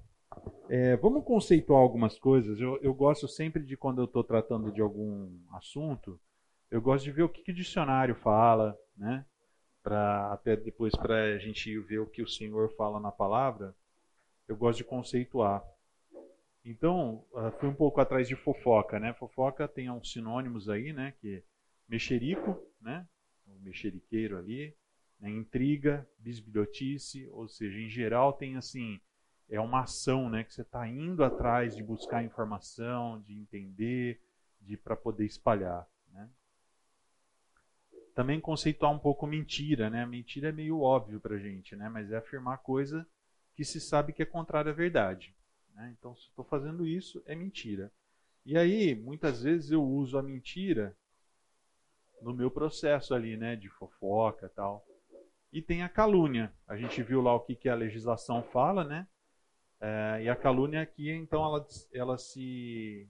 É, 0.67 0.97
vamos 0.97 1.23
conceituar 1.25 1.79
algumas 1.79 2.17
coisas. 2.17 2.59
Eu, 2.59 2.79
eu 2.81 2.91
gosto 2.91 3.27
sempre 3.27 3.63
de, 3.63 3.77
quando 3.77 4.01
eu 4.01 4.05
estou 4.05 4.23
tratando 4.23 4.71
de 4.71 4.81
algum 4.81 5.29
assunto, 5.51 6.19
eu 6.71 6.81
gosto 6.81 7.03
de 7.03 7.11
ver 7.11 7.21
o 7.21 7.29
que, 7.29 7.43
que 7.43 7.51
o 7.51 7.55
dicionário 7.55 8.15
fala, 8.15 8.75
né? 8.97 9.27
Pra, 9.83 10.33
até 10.33 10.55
depois 10.55 10.91
para 10.95 11.35
a 11.35 11.37
gente 11.37 11.77
ver 11.81 11.99
o 11.99 12.07
que 12.07 12.23
o 12.23 12.27
Senhor 12.27 12.73
fala 12.75 12.99
na 12.99 13.11
palavra. 13.11 13.75
Eu 14.51 14.57
gosto 14.57 14.79
de 14.79 14.83
conceituar. 14.83 15.63
Então, 16.65 17.25
uh, 17.31 17.57
fui 17.57 17.69
um 17.69 17.73
pouco 17.73 18.01
atrás 18.01 18.27
de 18.27 18.35
fofoca, 18.35 18.99
né? 18.99 19.13
Fofoca 19.13 19.65
tem 19.65 19.89
uns 19.89 20.11
sinônimos 20.11 20.67
aí, 20.67 20.91
né? 20.91 21.13
Que 21.21 21.41
mexerico, 21.87 22.61
né? 22.81 23.07
O 23.47 23.57
mexeriqueiro 23.61 24.37
ali, 24.37 24.75
Né? 25.21 25.29
Intriga, 25.29 26.05
bisbilhotice, 26.19 27.29
ou 27.31 27.47
seja, 27.47 27.79
em 27.79 27.87
geral 27.87 28.33
tem 28.33 28.57
assim, 28.57 28.99
é 29.47 29.57
uma 29.57 29.83
ação 29.83 30.29
né, 30.29 30.43
que 30.43 30.53
você 30.53 30.63
está 30.63 30.85
indo 30.85 31.23
atrás 31.23 31.73
de 31.73 31.81
buscar 31.81 32.21
informação, 32.21 33.21
de 33.21 33.33
entender, 33.33 34.19
de 34.59 34.75
para 34.75 34.97
poder 34.97 35.25
espalhar. 35.25 35.87
Né? 36.11 36.29
Também 38.13 38.41
conceituar 38.41 38.91
um 38.91 38.99
pouco 38.99 39.25
mentira. 39.25 39.89
Né? 39.89 40.05
Mentira 40.05 40.49
é 40.49 40.51
meio 40.51 40.81
óbvio 40.81 41.21
para 41.21 41.37
gente, 41.37 41.73
né? 41.73 41.87
mas 41.87 42.11
é 42.11 42.17
afirmar 42.17 42.57
coisa 42.57 43.07
que 43.61 43.65
se 43.65 43.79
sabe 43.79 44.11
que 44.11 44.23
é 44.23 44.25
contrária 44.25 44.71
à 44.71 44.73
verdade. 44.73 45.35
Né? 45.75 45.95
Então, 45.95 46.15
se 46.15 46.23
estou 46.23 46.43
fazendo 46.43 46.83
isso, 46.83 47.21
é 47.27 47.35
mentira. 47.35 47.91
E 48.43 48.57
aí, 48.57 48.95
muitas 48.95 49.43
vezes 49.43 49.69
eu 49.69 49.83
uso 49.83 50.17
a 50.17 50.23
mentira 50.23 50.97
no 52.23 52.33
meu 52.33 52.49
processo 52.49 53.13
ali, 53.13 53.37
né, 53.37 53.55
de 53.55 53.69
fofoca 53.69 54.49
tal. 54.49 54.83
E 55.53 55.61
tem 55.61 55.83
a 55.83 55.89
calúnia. 55.89 56.51
A 56.67 56.75
gente 56.75 57.03
viu 57.03 57.21
lá 57.21 57.35
o 57.35 57.41
que, 57.41 57.55
que 57.55 57.69
a 57.69 57.75
legislação 57.75 58.41
fala, 58.41 58.83
né? 58.83 59.07
É, 59.79 60.23
e 60.23 60.29
a 60.29 60.35
calúnia 60.35 60.81
aqui, 60.81 61.11
então, 61.11 61.45
ela, 61.45 61.67
ela 61.93 62.17
se, 62.17 63.07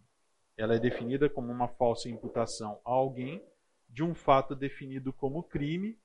ela 0.58 0.76
é 0.76 0.80
definida 0.80 1.30
como 1.30 1.49
uma 1.49 1.70
falsa 1.70 2.10
imputação 2.10 2.82
a 2.84 2.91
alguém 2.91 3.41
de 3.88 4.04
um 4.04 4.14
fato 4.14 4.54
definido 4.54 5.14
como 5.14 5.43
crime, 5.43 5.97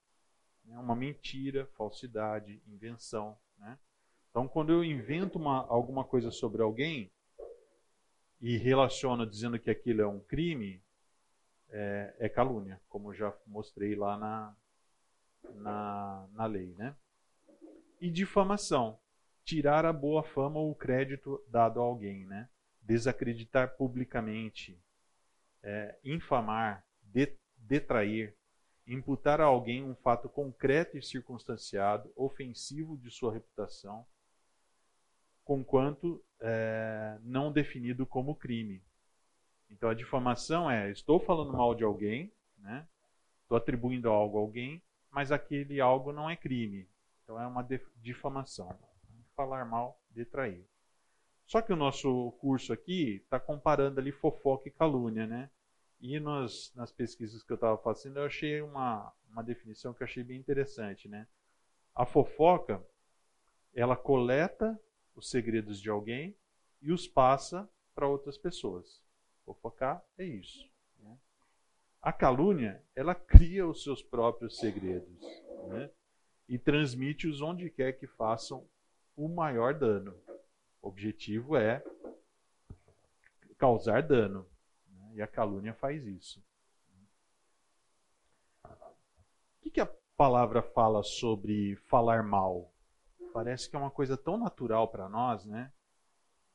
né, 0.64 0.78
uma 0.78 0.94
mentira, 0.94 1.66
falsidade, 1.76 2.62
invenção? 2.68 3.36
Então, 4.36 4.46
quando 4.46 4.70
eu 4.70 4.84
invento 4.84 5.38
uma, 5.38 5.66
alguma 5.66 6.04
coisa 6.04 6.30
sobre 6.30 6.60
alguém 6.60 7.10
e 8.38 8.58
relaciono 8.58 9.26
dizendo 9.26 9.58
que 9.58 9.70
aquilo 9.70 10.02
é 10.02 10.06
um 10.06 10.20
crime, 10.20 10.84
é, 11.70 12.14
é 12.18 12.28
calúnia, 12.28 12.78
como 12.86 13.14
já 13.14 13.34
mostrei 13.46 13.94
lá 13.94 14.18
na, 14.18 14.54
na, 15.54 16.28
na 16.34 16.44
lei. 16.44 16.74
Né? 16.76 16.94
E 17.98 18.10
difamação, 18.10 19.00
tirar 19.42 19.86
a 19.86 19.92
boa 19.94 20.22
fama 20.22 20.58
ou 20.58 20.70
o 20.70 20.74
crédito 20.74 21.42
dado 21.48 21.80
a 21.80 21.84
alguém, 21.84 22.26
né? 22.26 22.46
desacreditar 22.82 23.74
publicamente, 23.78 24.78
é, 25.62 25.98
infamar, 26.04 26.84
de, 27.00 27.34
detrair, 27.56 28.36
imputar 28.86 29.40
a 29.40 29.44
alguém 29.44 29.82
um 29.82 29.94
fato 29.94 30.28
concreto 30.28 30.98
e 30.98 31.02
circunstanciado, 31.02 32.12
ofensivo 32.14 32.98
de 32.98 33.10
sua 33.10 33.32
reputação, 33.32 34.06
conquanto 35.46 36.20
é, 36.40 37.18
não 37.22 37.52
definido 37.52 38.04
como 38.04 38.34
crime. 38.34 38.82
Então 39.70 39.88
a 39.88 39.94
difamação 39.94 40.70
é: 40.70 40.90
estou 40.90 41.20
falando 41.20 41.52
mal 41.52 41.74
de 41.74 41.84
alguém, 41.84 42.30
né? 42.58 42.86
estou 43.42 43.56
atribuindo 43.56 44.10
algo 44.10 44.36
a 44.36 44.40
alguém, 44.40 44.82
mas 45.10 45.30
aquele 45.30 45.80
algo 45.80 46.12
não 46.12 46.28
é 46.28 46.36
crime. 46.36 46.86
Então 47.22 47.40
é 47.40 47.46
uma 47.46 47.66
difamação. 48.02 48.76
Falar 49.36 49.64
mal, 49.64 50.00
detrair. 50.10 50.66
Só 51.46 51.62
que 51.62 51.72
o 51.72 51.76
nosso 51.76 52.32
curso 52.40 52.72
aqui 52.72 53.20
está 53.22 53.38
comparando 53.38 54.00
ali 54.00 54.10
fofoca 54.10 54.68
e 54.68 54.72
calúnia, 54.72 55.26
né? 55.26 55.48
E 56.00 56.18
nas, 56.18 56.72
nas 56.74 56.90
pesquisas 56.90 57.42
que 57.42 57.52
eu 57.52 57.56
estava 57.56 57.78
fazendo, 57.78 58.18
eu 58.18 58.24
achei 58.24 58.60
uma, 58.60 59.12
uma 59.30 59.44
definição 59.44 59.94
que 59.94 60.02
eu 60.02 60.06
achei 60.06 60.24
bem 60.24 60.38
interessante, 60.38 61.08
né? 61.08 61.26
A 61.94 62.04
fofoca, 62.04 62.82
ela 63.72 63.96
coleta 63.96 64.78
os 65.16 65.30
segredos 65.30 65.80
de 65.80 65.88
alguém 65.88 66.36
e 66.80 66.92
os 66.92 67.08
passa 67.08 67.68
para 67.94 68.06
outras 68.06 68.36
pessoas. 68.36 69.02
Fofocar 69.44 70.04
é 70.18 70.24
isso. 70.24 70.70
Né? 70.98 71.18
A 72.02 72.12
calúnia, 72.12 72.84
ela 72.94 73.14
cria 73.14 73.66
os 73.66 73.82
seus 73.82 74.02
próprios 74.02 74.58
segredos 74.58 75.24
né? 75.68 75.90
e 76.48 76.58
transmite-os 76.58 77.40
onde 77.40 77.70
quer 77.70 77.92
que 77.94 78.06
façam 78.06 78.68
o 79.16 79.26
maior 79.28 79.72
dano. 79.72 80.14
O 80.82 80.88
objetivo 80.88 81.56
é 81.56 81.82
causar 83.56 84.02
dano. 84.02 84.46
Né? 84.88 85.12
E 85.14 85.22
a 85.22 85.26
calúnia 85.26 85.72
faz 85.72 86.06
isso. 86.06 86.44
O 88.62 89.62
que, 89.62 89.70
que 89.70 89.80
a 89.80 89.86
palavra 90.16 90.62
fala 90.62 91.02
sobre 91.02 91.76
falar 91.86 92.22
mal? 92.22 92.70
Parece 93.36 93.68
que 93.68 93.76
é 93.76 93.78
uma 93.78 93.90
coisa 93.90 94.16
tão 94.16 94.38
natural 94.38 94.88
para 94.88 95.10
nós, 95.10 95.44
né? 95.44 95.70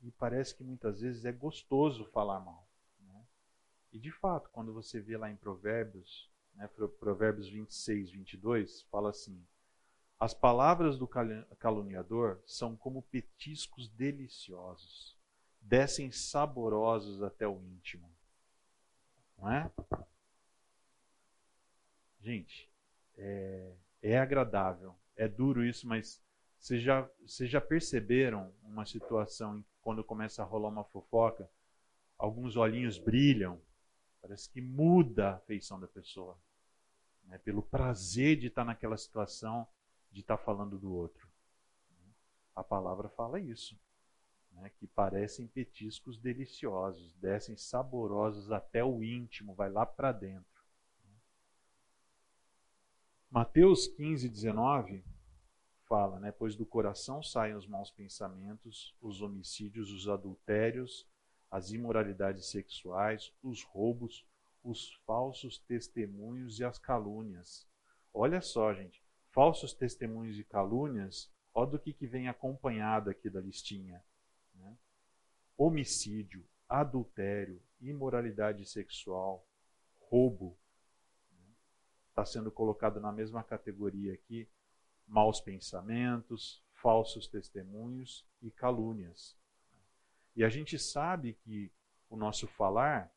E 0.02 0.10
parece 0.10 0.56
que 0.56 0.64
muitas 0.64 1.02
vezes 1.02 1.26
é 1.26 1.32
gostoso 1.32 2.06
falar 2.06 2.40
mal. 2.40 2.68
Né? 3.02 3.24
E 3.94 4.00
de 4.00 4.10
fato, 4.12 4.50
quando 4.50 4.74
você 4.74 5.00
vê 5.00 5.16
lá 5.16 5.30
em 5.30 5.36
Provérbios, 5.36 6.28
né, 6.56 6.68
Provérbios 7.00 7.48
26, 7.48 8.10
22, 8.10 8.82
fala 8.90 9.12
assim: 9.12 9.46
As 10.20 10.34
palavras 10.34 10.98
do 10.98 11.08
caluniador 11.08 12.42
são 12.48 12.76
como 12.76 13.04
petiscos 13.04 13.88
deliciosos, 13.88 15.16
descem 15.62 16.12
saborosos 16.12 17.22
até 17.22 17.48
o 17.48 17.62
íntimo. 17.62 18.12
Não 19.38 19.52
é? 19.52 19.72
Gente, 22.22 22.68
é, 23.20 23.72
é 24.02 24.18
agradável. 24.18 24.96
É 25.16 25.28
duro 25.28 25.64
isso, 25.64 25.88
mas 25.88 26.20
vocês 26.62 26.84
já, 26.84 27.10
vocês 27.26 27.50
já 27.50 27.60
perceberam 27.60 28.54
uma 28.62 28.86
situação 28.86 29.58
em 29.58 29.62
que 29.64 29.74
quando 29.82 30.04
começa 30.04 30.44
a 30.44 30.46
rolar 30.46 30.70
uma 30.70 30.84
fofoca, 30.84 31.50
alguns 32.20 32.56
olhinhos 32.56 33.00
brilham, 33.00 33.60
parece 34.22 34.48
que 34.48 34.62
muda 34.62 35.32
a 35.32 35.40
feição 35.40 35.80
da 35.80 35.88
pessoa. 35.88 36.38
Né? 37.24 37.40
Pelo 37.40 37.64
prazer 37.64 38.38
de 38.38 38.46
estar 38.46 38.64
naquela 38.64 38.96
situação, 38.96 39.68
de 40.12 40.22
estar 40.22 40.38
falando 40.38 40.78
do 40.78 40.94
outro. 40.94 41.28
A 42.56 42.64
palavra 42.64 43.10
fala 43.10 43.40
isso. 43.40 43.76
Né? 44.52 44.70
Que 44.78 44.86
parecem 44.86 45.48
petiscos 45.48 46.20
deliciosos, 46.20 47.16
descem 47.16 47.58
saborosos 47.58 48.52
até 48.52 48.84
o 48.84 49.04
íntimo, 49.04 49.56
vai 49.56 49.72
lá 49.72 49.84
para 49.84 50.12
dentro. 50.12 50.46
Mateus 53.32 53.88
15, 53.88 54.30
19 54.30 55.04
fala, 55.92 56.22
né? 56.22 56.32
Pois 56.32 56.56
do 56.56 56.66
coração 56.66 57.22
saem 57.22 57.54
os 57.54 57.68
maus 57.68 57.92
pensamentos, 57.92 58.96
os 59.02 59.22
homicídios, 59.22 59.92
os 59.92 60.08
adultérios, 60.08 61.06
as 61.52 61.74
imoralidades 61.74 62.46
sexuais, 62.46 63.34
os 63.44 63.62
roubos, 63.62 64.26
os 64.64 64.94
falsos 65.06 65.58
testemunhos 65.58 66.62
e 66.62 66.64
as 66.64 66.80
calúnias. 66.80 67.68
Olha 68.14 68.40
só, 68.40 68.74
gente, 68.74 69.04
falsos 69.32 69.74
testemunhos 69.74 70.40
e 70.40 70.46
calúnias, 70.46 71.30
olha 71.54 71.72
do 71.72 71.80
que, 71.80 71.92
que 71.92 72.08
vem 72.08 72.30
acompanhado 72.30 73.10
aqui 73.10 73.30
da 73.30 73.42
listinha. 73.42 74.02
Né? 74.56 74.78
Homicídio, 75.58 76.48
adultério, 76.70 77.62
imoralidade 77.82 78.66
sexual, 78.66 79.46
roubo. 80.00 80.58
Está 82.12 82.22
né? 82.22 82.28
sendo 82.28 82.50
colocado 82.50 83.02
na 83.02 83.12
mesma 83.12 83.44
categoria 83.44 84.14
aqui 84.14 84.48
maus 85.12 85.42
pensamentos, 85.42 86.64
falsos 86.72 87.28
testemunhos 87.28 88.26
e 88.42 88.50
calúnias. 88.50 89.38
E 90.34 90.44
a 90.44 90.48
gente 90.50 90.80
sabe 90.80 91.34
que 91.34 91.70
o 92.10 92.16
nosso 92.16 92.48
falar 92.48 93.14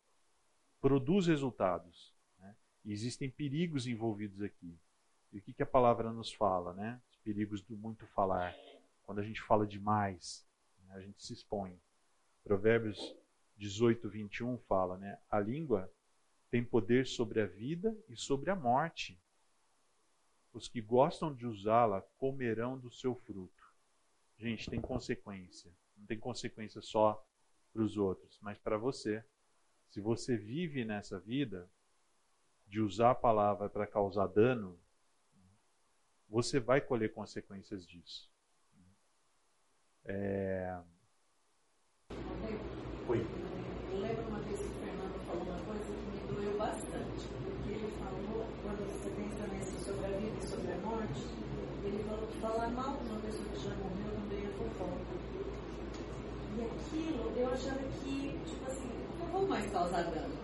produz 0.80 1.28
resultados. 1.28 2.12
Né? 2.40 2.56
E 2.84 2.92
existem 2.92 3.30
perigos 3.30 3.86
envolvidos 3.86 4.42
aqui. 4.42 4.76
E 5.32 5.38
o 5.38 5.40
que, 5.40 5.52
que 5.52 5.62
a 5.62 5.66
palavra 5.66 6.12
nos 6.12 6.32
fala? 6.32 6.74
Né? 6.74 7.00
Os 7.12 7.16
perigos 7.18 7.62
do 7.62 7.76
muito 7.76 8.04
falar. 8.08 8.52
Quando 9.04 9.20
a 9.20 9.24
gente 9.24 9.40
fala 9.40 9.64
demais, 9.64 10.44
né? 10.88 10.94
a 10.96 11.00
gente 11.00 11.24
se 11.24 11.32
expõe. 11.32 11.80
Provérbios 12.42 13.14
18, 13.56 14.08
21 14.08 14.58
fala: 14.58 14.98
né? 14.98 15.16
a 15.30 15.38
língua 15.38 15.88
tem 16.50 16.64
poder 16.64 17.06
sobre 17.06 17.40
a 17.40 17.46
vida 17.46 17.96
e 18.08 18.16
sobre 18.16 18.50
a 18.50 18.56
morte. 18.56 19.16
Os 20.54 20.68
que 20.68 20.80
gostam 20.80 21.34
de 21.34 21.46
usá-la 21.46 22.00
comerão 22.16 22.78
do 22.78 22.90
seu 22.90 23.16
fruto. 23.16 23.62
Gente, 24.38 24.70
tem 24.70 24.80
consequência. 24.80 25.70
Não 25.96 26.06
tem 26.06 26.18
consequência 26.18 26.80
só 26.80 27.26
para 27.72 27.82
os 27.82 27.96
outros, 27.96 28.38
mas 28.40 28.56
para 28.56 28.78
você. 28.78 29.22
Se 29.90 30.00
você 30.00 30.36
vive 30.36 30.84
nessa 30.84 31.18
vida 31.18 31.68
de 32.68 32.80
usar 32.80 33.10
a 33.10 33.14
palavra 33.16 33.68
para 33.68 33.86
causar 33.86 34.28
dano, 34.28 34.78
você 36.28 36.60
vai 36.60 36.80
colher 36.80 37.12
consequências 37.12 37.84
disso. 37.84 38.30
É... 40.04 40.80
Oi. 43.08 43.43
Falar 52.64 52.70
mal 52.70 52.96
de 52.96 53.10
uma 53.10 53.20
pessoa 53.20 53.44
que 53.52 53.62
já 53.62 53.70
morreu 53.76 54.14
também 54.14 54.44
é 54.44 54.50
fofoca. 54.56 55.14
E 56.56 56.62
aquilo, 56.62 57.32
eu 57.36 57.52
achava 57.52 57.80
que, 58.00 58.38
tipo 58.46 58.70
assim, 58.70 58.90
não 59.18 59.26
vou 59.26 59.46
mais 59.46 59.70
causar 59.70 60.04
dano. 60.04 60.34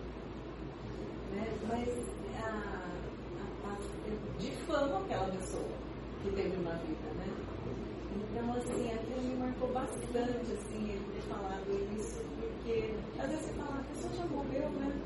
Né? 1.33 1.49
Mas 1.69 1.89
a, 2.37 2.83
a, 3.39 3.71
a 3.71 4.39
difamo 4.39 4.97
aquela 4.99 5.29
pessoa 5.29 5.69
que 6.23 6.31
teve 6.33 6.57
uma 6.57 6.75
vida, 6.75 7.11
né? 7.17 7.29
Então, 8.13 8.53
assim, 8.53 8.93
até 8.93 9.21
me 9.21 9.37
marcou 9.37 9.73
bastante, 9.73 10.53
assim, 10.53 10.91
ele 10.91 11.13
ter 11.15 11.23
falado 11.23 11.71
isso, 11.99 12.23
porque 12.39 12.95
às 13.19 13.31
vezes 13.31 13.47
você 13.47 13.53
fala, 13.55 13.81
a 13.81 13.95
pessoa 13.95 14.13
já 14.15 14.27
morreu, 14.27 14.69
né? 14.71 15.01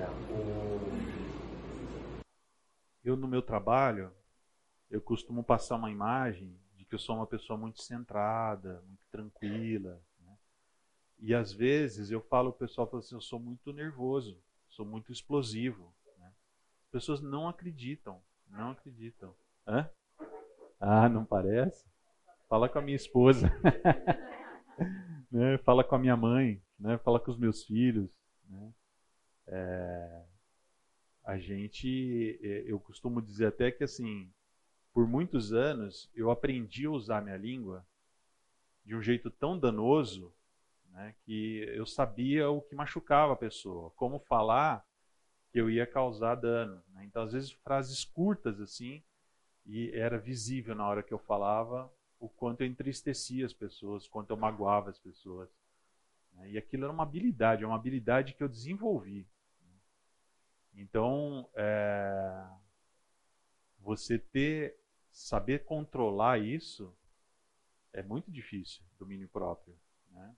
É, 0.00 0.08
o... 0.32 0.72
Eu, 3.12 3.16
no 3.16 3.28
meu 3.28 3.42
trabalho, 3.42 4.10
eu 4.90 4.98
costumo 4.98 5.44
passar 5.44 5.76
uma 5.76 5.90
imagem 5.90 6.58
de 6.74 6.86
que 6.86 6.94
eu 6.94 6.98
sou 6.98 7.14
uma 7.14 7.26
pessoa 7.26 7.58
muito 7.58 7.82
centrada, 7.82 8.82
muito 8.86 9.04
tranquila. 9.10 10.00
Né? 10.18 10.34
E 11.18 11.34
às 11.34 11.52
vezes 11.52 12.10
eu 12.10 12.22
falo, 12.22 12.48
o 12.48 12.54
pessoal 12.54 12.88
fala 12.88 13.02
assim, 13.02 13.14
eu 13.14 13.20
sou 13.20 13.38
muito 13.38 13.70
nervoso, 13.70 14.42
sou 14.70 14.86
muito 14.86 15.12
explosivo. 15.12 15.94
Né? 16.18 16.32
As 16.84 16.88
pessoas 16.90 17.20
não 17.20 17.46
acreditam, 17.46 18.18
não 18.48 18.70
acreditam. 18.70 19.34
Hã? 19.66 19.90
Ah, 20.80 21.06
não 21.06 21.26
parece? 21.26 21.86
Fala 22.48 22.66
com 22.66 22.78
a 22.78 22.82
minha 22.82 22.96
esposa. 22.96 23.50
né? 25.30 25.58
Fala 25.58 25.84
com 25.84 25.96
a 25.96 25.98
minha 25.98 26.16
mãe, 26.16 26.62
né? 26.78 26.96
fala 26.96 27.20
com 27.20 27.30
os 27.30 27.36
meus 27.36 27.62
filhos. 27.62 28.10
Né? 28.48 28.72
É, 29.48 30.24
a 31.24 31.38
gente, 31.38 32.38
é, 32.42 32.64
eu 32.66 32.78
costumo 32.80 33.22
dizer 33.22 33.46
até 33.46 33.70
que 33.70 33.84
assim, 33.84 34.30
por 34.92 35.06
muitos 35.06 35.52
anos 35.52 36.10
eu 36.14 36.30
aprendi 36.30 36.86
a 36.86 36.90
usar 36.90 37.22
minha 37.22 37.36
língua 37.36 37.86
de 38.84 38.96
um 38.96 39.02
jeito 39.02 39.30
tão 39.30 39.58
danoso 39.58 40.32
né, 40.90 41.14
que 41.24 41.64
eu 41.74 41.86
sabia 41.86 42.50
o 42.50 42.60
que 42.60 42.74
machucava 42.74 43.32
a 43.32 43.36
pessoa, 43.36 43.90
como 43.90 44.18
falar 44.18 44.84
que 45.50 45.60
eu 45.60 45.70
ia 45.70 45.86
causar 45.86 46.34
dano. 46.34 46.82
Né? 46.92 47.04
Então, 47.04 47.22
às 47.22 47.32
vezes, 47.32 47.50
frases 47.50 48.04
curtas 48.04 48.60
assim, 48.60 49.02
e 49.64 49.90
era 49.94 50.18
visível 50.18 50.74
na 50.74 50.86
hora 50.86 51.02
que 51.02 51.14
eu 51.14 51.18
falava 51.18 51.90
o 52.18 52.28
quanto 52.28 52.62
eu 52.62 52.66
entristecia 52.66 53.44
as 53.44 53.52
pessoas, 53.52 54.06
o 54.06 54.10
quanto 54.10 54.30
eu 54.30 54.36
magoava 54.36 54.90
as 54.90 54.98
pessoas. 54.98 55.48
Né? 56.34 56.52
E 56.52 56.58
aquilo 56.58 56.84
era 56.84 56.92
uma 56.92 57.02
habilidade, 57.02 57.64
é 57.64 57.66
uma 57.66 57.76
habilidade 57.76 58.34
que 58.34 58.42
eu 58.42 58.48
desenvolvi. 58.48 59.26
Então, 60.74 61.48
é, 61.54 62.46
você 63.78 64.18
ter, 64.18 64.76
saber 65.10 65.64
controlar 65.64 66.38
isso 66.38 66.96
é 67.92 68.02
muito 68.02 68.30
difícil, 68.30 68.82
domínio 68.98 69.28
próprio. 69.28 69.78
Né? 70.10 70.34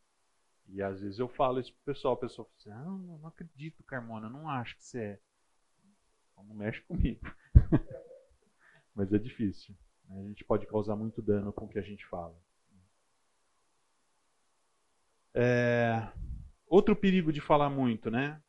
E 0.68 0.82
às 0.82 1.01
vezes 1.01 1.18
eu 1.18 1.28
falo 1.28 1.61
isso 1.61 1.72
pro 1.72 1.95
pessoal, 1.95 2.14
o 2.14 2.18
pessoal 2.18 2.47
fala 2.47 2.57
assim, 2.59 2.70
ah, 2.70 2.85
não, 2.85 2.99
não 3.18 3.28
acredito, 3.28 3.82
Carmona, 3.85 4.28
não 4.28 4.49
acho 4.49 4.76
que 4.76 4.85
você 4.85 5.01
é. 5.01 5.20
Então, 6.32 6.45
não 6.45 6.55
mexe 6.55 6.80
comigo. 6.89 7.24
Mas 8.95 9.12
é 9.12 9.18
difícil. 9.18 9.74
Né? 10.09 10.20
A 10.20 10.28
gente 10.28 10.45
pode 10.45 10.66
causar 10.66 10.97
muito 10.97 11.22
dano 11.22 11.53
com 11.53 11.66
o 11.66 11.68
que 11.68 11.78
a 11.78 11.82
gente 11.82 12.05
fala. 12.07 12.37
É... 15.35 16.09
Outro 16.66 16.95
perigo 16.97 17.32
de 17.32 17.41
falar 17.41 17.68
muito, 17.68 18.11
né? 18.11 18.41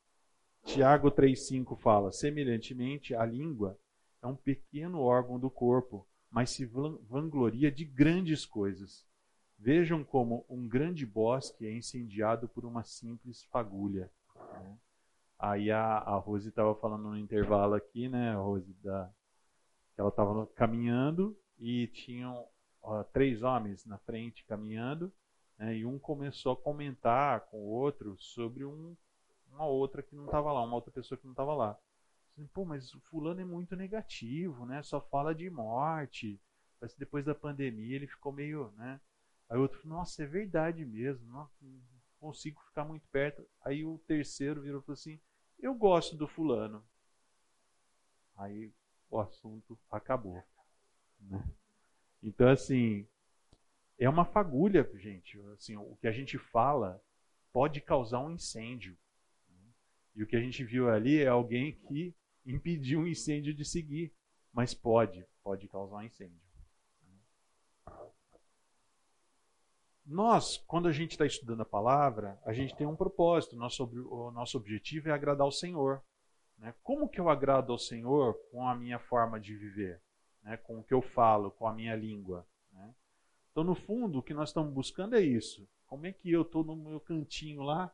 Tiago 0.66 1.12
3,5 1.12 1.78
fala: 1.78 2.12
semelhantemente, 2.12 3.14
a 3.16 3.24
língua 3.24 3.80
é 4.22 4.28
um 4.28 4.36
pequeno 4.36 5.00
órgão 5.00 5.40
do 5.40 5.50
corpo, 5.50 6.08
mas 6.30 6.50
se 6.50 6.66
vangloria 6.66 7.72
de 7.72 7.86
grandes 7.86 8.46
coisas. 8.46 9.06
Vejam 9.58 10.04
como 10.04 10.46
um 10.50 10.68
grande 10.68 11.06
bosque 11.06 11.66
é 11.66 11.72
incendiado 11.72 12.50
por 12.50 12.66
uma 12.66 12.84
simples 12.84 13.44
fagulha. 13.46 14.12
Né? 14.36 14.78
Aí 15.40 15.72
a, 15.72 15.98
a 16.00 16.16
Rose 16.18 16.50
estava 16.50 16.76
falando 16.76 17.10
no 17.10 17.18
intervalo 17.18 17.76
aqui, 17.76 18.10
né, 18.10 18.34
Rose, 18.34 18.74
da, 18.84 19.10
ela 19.98 20.10
estava 20.10 20.48
caminhando 20.48 21.38
e 21.58 21.88
tinham 21.88 22.46
ó, 22.82 23.04
três 23.04 23.44
homens 23.44 23.86
na 23.86 23.98
frente 24.00 24.44
caminhando, 24.46 25.14
né, 25.58 25.78
e 25.78 25.86
um 25.86 26.00
começou 26.00 26.54
a 26.54 26.58
comentar 26.58 27.42
com 27.42 27.58
o 27.58 27.70
outro 27.70 28.18
sobre 28.18 28.66
um 28.66 28.96
uma 29.56 29.66
outra 29.66 30.04
que 30.04 30.16
não 30.16 30.26
estava 30.26 30.52
lá, 30.52 30.62
uma 30.62 30.76
outra 30.76 30.92
pessoa 30.92 31.18
que 31.18 31.26
não 31.26 31.34
estava 31.34 31.54
lá. 31.54 31.80
Pô, 32.54 32.66
mas 32.66 32.94
o 32.94 33.00
fulano 33.00 33.40
é 33.40 33.46
muito 33.46 33.76
negativo, 33.76 34.66
né? 34.66 34.84
Só 34.84 35.00
fala 35.00 35.34
de 35.34 35.50
morte. 35.50 36.40
Parece 36.80 36.96
que 36.96 37.00
depois 37.00 37.26
da 37.26 37.34
pandemia 37.34 37.96
ele 37.96 38.08
ficou 38.08 38.32
meio, 38.32 38.72
né? 38.72 39.00
Aí 39.50 39.58
o 39.58 39.62
outro 39.62 39.88
nossa, 39.88 40.24
é 40.24 40.26
verdade 40.26 40.84
mesmo, 40.86 41.26
não 41.28 41.50
consigo 42.20 42.62
ficar 42.64 42.84
muito 42.84 43.08
perto. 43.08 43.48
Aí 43.62 43.86
o 43.86 43.98
terceiro 44.00 44.62
virou 44.62 44.82
e 44.82 44.84
falou 44.84 44.94
assim, 44.96 45.20
eu 45.60 45.74
gosto 45.74 46.18
do 46.18 46.28
fulano. 46.28 46.84
Aí 48.36 48.74
o 49.10 49.20
assunto 49.20 49.80
acabou. 49.90 50.44
Né? 51.22 51.42
Então, 52.22 52.50
assim, 52.50 53.08
é 53.98 54.10
uma 54.10 54.26
fagulha, 54.26 54.90
gente. 54.96 55.40
Assim, 55.54 55.78
o 55.78 55.96
que 56.02 56.08
a 56.08 56.12
gente 56.12 56.38
fala 56.38 57.02
pode 57.54 57.80
causar 57.80 58.20
um 58.20 58.32
incêndio. 58.32 58.98
E 60.16 60.24
o 60.24 60.28
que 60.28 60.36
a 60.36 60.42
gente 60.42 60.64
viu 60.64 60.90
ali 60.90 61.22
é 61.22 61.28
alguém 61.28 61.74
que 61.88 62.16
impediu 62.46 63.02
um 63.02 63.08
incêndio 63.08 63.54
de 63.54 63.66
seguir, 63.66 64.14
mas 64.54 64.74
pode, 64.74 65.26
pode 65.44 65.68
causar 65.68 65.98
um 65.98 66.04
incêndio. 66.04 66.46
Nós, 70.06 70.58
quando 70.68 70.88
a 70.88 70.92
gente 70.92 71.12
está 71.12 71.26
estudando 71.26 71.62
a 71.62 71.66
palavra, 71.66 72.40
a 72.46 72.54
gente 72.54 72.76
tem 72.76 72.86
um 72.86 72.96
propósito. 72.96 73.56
Nosso, 73.56 73.84
o 73.84 74.30
nosso 74.32 74.56
objetivo 74.56 75.10
é 75.10 75.12
agradar 75.12 75.46
ao 75.46 75.52
Senhor. 75.52 76.02
Né? 76.60 76.74
Como 76.84 77.10
que 77.10 77.20
eu 77.20 77.28
agrado 77.28 77.72
ao 77.72 77.80
Senhor 77.80 78.36
com 78.52 78.68
a 78.68 78.76
minha 78.76 79.00
forma 79.00 79.40
de 79.40 79.56
viver? 79.56 80.00
Né? 80.44 80.58
Com 80.58 80.80
o 80.80 80.84
que 80.84 80.94
eu 80.94 81.02
falo, 81.02 81.50
com 81.50 81.68
a 81.68 81.74
minha 81.74 81.96
língua? 81.96 82.48
Né? 82.72 82.94
Então, 83.52 83.64
no 83.64 83.74
fundo, 83.74 84.20
o 84.20 84.24
que 84.24 84.34
nós 84.34 84.50
estamos 84.50 84.72
buscando 84.72 85.16
é 85.16 85.22
isso. 85.22 85.68
Como 85.88 86.06
é 86.06 86.12
que 86.12 86.32
eu 86.32 86.44
estou 86.44 86.64
no 86.64 86.76
meu 86.76 87.00
cantinho 87.00 87.64
lá, 87.64 87.92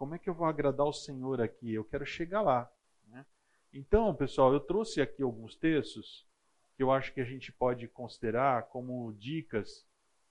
como 0.00 0.14
é 0.14 0.18
que 0.18 0.30
eu 0.30 0.34
vou 0.34 0.46
agradar 0.46 0.86
o 0.86 0.94
Senhor 0.94 1.42
aqui? 1.42 1.74
Eu 1.74 1.84
quero 1.84 2.06
chegar 2.06 2.40
lá. 2.40 2.72
Né? 3.06 3.26
Então, 3.70 4.14
pessoal, 4.14 4.50
eu 4.50 4.58
trouxe 4.58 5.02
aqui 5.02 5.22
alguns 5.22 5.54
textos 5.54 6.26
que 6.74 6.82
eu 6.82 6.90
acho 6.90 7.12
que 7.12 7.20
a 7.20 7.24
gente 7.24 7.52
pode 7.52 7.86
considerar 7.86 8.62
como 8.68 9.12
dicas 9.12 9.86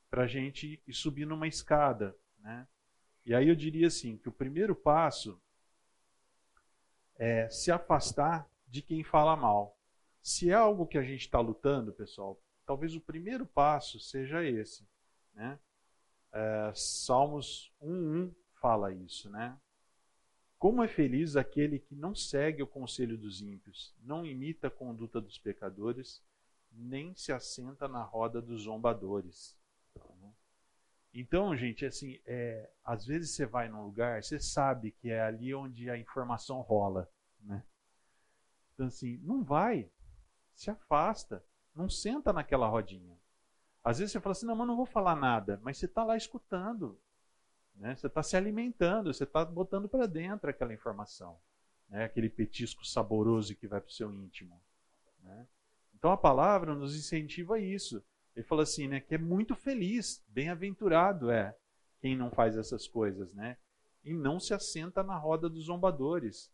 para 0.10 0.24
a 0.24 0.28
gente 0.28 0.82
ir 0.88 0.94
subir 0.96 1.28
numa 1.28 1.48
escada. 1.48 2.18
Né? 2.40 2.68
E 3.24 3.36
aí 3.36 3.48
eu 3.48 3.54
diria 3.54 3.86
assim, 3.86 4.18
que 4.18 4.28
o 4.28 4.32
primeiro 4.32 4.74
passo 4.74 5.40
é 7.16 7.48
se 7.48 7.72
afastar 7.72 8.50
de 8.68 8.82
quem 8.82 9.04
fala 9.04 9.36
mal. 9.36 9.78
Se 10.20 10.50
é 10.50 10.56
algo 10.56 10.88
que 10.88 10.98
a 10.98 11.04
gente 11.04 11.22
está 11.22 11.40
lutando, 11.40 11.94
pessoal, 11.94 12.42
talvez 12.66 12.96
o 12.96 13.02
primeiro 13.02 13.46
passo 13.46 14.00
seja 14.00 14.44
esse. 14.44 14.84
Né? 15.32 15.60
É, 16.34 16.72
Salmos 16.74 17.72
1.1 17.80 18.34
fala 18.62 18.94
isso, 18.94 19.30
né? 19.30 19.58
Como 20.58 20.84
é 20.84 20.88
feliz 20.88 21.36
aquele 21.36 21.80
que 21.80 21.96
não 21.96 22.14
segue 22.14 22.62
o 22.62 22.68
conselho 22.68 23.18
dos 23.18 23.42
ímpios, 23.42 23.96
não 24.04 24.26
imita 24.26 24.68
a 24.68 24.72
conduta 24.72 25.22
dos 25.22 25.38
pecadores, 25.38 26.22
nem 26.72 27.16
se 27.16 27.32
assenta 27.32 27.88
na 27.88 28.04
roda 28.04 28.42
dos 28.42 28.64
zombadores. 28.64 29.58
Então, 31.14 31.56
gente, 31.56 31.86
assim, 31.86 32.20
é, 32.26 32.70
às 32.84 33.06
vezes 33.06 33.32
você 33.32 33.46
vai 33.46 33.68
num 33.68 33.84
lugar, 33.84 34.22
você 34.22 34.40
sabe 34.40 34.92
que 34.92 35.10
é 35.10 35.22
ali 35.22 35.54
onde 35.56 35.90
a 35.90 35.98
informação 35.98 36.62
rola, 36.62 37.10
né? 37.40 37.64
Então, 38.74 38.88
assim, 38.88 39.18
não 39.24 39.44
vai, 39.44 39.90
se 40.54 40.70
afasta, 40.70 41.44
não 41.74 41.90
senta 41.90 42.32
naquela 42.32 42.68
rodinha. 42.68 43.18
Às 43.84 43.98
vezes 43.98 44.12
você 44.12 44.20
fala 44.20 44.34
assim, 44.34 44.46
não, 44.46 44.56
mas 44.56 44.68
não 44.68 44.76
vou 44.76 44.86
falar 44.86 45.16
nada, 45.16 45.60
mas 45.64 45.78
você 45.78 45.86
está 45.86 46.04
lá 46.04 46.16
escutando, 46.16 47.00
né? 47.80 47.96
Você 47.96 48.08
está 48.08 48.22
se 48.22 48.36
alimentando, 48.36 49.12
você 49.12 49.24
está 49.24 49.44
botando 49.46 49.88
para 49.88 50.06
dentro 50.06 50.50
aquela 50.50 50.74
informação, 50.74 51.40
né? 51.88 52.04
aquele 52.04 52.30
petisco 52.30 52.86
saboroso 52.86 53.56
que 53.56 53.68
vai 53.68 53.80
para 53.80 53.90
o 53.90 53.94
seu 53.94 54.14
íntimo. 54.14 54.62
Né? 55.24 55.48
Então 55.96 56.12
a 56.12 56.18
palavra 56.18 56.76
nos 56.76 56.96
incentiva 56.96 57.56
a 57.56 57.60
isso. 57.60 58.04
Ele 58.36 58.46
fala 58.46 58.64
assim, 58.64 58.88
né, 58.88 59.00
que 59.00 59.16
é 59.16 59.18
muito 59.18 59.56
feliz, 59.56 60.24
bem-aventurado 60.28 61.32
é 61.32 61.56
quem 62.00 62.16
não 62.16 62.30
faz 62.30 62.56
essas 62.56 62.88
coisas, 62.88 63.34
né? 63.34 63.58
E 64.04 64.14
não 64.14 64.40
se 64.40 64.54
assenta 64.54 65.04
na 65.04 65.18
roda 65.18 65.50
dos 65.50 65.66
zombadores. 65.66 66.50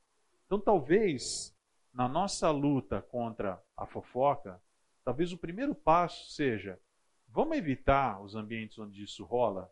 Então 0.46 0.60
talvez 0.60 1.56
na 1.94 2.08
nossa 2.08 2.50
luta 2.50 3.02
contra 3.04 3.62
a 3.78 3.86
fofoca, 3.86 4.60
talvez 5.04 5.32
o 5.32 5.38
primeiro 5.38 5.76
passo 5.76 6.32
seja: 6.32 6.80
vamos 7.28 7.58
evitar 7.58 8.20
os 8.20 8.36
ambientes 8.36 8.80
onde 8.80 9.04
isso 9.04 9.24
rola? 9.24 9.72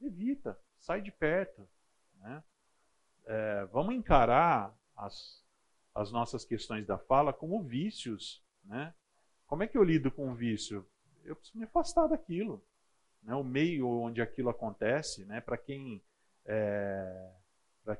Evita 0.00 0.56
sai 0.78 1.00
de 1.00 1.10
perto. 1.10 1.68
Né? 2.20 2.42
É, 3.26 3.64
vamos 3.66 3.94
encarar 3.94 4.74
as, 4.96 5.44
as 5.94 6.10
nossas 6.10 6.44
questões 6.44 6.86
da 6.86 6.98
fala 6.98 7.32
como 7.32 7.62
vícios. 7.62 8.42
Né? 8.64 8.94
Como 9.46 9.62
é 9.62 9.66
que 9.66 9.76
eu 9.76 9.84
lido 9.84 10.10
com 10.10 10.30
o 10.30 10.34
vício? 10.34 10.86
Eu 11.24 11.36
preciso 11.36 11.58
me 11.58 11.64
afastar 11.64 12.06
daquilo. 12.06 12.64
Né? 13.22 13.34
O 13.34 13.44
meio 13.44 13.88
onde 13.88 14.22
aquilo 14.22 14.48
acontece, 14.48 15.24
né? 15.24 15.40
para 15.40 15.58
quem, 15.58 16.02
é, 16.44 17.30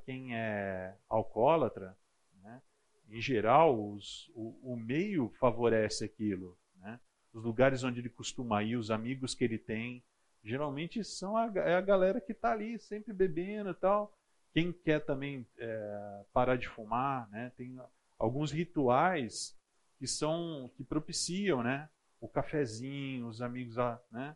quem 0.05 0.37
é 0.37 0.95
alcoólatra, 1.09 1.97
né, 2.43 2.63
em 3.09 3.21
geral, 3.21 3.79
os, 3.93 4.31
o, 4.35 4.73
o, 4.73 4.77
meio 4.77 5.29
favorece 5.41 6.05
aquilo. 6.05 6.59
Né? 6.77 6.99
Os 7.33 7.45
lugares 7.45 7.83
onde 7.83 8.01
ele 8.01 8.11
costuma 8.11 8.63
ir, 8.63 8.77
os 8.77 8.91
amigos 8.91 9.35
que 9.35 9.45
ele 9.45 9.59
tem, 9.59 10.03
geralmente 10.49 11.05
são 11.05 11.37
a, 11.37 11.53
é 11.57 11.75
a 11.75 11.81
galera 11.81 12.21
que 12.21 12.33
está 12.33 12.53
ali 12.53 12.79
sempre 12.79 13.13
bebendo 13.13 13.71
e 13.71 13.75
tal. 13.75 14.17
Quem 14.53 14.73
quer 14.73 15.05
também 15.05 15.47
é, 15.59 16.25
parar 16.33 16.57
de 16.57 16.67
fumar, 16.67 17.29
né? 17.31 17.53
tem 17.57 17.79
alguns 18.19 18.51
rituais 18.51 19.57
que 19.99 20.07
são 20.07 20.71
que 20.75 20.83
propiciam, 20.83 21.63
né? 21.63 21.89
O 22.21 22.29
cafezinho, 22.29 23.29
os 23.29 23.43
amigos, 23.43 23.77
né? 24.11 24.35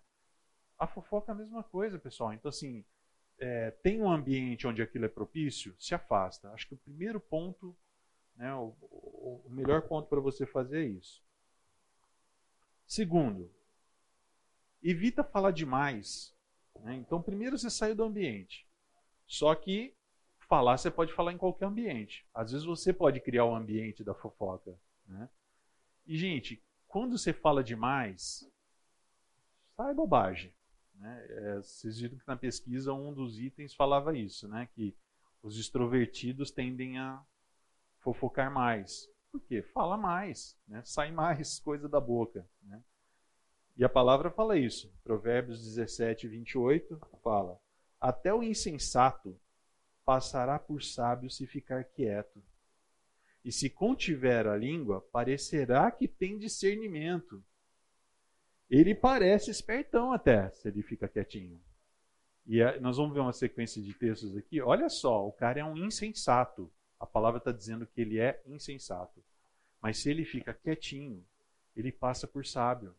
A 0.78 0.86
fofoca 0.86 1.32
é 1.32 1.34
a 1.34 1.38
mesma 1.38 1.62
coisa, 1.62 1.98
pessoal. 1.98 2.32
Então, 2.32 2.48
assim, 2.48 2.84
é, 3.38 3.70
tem 3.70 4.00
um 4.00 4.10
ambiente 4.10 4.66
onde 4.66 4.82
aquilo 4.82 5.06
é 5.06 5.08
propício, 5.08 5.74
se 5.78 5.94
afasta. 5.94 6.50
Acho 6.50 6.68
que 6.68 6.74
o 6.74 6.78
primeiro 6.78 7.18
ponto, 7.18 7.74
né, 8.36 8.54
o, 8.54 8.74
o 8.90 9.50
melhor 9.50 9.82
ponto 9.82 10.08
para 10.08 10.20
você 10.20 10.44
fazer 10.44 10.84
é 10.84 10.88
isso. 10.88 11.22
Segundo, 12.86 13.50
evita 14.82 15.22
falar 15.22 15.50
demais. 15.50 16.34
Né? 16.80 16.96
Então, 16.96 17.22
primeiro 17.22 17.58
você 17.58 17.70
sai 17.70 17.94
do 17.94 18.02
ambiente. 18.02 18.66
Só 19.26 19.54
que 19.54 19.94
falar 20.48 20.76
você 20.76 20.90
pode 20.90 21.12
falar 21.12 21.32
em 21.32 21.38
qualquer 21.38 21.66
ambiente. 21.66 22.26
Às 22.34 22.52
vezes 22.52 22.66
você 22.66 22.92
pode 22.92 23.20
criar 23.20 23.44
o 23.44 23.54
ambiente 23.54 24.04
da 24.04 24.14
fofoca. 24.14 24.78
Né? 25.06 25.28
E, 26.06 26.16
gente, 26.16 26.62
quando 26.88 27.16
você 27.16 27.32
fala 27.32 27.62
demais, 27.62 28.50
sai 29.76 29.94
bobagem. 29.94 30.52
Né? 30.94 31.26
É, 31.30 31.56
vocês 31.56 31.98
viram 31.98 32.18
que 32.18 32.28
na 32.28 32.36
pesquisa 32.36 32.92
um 32.92 33.12
dos 33.12 33.38
itens 33.38 33.74
falava 33.74 34.16
isso, 34.16 34.46
né? 34.46 34.68
que 34.74 34.94
os 35.42 35.58
extrovertidos 35.58 36.50
tendem 36.50 36.98
a 36.98 37.24
fofocar 38.00 38.52
mais. 38.52 39.08
Por 39.30 39.40
quê? 39.40 39.62
Fala 39.62 39.96
mais, 39.96 40.58
né? 40.68 40.82
sai 40.84 41.10
mais 41.10 41.58
coisa 41.60 41.88
da 41.88 42.00
boca. 42.00 42.46
Né? 42.62 42.82
E 43.76 43.84
a 43.84 43.88
palavra 43.88 44.30
fala 44.30 44.58
isso. 44.58 44.92
Provérbios 45.02 45.64
17, 45.64 46.28
28 46.28 47.00
fala: 47.22 47.58
Até 48.00 48.32
o 48.32 48.42
insensato 48.42 49.38
passará 50.04 50.58
por 50.58 50.82
sábio 50.82 51.30
se 51.30 51.46
ficar 51.46 51.84
quieto. 51.84 52.42
E 53.44 53.50
se 53.50 53.68
contiver 53.68 54.46
a 54.46 54.56
língua, 54.56 55.00
parecerá 55.12 55.90
que 55.90 56.06
tem 56.06 56.38
discernimento. 56.38 57.42
Ele 58.70 58.94
parece 58.94 59.50
espertão 59.50 60.12
até, 60.12 60.50
se 60.50 60.68
ele 60.68 60.82
fica 60.82 61.08
quietinho. 61.08 61.60
E 62.46 62.62
nós 62.80 62.96
vamos 62.96 63.14
ver 63.14 63.20
uma 63.20 63.32
sequência 63.32 63.82
de 63.82 63.92
textos 63.94 64.36
aqui. 64.36 64.60
Olha 64.60 64.88
só, 64.88 65.26
o 65.26 65.32
cara 65.32 65.60
é 65.60 65.64
um 65.64 65.76
insensato. 65.76 66.70
A 66.98 67.06
palavra 67.06 67.38
está 67.38 67.52
dizendo 67.52 67.86
que 67.86 68.00
ele 68.00 68.18
é 68.18 68.40
insensato. 68.46 69.22
Mas 69.80 69.98
se 69.98 70.10
ele 70.10 70.24
fica 70.24 70.54
quietinho, 70.54 71.24
ele 71.76 71.90
passa 71.90 72.26
por 72.26 72.46
sábio. 72.46 72.94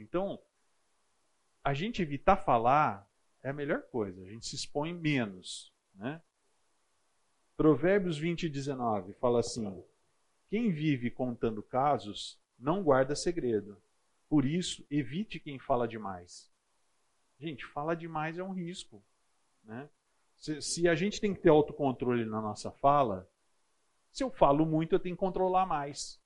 Então, 0.00 0.40
a 1.62 1.74
gente 1.74 2.02
evitar 2.02 2.36
falar 2.36 3.08
é 3.42 3.50
a 3.50 3.52
melhor 3.52 3.82
coisa. 3.82 4.22
A 4.22 4.26
gente 4.26 4.46
se 4.46 4.56
expõe 4.56 4.92
menos. 4.92 5.72
Né? 5.94 6.20
Provérbios 7.56 8.18
20, 8.18 8.48
19 8.48 9.12
fala 9.14 9.40
assim: 9.40 9.82
Quem 10.48 10.70
vive 10.70 11.10
contando 11.10 11.62
casos 11.62 12.38
não 12.58 12.82
guarda 12.82 13.14
segredo. 13.14 13.80
Por 14.28 14.44
isso, 14.44 14.86
evite 14.90 15.40
quem 15.40 15.58
fala 15.58 15.88
demais. 15.88 16.50
Gente, 17.40 17.64
fala 17.66 17.94
demais 17.94 18.38
é 18.38 18.42
um 18.42 18.52
risco. 18.52 19.02
Né? 19.64 19.88
Se, 20.36 20.60
se, 20.60 20.88
a 20.88 20.94
gente 20.94 21.20
tem 21.20 21.32
que 21.34 21.40
ter 21.40 21.48
autocontrole 21.48 22.24
na 22.24 22.40
nossa 22.40 22.70
fala, 22.70 23.28
se 24.12 24.22
eu 24.22 24.30
falo 24.30 24.66
muito, 24.66 24.94
eu 24.94 25.00
tenho 25.00 25.16
que 25.16 25.20
controlar 25.20 25.66
mais. 25.66 26.20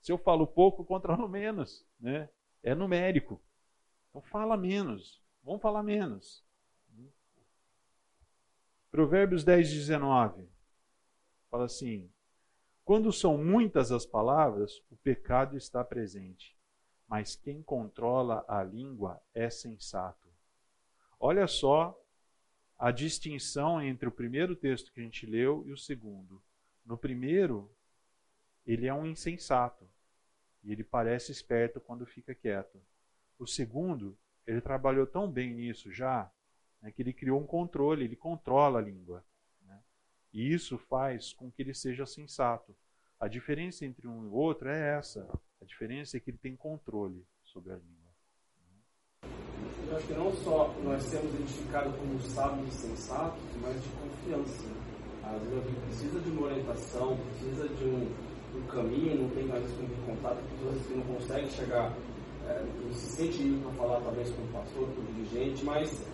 Se 0.00 0.12
eu 0.12 0.18
falo 0.18 0.46
pouco, 0.46 0.82
eu 0.82 0.86
controlo 0.86 1.28
menos. 1.28 1.84
Né? 1.98 2.28
É 2.64 2.74
numérico. 2.74 3.40
Então 4.08 4.22
fala 4.22 4.56
menos. 4.56 5.22
Vamos 5.44 5.60
falar 5.60 5.82
menos. 5.82 6.42
Provérbios 8.90 9.44
10, 9.44 9.70
19. 9.70 10.48
Fala 11.50 11.66
assim: 11.66 12.10
Quando 12.84 13.12
são 13.12 13.36
muitas 13.36 13.92
as 13.92 14.06
palavras, 14.06 14.82
o 14.90 14.96
pecado 14.96 15.58
está 15.58 15.84
presente, 15.84 16.56
mas 17.06 17.36
quem 17.36 17.62
controla 17.62 18.42
a 18.48 18.62
língua 18.62 19.20
é 19.34 19.50
sensato. 19.50 20.26
Olha 21.20 21.46
só 21.46 22.00
a 22.78 22.90
distinção 22.90 23.82
entre 23.82 24.08
o 24.08 24.12
primeiro 24.12 24.56
texto 24.56 24.90
que 24.90 25.00
a 25.00 25.02
gente 25.02 25.26
leu 25.26 25.62
e 25.66 25.72
o 25.72 25.76
segundo. 25.76 26.42
No 26.84 26.96
primeiro, 26.96 27.70
ele 28.66 28.86
é 28.86 28.94
um 28.94 29.04
insensato 29.04 29.86
e 30.64 30.72
ele 30.72 30.82
parece 30.82 31.30
esperto 31.30 31.80
quando 31.80 32.06
fica 32.06 32.34
quieto. 32.34 32.80
O 33.38 33.46
segundo, 33.46 34.16
ele 34.46 34.60
trabalhou 34.60 35.06
tão 35.06 35.30
bem 35.30 35.52
nisso 35.52 35.92
já 35.92 36.30
né, 36.80 36.90
que 36.90 37.02
ele 37.02 37.12
criou 37.12 37.40
um 37.40 37.46
controle, 37.46 38.04
ele 38.04 38.16
controla 38.16 38.78
a 38.78 38.82
língua. 38.82 39.24
Né? 39.66 39.78
E 40.32 40.52
isso 40.52 40.76
faz 40.76 41.32
com 41.32 41.50
que 41.50 41.62
ele 41.62 41.74
seja 41.74 42.04
sensato. 42.04 42.76
A 43.18 43.28
diferença 43.28 43.86
entre 43.86 44.06
um 44.06 44.24
e 44.24 44.28
outro 44.28 44.68
é 44.68 44.96
essa. 44.96 45.28
A 45.60 45.64
diferença 45.64 46.16
é 46.16 46.20
que 46.20 46.30
ele 46.30 46.38
tem 46.38 46.54
controle 46.56 47.26
sobre 47.42 47.72
a 47.72 47.76
língua. 47.76 48.04
Eu 49.88 49.96
acho 49.96 50.06
que 50.06 50.14
não 50.14 50.32
só 50.32 50.74
nós 50.82 51.02
sermos 51.04 51.34
identificados 51.34 51.94
como 51.96 52.20
sábios 52.20 52.68
e 52.68 52.78
sensatos, 52.78 53.40
mas 53.62 53.82
de 53.82 53.88
confiança. 53.90 54.64
Às 55.22 55.40
vezes 55.42 55.56
alguém 55.56 55.80
precisa 55.86 56.20
de 56.20 56.30
uma 56.30 56.42
orientação, 56.42 57.16
precisa 57.16 57.68
de 57.68 57.84
um, 57.84 58.33
um 58.56 58.66
caminho, 58.66 59.22
não 59.22 59.28
tem 59.30 59.44
mais 59.44 59.64
com 59.64 59.86
que 59.86 60.00
contato, 60.06 60.38
pessoas 60.56 60.86
que 60.86 60.94
não 60.94 61.02
conseguem 61.14 61.50
chegar, 61.50 61.92
é, 62.48 62.64
não 62.84 62.92
se 62.92 63.16
sente 63.16 63.42
livre 63.42 63.62
para 63.62 63.72
falar 63.72 64.00
talvez 64.00 64.30
com 64.30 64.42
o 64.42 64.46
pastor, 64.48 64.88
com 64.88 65.00
o 65.00 65.14
dirigente, 65.14 65.64
mas 65.64 66.04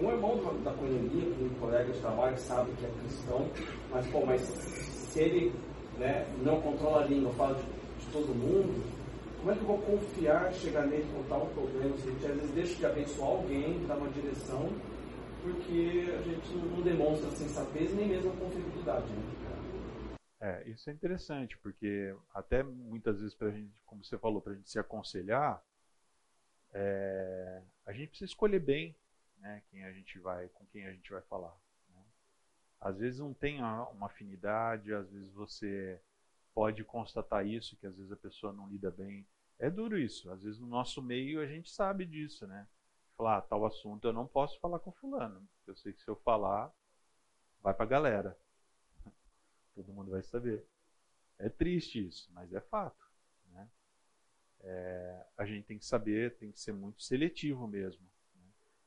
um 0.00 0.10
irmão 0.10 0.40
da 0.64 0.72
coinonia, 0.72 1.28
um 1.40 1.48
colega 1.60 1.92
de 1.92 2.00
trabalho 2.00 2.36
sabe 2.38 2.70
que 2.78 2.84
é 2.84 2.90
cristão, 3.00 3.46
mas, 3.90 4.06
pô, 4.08 4.24
mas 4.26 4.40
se 4.40 5.20
ele 5.20 5.52
né, 5.98 6.26
não 6.42 6.60
controla 6.60 7.02
a 7.02 7.06
língua, 7.06 7.32
fala 7.34 7.54
de, 7.54 7.62
de, 7.62 8.12
todo 8.12 8.34
mundo, 8.34 8.82
como 9.38 9.52
é 9.52 9.54
que 9.54 9.60
eu 9.60 9.66
vou 9.66 9.78
confiar, 9.78 10.52
chegar 10.54 10.86
nele 10.86 11.06
contar 11.14 11.36
um 11.36 11.46
problema? 11.48 11.96
Se 11.98 12.08
a 12.08 12.12
gente 12.12 12.26
às 12.26 12.34
vezes 12.34 12.50
deixa 12.52 12.74
de 12.74 12.86
abençoar 12.86 13.30
alguém, 13.30 13.86
dar 13.86 13.96
uma 13.96 14.08
direção, 14.08 14.68
porque 15.42 16.06
a 16.08 16.22
gente 16.22 16.56
não 16.74 16.80
demonstra 16.82 17.30
sensatez 17.32 17.94
nem 17.94 18.08
mesmo 18.08 18.30
a 18.30 18.36
confiabilidade. 18.36 19.06
Né? 19.12 19.43
É, 20.44 20.62
isso 20.68 20.90
é 20.90 20.92
interessante, 20.92 21.56
porque 21.56 22.14
até 22.34 22.62
muitas 22.62 23.18
vezes, 23.18 23.34
pra 23.34 23.50
gente, 23.50 23.72
como 23.86 24.04
você 24.04 24.18
falou, 24.18 24.42
para 24.42 24.52
a 24.52 24.54
gente 24.54 24.68
se 24.68 24.78
aconselhar, 24.78 25.64
é, 26.74 27.62
a 27.86 27.92
gente 27.94 28.08
precisa 28.08 28.30
escolher 28.30 28.58
bem 28.58 28.94
né, 29.38 29.62
quem 29.70 29.86
a 29.86 29.92
gente 29.92 30.18
vai, 30.18 30.46
com 30.48 30.66
quem 30.66 30.84
a 30.84 30.92
gente 30.92 31.10
vai 31.10 31.22
falar. 31.22 31.56
Né? 31.88 32.02
Às 32.78 32.98
vezes 32.98 33.20
não 33.20 33.32
tem 33.32 33.62
uma 33.62 34.04
afinidade, 34.04 34.92
às 34.92 35.10
vezes 35.10 35.32
você 35.32 35.98
pode 36.52 36.84
constatar 36.84 37.46
isso, 37.46 37.74
que 37.78 37.86
às 37.86 37.96
vezes 37.96 38.12
a 38.12 38.16
pessoa 38.16 38.52
não 38.52 38.68
lida 38.68 38.90
bem. 38.90 39.26
É 39.58 39.70
duro 39.70 39.96
isso. 39.98 40.30
Às 40.30 40.42
vezes 40.42 40.60
no 40.60 40.66
nosso 40.66 41.00
meio 41.00 41.40
a 41.40 41.46
gente 41.46 41.70
sabe 41.70 42.04
disso, 42.04 42.46
né? 42.46 42.68
Falar, 43.16 43.38
ah, 43.38 43.40
tal 43.40 43.64
assunto 43.64 44.06
eu 44.06 44.12
não 44.12 44.26
posso 44.26 44.60
falar 44.60 44.78
com 44.78 44.92
fulano. 44.92 45.48
Eu 45.66 45.74
sei 45.74 45.94
que 45.94 46.02
se 46.02 46.08
eu 46.10 46.16
falar, 46.16 46.70
vai 47.62 47.72
pra 47.72 47.86
galera. 47.86 48.36
Todo 49.74 49.92
mundo 49.92 50.10
vai 50.10 50.22
saber. 50.22 50.64
É 51.38 51.48
triste 51.48 52.06
isso, 52.06 52.30
mas 52.32 52.52
é 52.52 52.60
fato. 52.60 53.04
Né? 53.50 53.68
É, 54.60 55.26
a 55.36 55.44
gente 55.44 55.66
tem 55.66 55.78
que 55.78 55.84
saber, 55.84 56.36
tem 56.36 56.52
que 56.52 56.60
ser 56.60 56.72
muito 56.72 57.02
seletivo 57.02 57.66
mesmo. 57.66 58.06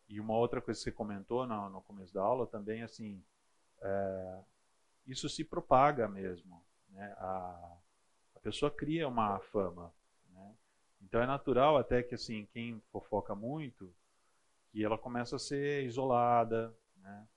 E 0.10 0.20
uma 0.22 0.38
outra 0.38 0.62
coisa 0.62 0.80
que 0.80 0.86
você 0.86 0.92
comentou 0.92 1.46
no, 1.46 1.70
no 1.70 1.82
começo 1.82 2.14
da 2.14 2.22
aula 2.22 2.48
também, 2.48 2.82
assim, 2.82 3.22
é, 3.82 4.40
isso 5.06 5.28
se 5.28 5.44
propaga 5.44 6.08
mesmo. 6.08 6.64
Né? 6.90 7.14
A, 7.18 7.78
a 8.36 8.40
pessoa 8.40 8.72
cria 8.72 9.08
uma 9.08 9.40
fama. 9.40 9.94
Né? 10.30 10.56
Então 11.02 11.22
é 11.22 11.28
natural 11.28 11.78
até 11.78 12.02
que 12.02 12.16
assim 12.16 12.46
quem 12.54 12.82
fofoca 12.92 13.36
muito, 13.36 13.94
que 14.70 14.84
ela 14.84 14.98
começa 14.98 15.36
a 15.36 15.40
ser 15.40 15.84
isolada, 15.86 16.74
né? 16.98 17.28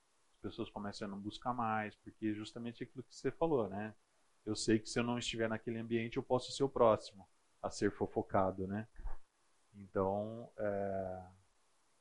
As 0.41 0.49
pessoas 0.49 0.69
começam 0.71 1.07
a 1.07 1.11
não 1.11 1.19
buscar 1.19 1.53
mais, 1.53 1.95
porque 1.97 2.33
justamente 2.33 2.83
aquilo 2.83 3.03
que 3.03 3.15
você 3.15 3.29
falou, 3.29 3.69
né? 3.69 3.93
Eu 4.43 4.55
sei 4.55 4.79
que 4.79 4.89
se 4.89 4.99
eu 4.99 5.03
não 5.03 5.19
estiver 5.19 5.47
naquele 5.47 5.77
ambiente, 5.77 6.17
eu 6.17 6.23
posso 6.23 6.51
ser 6.51 6.63
o 6.63 6.69
próximo 6.69 7.27
a 7.61 7.69
ser 7.69 7.91
fofocado, 7.91 8.65
né? 8.65 8.87
Então, 9.75 10.51
é, 10.57 11.23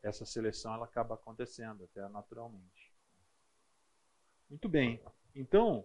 essa 0.03 0.24
seleção 0.24 0.72
ela 0.72 0.86
acaba 0.86 1.14
acontecendo 1.14 1.84
até 1.84 2.09
naturalmente. 2.09 2.91
Muito 4.49 4.70
bem. 4.70 5.03
Então, 5.34 5.84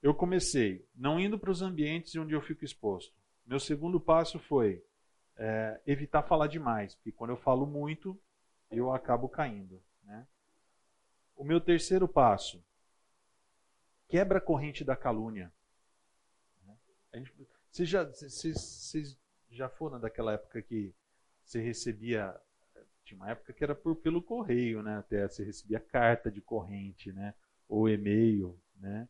eu 0.00 0.14
comecei 0.14 0.88
não 0.94 1.18
indo 1.18 1.36
para 1.36 1.50
os 1.50 1.62
ambientes 1.62 2.14
onde 2.14 2.32
eu 2.32 2.40
fico 2.40 2.64
exposto. 2.64 3.12
Meu 3.44 3.58
segundo 3.58 3.98
passo 3.98 4.38
foi 4.38 4.84
é, 5.36 5.80
evitar 5.84 6.22
falar 6.22 6.46
demais, 6.46 6.94
porque 6.94 7.10
quando 7.10 7.30
eu 7.30 7.36
falo 7.36 7.66
muito, 7.66 8.16
eu 8.70 8.92
acabo 8.92 9.28
caindo. 9.28 9.82
O 11.36 11.44
meu 11.44 11.60
terceiro 11.60 12.08
passo, 12.08 12.64
Quebra 14.08 14.38
a 14.38 14.40
corrente 14.40 14.84
da 14.84 14.94
calúnia. 14.94 15.52
Vocês 17.70 17.88
já, 17.88 18.04
vocês 18.04 19.18
já 19.50 19.68
foram 19.68 19.98
daquela 19.98 20.32
época 20.34 20.62
que 20.62 20.94
você 21.44 21.60
recebia. 21.60 22.34
Tinha 23.04 23.18
uma 23.18 23.30
época 23.30 23.52
que 23.52 23.64
era 23.64 23.74
por, 23.74 23.96
pelo 23.96 24.22
correio, 24.22 24.82
né? 24.82 24.98
Até 24.98 25.26
você 25.26 25.44
recebia 25.44 25.80
carta 25.80 26.30
de 26.30 26.40
corrente, 26.40 27.12
né? 27.12 27.34
Ou 27.68 27.88
e-mail, 27.88 28.58
né? 28.76 29.08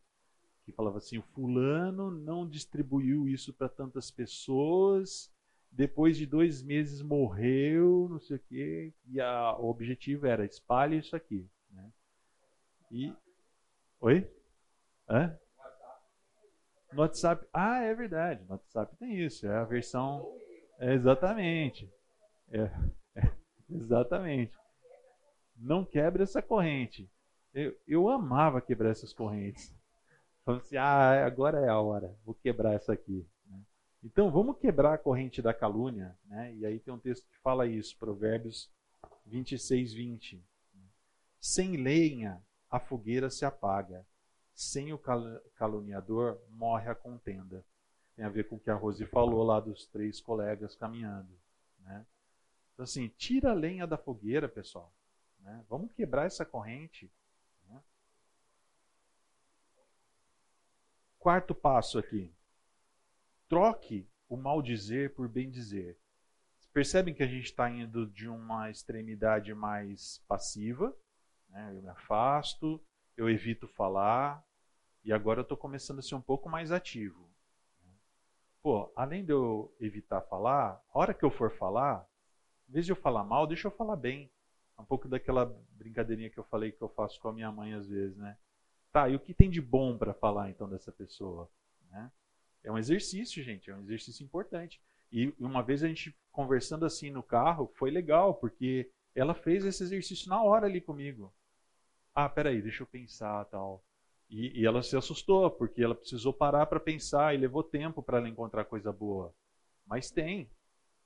Que 0.65 0.71
falava 0.71 0.97
assim: 0.97 1.19
o 1.19 1.23
fulano 1.23 2.09
não 2.09 2.47
distribuiu 2.47 3.27
isso 3.27 3.53
para 3.53 3.69
tantas 3.69 4.09
pessoas, 4.09 5.31
depois 5.71 6.17
de 6.17 6.25
dois 6.25 6.63
meses 6.63 7.01
morreu, 7.03 8.07
não 8.09 8.19
sei 8.19 8.37
o 8.37 8.39
quê, 8.39 8.93
e 9.05 9.21
a, 9.21 9.55
o 9.57 9.69
objetivo 9.69 10.25
era 10.25 10.43
espalhe 10.45 10.97
isso 10.97 11.15
aqui. 11.15 11.47
E. 12.91 13.13
Oi? 13.99 14.29
Hã? 15.09 15.37
No 16.93 17.01
WhatsApp. 17.01 17.45
Ah, 17.51 17.81
é 17.81 17.93
verdade. 17.93 18.43
No 18.45 18.51
WhatsApp 18.51 18.95
tem 18.97 19.19
isso. 19.19 19.45
É 19.45 19.57
a 19.57 19.63
versão. 19.65 20.25
É, 20.79 20.93
exatamente. 20.93 21.91
É, 22.49 22.71
é, 23.15 23.31
exatamente. 23.69 24.57
Não 25.57 25.83
quebre 25.83 26.23
essa 26.23 26.41
corrente. 26.41 27.09
Eu, 27.53 27.75
eu 27.87 28.09
amava 28.09 28.61
quebrar 28.61 28.91
essas 28.91 29.11
correntes. 29.11 29.75
Falando 30.45 30.61
assim, 30.61 30.77
ah, 30.77 31.25
agora 31.25 31.59
é 31.59 31.67
a 31.67 31.79
hora. 31.79 32.15
Vou 32.23 32.35
quebrar 32.35 32.73
essa 32.73 32.93
aqui. 32.93 33.27
Né? 33.47 33.59
Então, 34.01 34.31
vamos 34.31 34.59
quebrar 34.59 34.93
a 34.93 34.97
corrente 34.97 35.41
da 35.41 35.53
calúnia. 35.53 36.17
Né? 36.25 36.55
E 36.55 36.65
aí 36.65 36.79
tem 36.79 36.93
um 36.93 36.99
texto 36.99 37.27
que 37.27 37.37
fala 37.39 37.67
isso. 37.67 37.97
Provérbios 37.97 38.71
26, 39.25 39.93
20. 39.93 40.41
Sem 41.39 41.75
lenha, 41.77 42.41
a 42.69 42.79
fogueira 42.79 43.29
se 43.29 43.45
apaga 43.45 44.05
sem 44.57 44.91
o 44.91 44.99
caluniador 45.55 46.41
morre 46.49 46.89
a 46.89 46.95
contenda. 46.95 47.63
Tem 48.15 48.25
a 48.25 48.29
ver 48.29 48.49
com 48.49 48.55
o 48.55 48.59
que 48.59 48.71
a 48.71 48.73
Rose 48.73 49.05
falou 49.05 49.43
lá 49.43 49.59
dos 49.59 49.85
três 49.85 50.19
colegas 50.19 50.75
caminhando. 50.75 51.29
Né? 51.79 52.03
Então, 52.73 52.83
assim, 52.83 53.07
tira 53.09 53.51
a 53.51 53.53
lenha 53.53 53.85
da 53.85 53.99
fogueira, 53.99 54.49
pessoal. 54.49 54.91
Né? 55.39 55.63
Vamos 55.69 55.93
quebrar 55.93 56.25
essa 56.25 56.43
corrente. 56.43 57.11
Né? 57.69 57.79
Quarto 61.19 61.53
passo 61.53 61.99
aqui. 61.99 62.33
Troque 63.47 64.09
o 64.27 64.35
mal 64.35 64.59
dizer 64.63 65.13
por 65.13 65.29
bem 65.29 65.51
dizer. 65.51 65.95
Percebem 66.73 67.13
que 67.13 67.21
a 67.21 67.27
gente 67.27 67.45
está 67.45 67.69
indo 67.69 68.07
de 68.07 68.27
uma 68.27 68.71
extremidade 68.71 69.53
mais 69.53 70.23
passiva, 70.27 70.95
né? 71.49 71.73
eu 71.75 71.81
me 71.81 71.89
afasto, 71.89 72.81
eu 73.15 73.29
evito 73.29 73.67
falar, 73.67 74.43
e 75.03 75.13
agora 75.13 75.39
eu 75.39 75.43
estou 75.43 75.57
começando 75.57 75.99
a 75.99 76.01
ser 76.01 76.15
um 76.15 76.21
pouco 76.21 76.49
mais 76.49 76.71
ativo. 76.71 77.27
Pô, 78.61 78.91
além 78.95 79.23
de 79.23 79.31
eu 79.31 79.73
evitar 79.79 80.21
falar, 80.21 80.83
a 80.93 80.99
hora 80.99 81.13
que 81.13 81.23
eu 81.23 81.31
for 81.31 81.51
falar, 81.51 82.05
em 82.67 82.73
vez 82.73 82.85
de 82.85 82.91
eu 82.91 82.95
falar 82.95 83.23
mal, 83.23 83.47
deixa 83.47 83.67
eu 83.67 83.71
falar 83.71 83.95
bem. 83.95 84.29
É 84.77 84.81
um 84.81 84.85
pouco 84.85 85.07
daquela 85.07 85.45
brincadeirinha 85.71 86.29
que 86.29 86.37
eu 86.37 86.43
falei 86.43 86.71
que 86.71 86.81
eu 86.81 86.89
faço 86.89 87.19
com 87.21 87.29
a 87.29 87.33
minha 87.33 87.51
mãe 87.51 87.73
às 87.73 87.87
vezes, 87.87 88.17
né? 88.17 88.37
Tá, 88.91 89.07
e 89.09 89.15
o 89.15 89.19
que 89.19 89.33
tem 89.33 89.49
de 89.49 89.61
bom 89.61 89.97
para 89.97 90.13
falar 90.13 90.49
então 90.49 90.67
dessa 90.67 90.91
pessoa? 90.91 91.49
Né? 91.89 92.11
É 92.63 92.71
um 92.71 92.77
exercício, 92.77 93.41
gente, 93.43 93.69
é 93.69 93.75
um 93.75 93.81
exercício 93.81 94.23
importante. 94.23 94.81
E 95.11 95.33
uma 95.39 95.63
vez 95.63 95.83
a 95.83 95.87
gente 95.87 96.13
conversando 96.31 96.85
assim 96.85 97.09
no 97.09 97.23
carro, 97.23 97.71
foi 97.75 97.89
legal, 97.89 98.33
porque 98.33 98.91
ela 99.17 99.33
fez 99.33 99.65
esse 99.65 99.81
exercício 99.83 100.29
na 100.29 100.41
hora 100.41 100.67
ali 100.67 100.79
comigo. 100.79 101.33
Ah, 102.13 102.29
peraí, 102.29 102.61
deixa 102.61 102.83
eu 102.83 102.87
pensar 102.87 103.45
tal. 103.45 103.83
E, 104.29 104.61
e, 104.61 104.65
ela 104.65 104.83
se 104.83 104.95
assustou, 104.95 105.49
porque 105.49 105.81
ela 105.81 105.95
precisou 105.95 106.33
parar 106.33 106.65
para 106.65 106.79
pensar 106.79 107.33
e 107.33 107.37
levou 107.37 107.63
tempo 107.63 108.03
para 108.03 108.17
ela 108.19 108.29
encontrar 108.29 108.65
coisa 108.65 108.91
boa. 108.91 109.33
Mas 109.85 110.11
tem, 110.11 110.49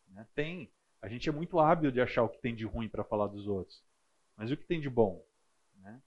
né? 0.09 0.27
tem. 0.35 0.69
A 1.01 1.07
gente 1.07 1.29
é 1.29 1.31
muito 1.31 1.59
hábil 1.59 1.91
de 1.91 2.01
achar 2.01 2.23
o 2.23 2.29
que 2.29 2.41
tem 2.41 2.53
de 2.53 2.65
ruim 2.65 2.89
para 2.89 3.03
falar 3.03 3.27
dos 3.27 3.47
outros. 3.47 3.83
Mas 4.35 4.51
o 4.51 4.57
que 4.57 4.65
tem 4.65 4.81
de 4.81 4.89
bom? 4.89 5.23
Né? 5.77 6.01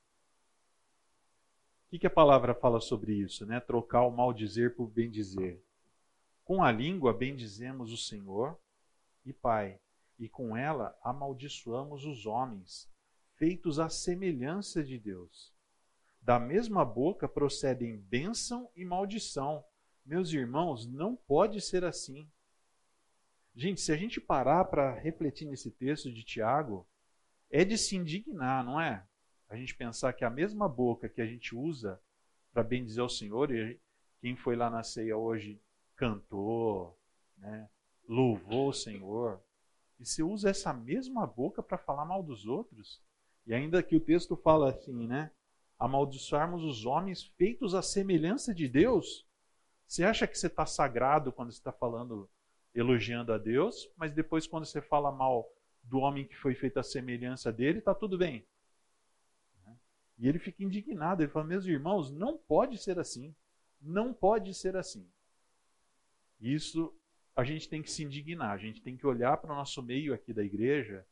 O 1.87 1.91
que, 1.91 1.99
que 2.01 2.07
a 2.07 2.11
palavra 2.11 2.55
fala 2.55 2.81
sobre 2.81 3.15
isso? 3.15 3.47
Né? 3.47 3.61
Trocar 3.61 4.03
o 4.03 4.11
mal 4.11 4.33
dizer 4.33 4.75
por 4.75 4.89
bem 4.89 5.11
dizer. 5.11 5.63
Com 6.45 6.63
a 6.63 6.71
língua 6.71 7.15
bendizemos 7.15 7.93
o 7.93 7.97
Senhor 7.97 8.59
e 9.25 9.33
Pai, 9.33 9.81
e 10.19 10.29
com 10.29 10.57
ela 10.57 10.97
amaldiçoamos 11.03 12.05
os 12.05 12.27
homens, 12.27 12.91
feitos 13.37 13.79
à 13.79 13.89
semelhança 13.89 14.83
de 14.83 14.99
Deus. 14.99 15.53
Da 16.21 16.39
mesma 16.39 16.85
boca 16.85 17.29
procedem 17.29 17.99
bênção 17.99 18.71
e 18.75 18.85
maldição. 18.85 19.65
Meus 20.05 20.33
irmãos, 20.33 20.87
não 20.87 21.15
pode 21.17 21.61
ser 21.61 21.85
assim. 21.85 22.29
Gente, 23.55 23.81
se 23.81 23.93
a 23.93 23.97
gente 23.97 24.21
parar 24.21 24.65
para 24.65 24.99
refletir 24.99 25.47
nesse 25.47 25.71
texto 25.71 26.13
de 26.13 26.25
Tiago, 26.25 26.87
é 27.51 27.65
de 27.65 27.79
se 27.79 27.95
indignar, 27.95 28.65
não 28.65 28.81
é? 28.81 29.07
A 29.49 29.57
gente 29.57 29.75
pensar 29.75 30.13
que 30.13 30.25
a 30.25 30.31
mesma 30.31 30.69
boca 30.69 31.09
que 31.09 31.21
a 31.21 31.27
gente 31.27 31.55
usa 31.55 32.01
para 32.53 32.63
bendizer 32.63 33.05
o 33.05 33.09
Senhor, 33.09 33.51
e 33.55 33.79
quem 34.21 34.35
foi 34.35 34.57
lá 34.57 34.71
na 34.71 34.83
ceia 34.83 35.17
hoje 35.17 35.61
cantou, 35.95 36.99
né, 37.37 37.69
louvou 38.09 38.71
o 38.71 38.73
Senhor, 38.73 39.41
e 39.99 40.07
você 40.07 40.23
usa 40.23 40.51
essa 40.51 40.73
mesma 40.73 41.27
boca 41.27 41.63
para 41.63 41.79
falar 41.79 42.05
mal 42.05 42.23
dos 42.23 42.47
outros, 42.47 43.01
e 43.47 43.55
ainda 43.55 43.83
que 43.83 43.97
o 43.97 44.01
texto 44.01 44.37
fala 44.37 44.71
assim, 44.71 45.07
né? 45.07 45.31
amaldiçoarmos 45.79 46.63
os 46.63 46.87
homens 46.87 47.25
feitos 47.37 47.75
à 47.75 47.83
semelhança 47.83 48.55
de 48.55 48.69
Deus? 48.69 49.27
Você 49.87 50.03
acha 50.03 50.27
que 50.27 50.39
você 50.39 50.47
está 50.47 50.65
sagrado 50.65 51.31
quando 51.33 51.53
você 51.53 51.59
está 51.59 51.73
falando, 51.73 52.29
elogiando 52.75 53.33
a 53.33 53.39
Deus, 53.39 53.91
mas 53.97 54.13
depois, 54.13 54.47
quando 54.47 54.65
você 54.65 54.81
fala 54.81 55.13
mal 55.13 55.49
do 55.83 55.99
homem 55.99 56.27
que 56.27 56.37
foi 56.37 56.55
feito 56.55 56.79
à 56.79 56.83
semelhança 56.83 57.53
dele, 57.53 57.81
está 57.81 57.95
tudo 57.95 58.17
bem? 58.17 58.47
E 60.19 60.29
ele 60.29 60.39
fica 60.39 60.63
indignado, 60.63 61.23
ele 61.23 61.31
fala: 61.31 61.45
Meus 61.45 61.67
irmãos, 61.67 62.11
não 62.11 62.39
pode 62.39 62.79
ser 62.79 62.99
assim. 62.99 63.35
Não 63.81 64.13
pode 64.13 64.55
ser 64.55 64.77
assim. 64.77 65.07
Isso 66.41 66.95
a 67.37 67.43
gente 67.43 67.69
tem 67.69 67.83
que 67.83 67.91
se 67.91 68.05
indignar, 68.05 68.53
a 68.53 68.59
gente 68.59 68.81
tem 68.81 68.97
que 68.97 69.07
olhar 69.07 69.37
para 69.37 69.53
o 69.53 69.57
nosso 69.57 69.83
meio 69.83 70.15
aqui 70.15 70.33
da 70.33 70.43
igreja 70.43 71.05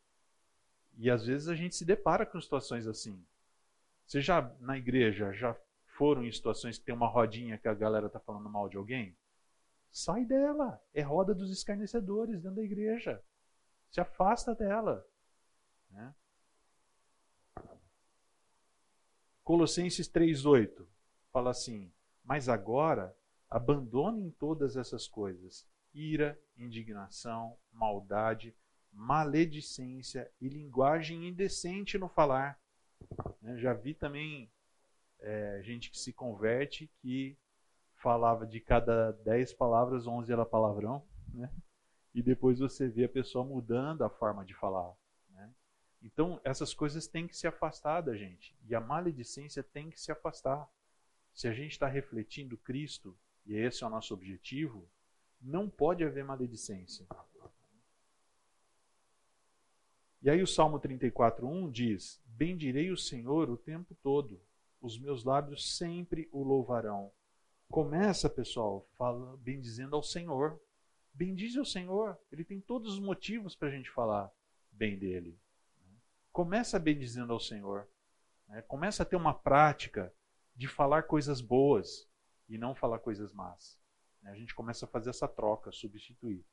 e 0.96 1.10
às 1.10 1.26
vezes 1.26 1.48
a 1.48 1.54
gente 1.54 1.74
se 1.74 1.84
depara 1.84 2.24
com 2.24 2.40
situações 2.40 2.86
assim. 2.86 3.24
Você 4.06 4.20
já 4.20 4.54
na 4.60 4.76
igreja 4.76 5.32
já 5.32 5.56
foram 5.86 6.24
em 6.24 6.32
situações 6.32 6.78
que 6.78 6.84
tem 6.84 6.94
uma 6.94 7.08
rodinha 7.08 7.58
que 7.58 7.68
a 7.68 7.74
galera 7.74 8.06
está 8.06 8.20
falando 8.20 8.48
mal 8.48 8.68
de 8.68 8.76
alguém? 8.76 9.16
Sai 9.90 10.24
dela. 10.24 10.82
É 10.94 11.02
roda 11.02 11.34
dos 11.34 11.50
escarnecedores 11.50 12.40
dentro 12.40 12.56
da 12.56 12.62
igreja. 12.62 13.22
Se 13.90 14.00
afasta 14.00 14.54
dela. 14.54 15.06
Né? 15.90 16.14
Colossenses 19.44 20.08
3,8 20.08 20.86
fala 21.30 21.50
assim: 21.50 21.92
Mas 22.24 22.48
agora 22.48 23.14
abandonem 23.50 24.30
todas 24.30 24.76
essas 24.76 25.06
coisas: 25.06 25.66
ira, 25.94 26.38
indignação, 26.56 27.56
maldade, 27.72 28.54
maledicência 28.92 30.30
e 30.40 30.48
linguagem 30.48 31.28
indecente 31.28 31.98
no 31.98 32.08
falar 32.08 32.60
né? 33.40 33.58
Já 33.58 33.72
vi 33.72 33.94
também 33.94 34.50
é, 35.20 35.60
gente 35.62 35.90
que 35.90 35.98
se 35.98 36.12
converte 36.12 36.90
que 37.00 37.36
falava 37.96 38.46
de 38.46 38.60
cada 38.60 39.12
dez 39.24 39.52
palavras, 39.52 40.06
onze 40.06 40.32
era 40.32 40.44
palavrão, 40.44 41.06
né? 41.32 41.50
e 42.14 42.22
depois 42.22 42.58
você 42.58 42.88
vê 42.88 43.04
a 43.04 43.08
pessoa 43.08 43.44
mudando 43.44 44.02
a 44.02 44.10
forma 44.10 44.44
de 44.44 44.54
falar. 44.54 44.92
Né? 45.30 45.52
Então, 46.02 46.40
essas 46.42 46.74
coisas 46.74 47.06
têm 47.06 47.28
que 47.28 47.36
se 47.36 47.46
afastar 47.46 48.00
da 48.00 48.16
gente, 48.16 48.56
e 48.64 48.74
a 48.74 48.80
maledicência 48.80 49.62
tem 49.62 49.88
que 49.88 50.00
se 50.00 50.10
afastar. 50.10 50.68
Se 51.32 51.46
a 51.46 51.52
gente 51.52 51.72
está 51.72 51.86
refletindo 51.86 52.58
Cristo, 52.58 53.16
e 53.46 53.54
esse 53.54 53.84
é 53.84 53.86
o 53.86 53.90
nosso 53.90 54.12
objetivo, 54.12 54.88
não 55.42 55.68
pode 55.68 56.04
haver 56.04 56.24
maledicência. 56.24 57.06
E 60.22 60.30
aí 60.30 60.40
o 60.40 60.46
Salmo 60.46 60.78
34:1 60.78 61.70
diz: 61.70 62.22
Bendirei 62.24 62.90
o 62.90 62.96
Senhor 62.96 63.50
o 63.50 63.56
tempo 63.56 63.94
todo, 64.02 64.40
os 64.80 64.98
meus 64.98 65.24
lábios 65.24 65.76
sempre 65.76 66.28
o 66.30 66.42
louvarão. 66.42 67.10
Começa, 67.68 68.30
pessoal, 68.30 68.86
fala, 68.96 69.36
bendizendo 69.38 69.96
ao 69.96 70.02
Senhor. 70.02 70.60
Bendize 71.14 71.58
ao 71.58 71.64
Senhor, 71.64 72.18
ele 72.30 72.44
tem 72.44 72.60
todos 72.60 72.94
os 72.94 73.00
motivos 73.00 73.54
para 73.54 73.68
a 73.68 73.70
gente 73.70 73.90
falar 73.90 74.32
bem 74.70 74.98
dele. 74.98 75.38
Começa 76.30 76.78
bendizendo 76.78 77.32
ao 77.32 77.40
Senhor. 77.40 77.86
Né? 78.48 78.62
Começa 78.62 79.02
a 79.02 79.06
ter 79.06 79.16
uma 79.16 79.34
prática 79.34 80.12
de 80.54 80.68
falar 80.68 81.02
coisas 81.04 81.40
boas 81.40 82.08
e 82.48 82.56
não 82.56 82.74
falar 82.74 82.98
coisas 82.98 83.32
más. 83.32 83.81
Né? 84.22 84.30
A 84.30 84.36
gente 84.36 84.54
começa 84.54 84.84
a 84.84 84.88
fazer 84.88 85.10
essa 85.10 85.28
troca, 85.28 85.72
substituir. 85.72 86.44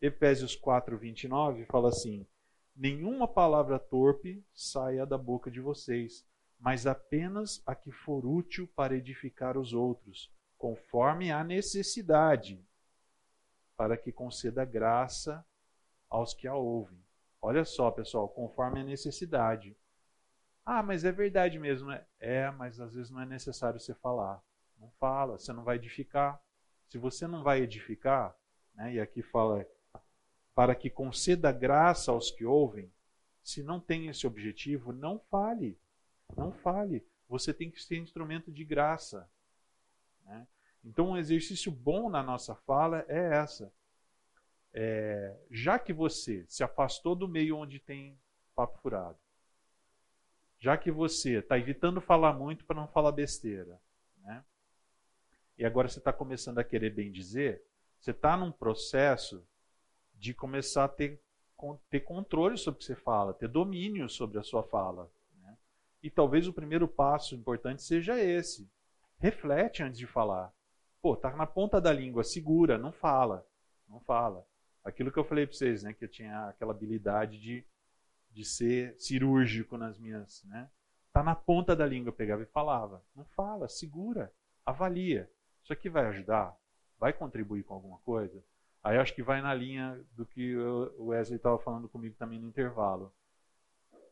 Efésios 0.00 0.54
4, 0.54 0.96
29 0.96 1.64
fala 1.66 1.88
assim: 1.88 2.26
nenhuma 2.74 3.26
palavra 3.26 3.78
torpe 3.78 4.44
saia 4.54 5.06
da 5.06 5.18
boca 5.18 5.50
de 5.50 5.60
vocês, 5.60 6.26
mas 6.58 6.86
apenas 6.86 7.62
a 7.66 7.74
que 7.74 7.90
for 7.90 8.24
útil 8.24 8.68
para 8.74 8.96
edificar 8.96 9.56
os 9.56 9.72
outros, 9.72 10.32
conforme 10.56 11.30
a 11.30 11.42
necessidade, 11.42 12.64
para 13.76 13.96
que 13.96 14.12
conceda 14.12 14.64
graça 14.64 15.44
aos 16.08 16.32
que 16.32 16.46
a 16.46 16.54
ouvem. 16.54 17.02
Olha 17.40 17.64
só, 17.64 17.90
pessoal, 17.90 18.28
conforme 18.28 18.80
a 18.80 18.84
necessidade. 18.84 19.76
Ah, 20.64 20.82
mas 20.82 21.04
é 21.04 21.12
verdade 21.12 21.58
mesmo. 21.58 21.88
Né? 21.88 22.04
É, 22.18 22.50
mas 22.50 22.80
às 22.80 22.94
vezes 22.94 23.10
não 23.10 23.20
é 23.20 23.26
necessário 23.26 23.78
você 23.78 23.94
falar. 23.94 24.42
Não 24.84 24.90
fala, 25.00 25.38
você 25.38 25.50
não 25.50 25.64
vai 25.64 25.76
edificar. 25.76 26.38
Se 26.90 26.98
você 26.98 27.26
não 27.26 27.42
vai 27.42 27.62
edificar, 27.62 28.36
né, 28.74 28.92
e 28.92 29.00
aqui 29.00 29.22
fala 29.22 29.66
para 30.54 30.74
que 30.74 30.90
conceda 30.90 31.50
graça 31.50 32.12
aos 32.12 32.30
que 32.30 32.44
ouvem, 32.44 32.92
se 33.42 33.62
não 33.62 33.80
tem 33.80 34.08
esse 34.08 34.26
objetivo, 34.26 34.92
não 34.92 35.18
fale. 35.18 35.78
Não 36.36 36.52
fale. 36.52 37.02
Você 37.28 37.54
tem 37.54 37.70
que 37.70 37.82
ser 37.82 37.96
instrumento 37.96 38.52
de 38.52 38.62
graça. 38.62 39.28
Né? 40.22 40.46
Então, 40.84 41.10
um 41.10 41.16
exercício 41.16 41.72
bom 41.72 42.10
na 42.10 42.22
nossa 42.22 42.54
fala 42.54 43.06
é 43.08 43.36
essa. 43.36 43.72
É, 44.74 45.34
já 45.50 45.78
que 45.78 45.94
você 45.94 46.44
se 46.46 46.62
afastou 46.62 47.16
do 47.16 47.26
meio 47.26 47.56
onde 47.56 47.80
tem 47.80 48.18
papo 48.54 48.78
furado, 48.80 49.18
já 50.58 50.76
que 50.76 50.90
você 50.90 51.38
está 51.38 51.58
evitando 51.58 52.02
falar 52.02 52.34
muito 52.34 52.66
para 52.66 52.76
não 52.76 52.88
falar 52.88 53.12
besteira, 53.12 53.80
né? 54.18 54.44
E 55.56 55.64
agora 55.64 55.88
você 55.88 55.98
está 55.98 56.12
começando 56.12 56.58
a 56.58 56.64
querer 56.64 56.90
bem 56.90 57.10
dizer, 57.10 57.62
você 58.00 58.10
está 58.10 58.36
num 58.36 58.52
processo 58.52 59.46
de 60.14 60.34
começar 60.34 60.84
a 60.84 60.88
ter, 60.88 61.20
ter 61.88 62.00
controle 62.00 62.58
sobre 62.58 62.76
o 62.76 62.78
que 62.80 62.84
você 62.84 62.96
fala, 62.96 63.34
ter 63.34 63.48
domínio 63.48 64.08
sobre 64.08 64.38
a 64.38 64.42
sua 64.42 64.62
fala. 64.62 65.10
Né? 65.40 65.56
E 66.02 66.10
talvez 66.10 66.46
o 66.48 66.52
primeiro 66.52 66.88
passo 66.88 67.34
importante 67.34 67.82
seja 67.82 68.18
esse. 68.20 68.70
Reflete 69.18 69.82
antes 69.82 69.98
de 69.98 70.06
falar. 70.06 70.52
Pô, 71.00 71.16
tá 71.16 71.34
na 71.36 71.46
ponta 71.46 71.80
da 71.80 71.92
língua, 71.92 72.24
segura, 72.24 72.76
não 72.76 72.92
fala. 72.92 73.46
Não 73.88 74.00
fala. 74.00 74.46
Aquilo 74.84 75.12
que 75.12 75.18
eu 75.18 75.24
falei 75.24 75.46
para 75.46 75.56
vocês, 75.56 75.82
né, 75.82 75.92
que 75.92 76.04
eu 76.04 76.10
tinha 76.10 76.48
aquela 76.48 76.72
habilidade 76.72 77.38
de, 77.40 77.64
de 78.30 78.44
ser 78.44 78.94
cirúrgico 78.98 79.78
nas 79.78 79.98
minhas, 79.98 80.42
né? 80.44 80.68
Tá 81.12 81.22
na 81.22 81.34
ponta 81.34 81.76
da 81.76 81.86
língua, 81.86 82.08
eu 82.08 82.14
pegava 82.14 82.42
e 82.42 82.46
falava. 82.46 83.02
Não 83.14 83.24
fala, 83.24 83.68
segura, 83.68 84.32
avalia. 84.66 85.30
Isso 85.64 85.72
aqui 85.72 85.88
vai 85.88 86.06
ajudar? 86.06 86.54
Vai 86.98 87.12
contribuir 87.12 87.64
com 87.64 87.72
alguma 87.72 87.98
coisa? 88.00 88.44
Aí 88.82 88.98
acho 88.98 89.14
que 89.14 89.22
vai 89.22 89.40
na 89.40 89.54
linha 89.54 89.98
do 90.12 90.26
que 90.26 90.54
o 90.58 91.06
Wesley 91.06 91.38
estava 91.38 91.58
falando 91.58 91.88
comigo 91.88 92.14
também 92.18 92.38
no 92.38 92.46
intervalo. 92.46 93.10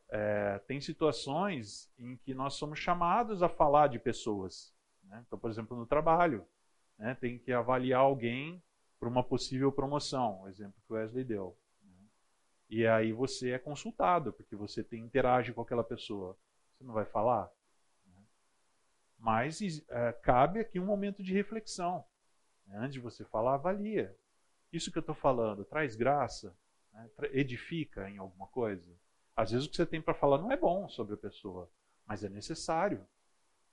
É, 0.09 0.59
tem 0.67 0.81
situações 0.81 1.93
em 1.99 2.17
que 2.17 2.33
nós 2.33 2.55
somos 2.55 2.79
chamados 2.79 3.43
a 3.43 3.51
falar 3.51 3.89
de 3.89 3.99
pessoas. 3.99 4.75
Né? 5.05 5.23
Então, 5.27 5.39
por 5.39 5.51
exemplo, 5.51 5.77
no 5.77 5.85
trabalho, 5.85 6.47
né? 6.99 7.15
tem 7.21 7.39
que 7.39 7.53
avaliar 7.53 8.01
alguém 8.01 8.63
para 8.99 9.09
uma 9.09 9.23
possível 9.23 9.71
promoção, 9.71 10.43
o 10.43 10.49
exemplo 10.49 10.81
que 10.87 10.93
o 10.93 10.97
Wesley 10.97 11.25
deu. 11.25 11.55
Né? 11.85 11.97
E 12.71 12.87
aí 12.87 13.13
você 13.13 13.51
é 13.51 13.59
consultado, 13.59 14.33
porque 14.33 14.57
você 14.57 14.83
tem, 14.83 15.05
interage 15.05 15.53
com 15.53 15.61
aquela 15.61 15.85
pessoa. 15.85 16.35
Você 16.73 16.85
não 16.85 16.95
vai 16.95 17.05
falar? 17.05 17.51
Mas 19.23 19.61
é, 19.89 20.13
cabe 20.13 20.59
aqui 20.59 20.81
um 20.81 20.85
momento 20.85 21.23
de 21.23 21.33
reflexão. 21.33 22.05
Né? 22.67 22.77
Antes 22.77 22.95
de 22.95 23.01
você 23.01 23.25
falar, 23.25 23.55
avalia. 23.55 24.19
Isso 24.73 24.91
que 24.91 24.99
eu 24.99 25.03
estou 25.03 25.15
falando 25.15 25.65
traz 25.65 25.95
graça? 25.95 26.57
Né? 26.93 27.09
Edifica 27.31 28.11
em 28.11 28.19
alguma 28.19 28.49
coisa? 28.49 28.93
Às 29.37 29.53
vezes 29.53 29.67
o 29.67 29.71
que 29.71 29.77
você 29.77 29.87
tem 29.87 30.03
para 30.03 30.13
falar 30.13 30.39
não 30.39 30.51
é 30.51 30.57
bom 30.57 30.89
sobre 30.89 31.15
a 31.15 31.17
pessoa, 31.17 31.71
mas 32.05 32.25
é 32.25 32.29
necessário. 32.29 33.07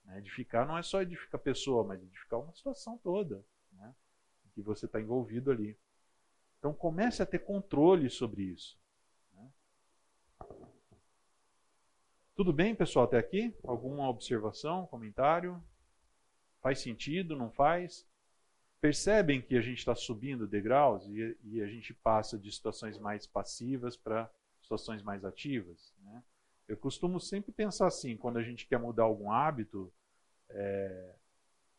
Né? 0.04 0.18
Edificar 0.18 0.64
não 0.64 0.78
é 0.78 0.84
só 0.84 1.02
edificar 1.02 1.40
a 1.40 1.42
pessoa, 1.42 1.82
mas 1.82 2.00
edificar 2.00 2.38
uma 2.38 2.52
situação 2.52 2.96
toda 2.98 3.44
né? 3.72 3.92
que 4.54 4.62
você 4.62 4.86
está 4.86 5.00
envolvido 5.00 5.50
ali. 5.50 5.76
Então 6.60 6.72
comece 6.72 7.24
a 7.24 7.26
ter 7.26 7.40
controle 7.40 8.08
sobre 8.08 8.42
isso. 8.42 8.79
Tudo 12.34 12.52
bem, 12.52 12.74
pessoal, 12.74 13.04
até 13.04 13.18
aqui? 13.18 13.54
Alguma 13.64 14.08
observação, 14.08 14.86
comentário? 14.86 15.62
Faz 16.60 16.78
sentido? 16.80 17.36
Não 17.36 17.50
faz? 17.50 18.08
percebem 18.80 19.42
que 19.42 19.56
a 19.56 19.60
gente 19.60 19.78
está 19.78 19.94
subindo 19.94 20.46
degraus 20.46 21.06
e, 21.06 21.36
e, 21.44 21.62
a 21.62 21.66
gente 21.66 21.92
passa 21.92 22.38
de 22.38 22.50
situações 22.50 22.98
mais 22.98 23.26
passivas 23.26 23.96
para 23.96 24.30
situações 24.62 25.02
mais 25.02 25.24
ativas. 25.24 25.94
Né? 26.02 26.22
Eu 26.66 26.76
costumo 26.76 27.20
sempre 27.20 27.52
pensar 27.52 27.86
assim, 27.86 28.16
quando 28.16 28.38
a 28.38 28.42
gente 28.42 28.66
quer 28.66 28.78
mudar 28.78 29.02
algum 29.02 29.30
hábito, 29.30 29.92
é, 30.48 31.14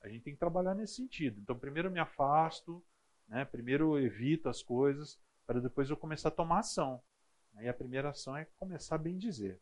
a 0.01 0.07
gente 0.07 0.21
tem 0.21 0.33
que 0.33 0.39
trabalhar 0.39 0.75
nesse 0.75 0.95
sentido. 0.95 1.39
Então, 1.41 1.57
primeiro 1.57 1.87
eu 1.87 1.91
me 1.91 1.99
afasto, 1.99 2.83
né? 3.27 3.45
primeiro 3.45 3.97
eu 3.97 4.05
evito 4.05 4.47
as 4.47 4.61
coisas, 4.61 5.19
para 5.47 5.59
depois 5.59 5.89
eu 5.89 5.97
começar 5.97 6.29
a 6.29 6.31
tomar 6.31 6.59
ação. 6.59 7.01
E 7.59 7.67
a 7.67 7.73
primeira 7.73 8.09
ação 8.09 8.37
é 8.37 8.45
começar 8.57 8.95
a 8.95 8.99
bem 8.99 9.17
dizer. 9.17 9.59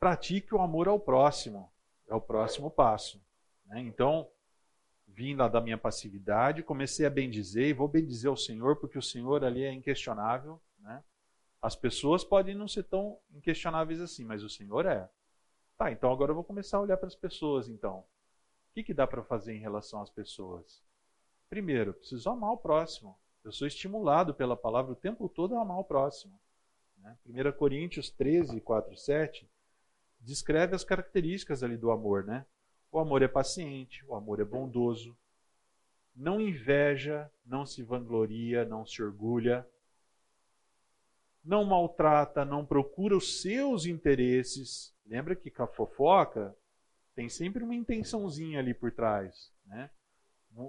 Pratique 0.00 0.54
o 0.54 0.62
amor 0.62 0.88
ao 0.88 0.98
próximo. 0.98 1.70
É 2.08 2.14
o 2.14 2.20
próximo 2.22 2.70
passo. 2.70 3.22
Né? 3.66 3.80
Então, 3.80 4.26
vim 5.06 5.34
lá 5.34 5.46
da 5.46 5.60
minha 5.60 5.76
passividade, 5.76 6.62
comecei 6.62 7.04
a 7.04 7.10
bendizer 7.10 7.68
e 7.68 7.74
vou 7.74 7.86
bendizer 7.86 8.30
ao 8.30 8.36
Senhor, 8.36 8.76
porque 8.76 8.96
o 8.96 9.02
Senhor 9.02 9.44
ali 9.44 9.62
é 9.62 9.70
inquestionável. 9.70 10.58
Né? 10.78 11.04
As 11.60 11.76
pessoas 11.76 12.24
podem 12.24 12.54
não 12.54 12.66
ser 12.66 12.84
tão 12.84 13.18
inquestionáveis 13.30 14.00
assim, 14.00 14.24
mas 14.24 14.42
o 14.42 14.48
Senhor 14.48 14.86
é. 14.86 15.06
Tá, 15.76 15.92
então 15.92 16.10
agora 16.10 16.30
eu 16.30 16.34
vou 16.34 16.44
começar 16.44 16.78
a 16.78 16.80
olhar 16.80 16.96
para 16.96 17.06
as 17.06 17.14
pessoas, 17.14 17.68
então. 17.68 17.98
O 17.98 18.72
que, 18.72 18.82
que 18.82 18.94
dá 18.94 19.06
para 19.06 19.22
fazer 19.22 19.54
em 19.54 19.60
relação 19.60 20.00
às 20.00 20.08
pessoas? 20.08 20.82
Primeiro, 21.50 21.92
preciso 21.92 22.30
amar 22.30 22.52
o 22.52 22.56
próximo. 22.56 23.18
Eu 23.44 23.52
sou 23.52 23.66
estimulado 23.66 24.32
pela 24.32 24.56
palavra 24.56 24.92
o 24.92 24.96
tempo 24.96 25.28
todo 25.28 25.56
a 25.56 25.60
amar 25.60 25.78
o 25.78 25.84
próximo. 25.84 26.40
Né? 26.98 27.18
1 27.26 27.52
Coríntios 27.52 28.08
13, 28.08 28.62
4, 28.62 28.96
7 28.96 29.46
descreve 30.20 30.74
as 30.74 30.84
características 30.84 31.62
ali 31.62 31.76
do 31.76 31.90
amor, 31.90 32.24
né? 32.24 32.46
O 32.92 32.98
amor 32.98 33.22
é 33.22 33.28
paciente, 33.28 34.04
o 34.06 34.14
amor 34.14 34.40
é 34.40 34.44
bondoso, 34.44 35.16
não 36.14 36.40
inveja, 36.40 37.30
não 37.44 37.64
se 37.64 37.82
vangloria, 37.82 38.64
não 38.64 38.84
se 38.84 39.02
orgulha, 39.02 39.66
não 41.42 41.64
maltrata, 41.64 42.44
não 42.44 42.66
procura 42.66 43.16
os 43.16 43.40
seus 43.40 43.86
interesses. 43.86 44.94
Lembra 45.06 45.34
que 45.34 45.50
com 45.50 45.62
a 45.62 45.66
fofoca 45.66 46.54
tem 47.14 47.28
sempre 47.28 47.62
uma 47.62 47.74
intençãozinha 47.74 48.58
ali 48.58 48.74
por 48.74 48.92
trás, 48.92 49.52
né? 49.64 49.90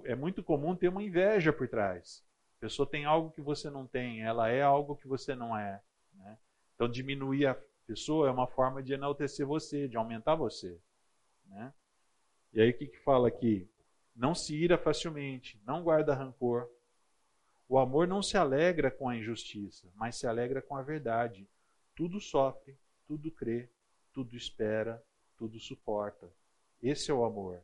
É 0.06 0.16
muito 0.16 0.44
comum 0.44 0.76
ter 0.76 0.90
uma 0.90 1.04
inveja 1.04 1.52
por 1.52 1.68
trás. 1.68 2.24
A 2.58 2.62
pessoa 2.62 2.88
tem 2.88 3.04
algo 3.06 3.32
que 3.32 3.42
você 3.42 3.70
não 3.70 3.88
tem, 3.88 4.22
ela 4.22 4.48
é 4.50 4.62
algo 4.62 4.96
que 4.96 5.08
você 5.08 5.34
não 5.34 5.58
é. 5.58 5.82
Né? 6.14 6.38
Então, 6.76 6.88
diminuir 6.88 7.48
a 7.48 7.58
pessoa 7.92 8.30
é 8.30 8.32
uma 8.32 8.48
forma 8.48 8.82
de 8.82 8.94
enaltecer 8.94 9.46
você, 9.46 9.86
de 9.86 9.98
aumentar 9.98 10.36
você. 10.36 10.80
Né? 11.46 11.74
E 12.54 12.62
aí 12.62 12.70
o 12.70 12.78
que, 12.78 12.88
que 12.88 13.00
fala 13.00 13.28
aqui? 13.28 13.70
Não 14.16 14.34
se 14.34 14.56
ira 14.56 14.78
facilmente, 14.78 15.62
não 15.68 15.84
guarda 15.84 16.16
rancor. 16.16 16.70
O 17.68 17.78
amor 17.78 18.08
não 18.08 18.24
se 18.24 18.38
alegra 18.38 18.90
com 18.90 19.10
a 19.10 19.18
injustiça, 19.18 19.92
mas 19.94 20.16
se 20.16 20.26
alegra 20.26 20.62
com 20.62 20.78
a 20.78 20.82
verdade. 20.82 21.46
Tudo 21.94 22.22
sofre, 22.22 22.78
tudo 23.06 23.30
crê, 23.30 23.70
tudo 24.14 24.38
espera, 24.38 25.04
tudo 25.38 25.60
suporta. 25.60 26.32
Esse 26.82 27.12
é 27.12 27.14
o 27.14 27.26
amor. 27.26 27.62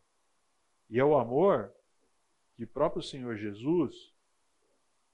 E 0.90 1.00
é 1.00 1.06
o 1.06 1.18
amor 1.18 1.72
que 2.54 2.66
o 2.66 2.68
próprio 2.68 3.02
Senhor 3.02 3.38
Jesus 3.38 4.14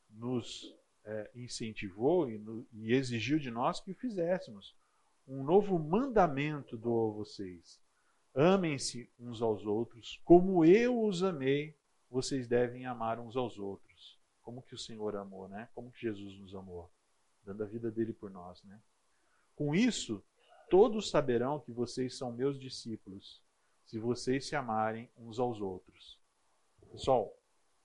nos 0.10 0.76
é, 1.06 1.30
incentivou 1.36 2.32
e, 2.32 2.40
no, 2.40 2.66
e 2.74 2.94
exigiu 2.94 3.38
de 3.38 3.52
nós 3.52 3.80
que 3.80 3.92
o 3.92 3.96
fizéssemos 3.96 4.76
um 5.28 5.44
novo 5.44 5.80
mandamento 5.80 6.78
dou 6.78 7.10
a 7.10 7.14
vocês. 7.14 7.82
Amem-se 8.36 9.10
uns 9.20 9.42
aos 9.42 9.66
outros, 9.66 10.20
como 10.26 10.66
eu 10.66 11.04
os 11.04 11.24
amei, 11.24 11.78
vocês 12.10 12.48
devem 12.48 12.86
amar 12.86 13.20
uns 13.20 13.36
aos 13.36 13.58
outros. 13.58 14.20
Como 14.42 14.62
que 14.62 14.76
o 14.76 14.78
Senhor 14.78 15.16
amou, 15.16 15.48
né? 15.48 15.70
Como 15.74 15.92
que 15.92 16.02
Jesus 16.02 16.38
nos 16.40 16.54
amou, 16.54 16.92
dando 17.44 17.64
a 17.64 17.68
vida 17.68 17.90
dele 17.90 18.12
por 18.12 18.30
nós, 18.30 18.62
né? 18.64 18.82
Com 19.56 19.74
isso, 19.74 20.24
todos 20.70 21.10
saberão 21.10 21.60
que 21.60 21.72
vocês 21.72 22.18
são 22.18 22.32
meus 22.32 22.60
discípulos, 22.60 23.42
se 23.86 24.00
vocês 24.00 24.48
se 24.48 24.56
amarem 24.56 25.10
uns 25.18 25.40
aos 25.40 25.62
outros. 25.62 26.20
Pessoal, 26.92 27.36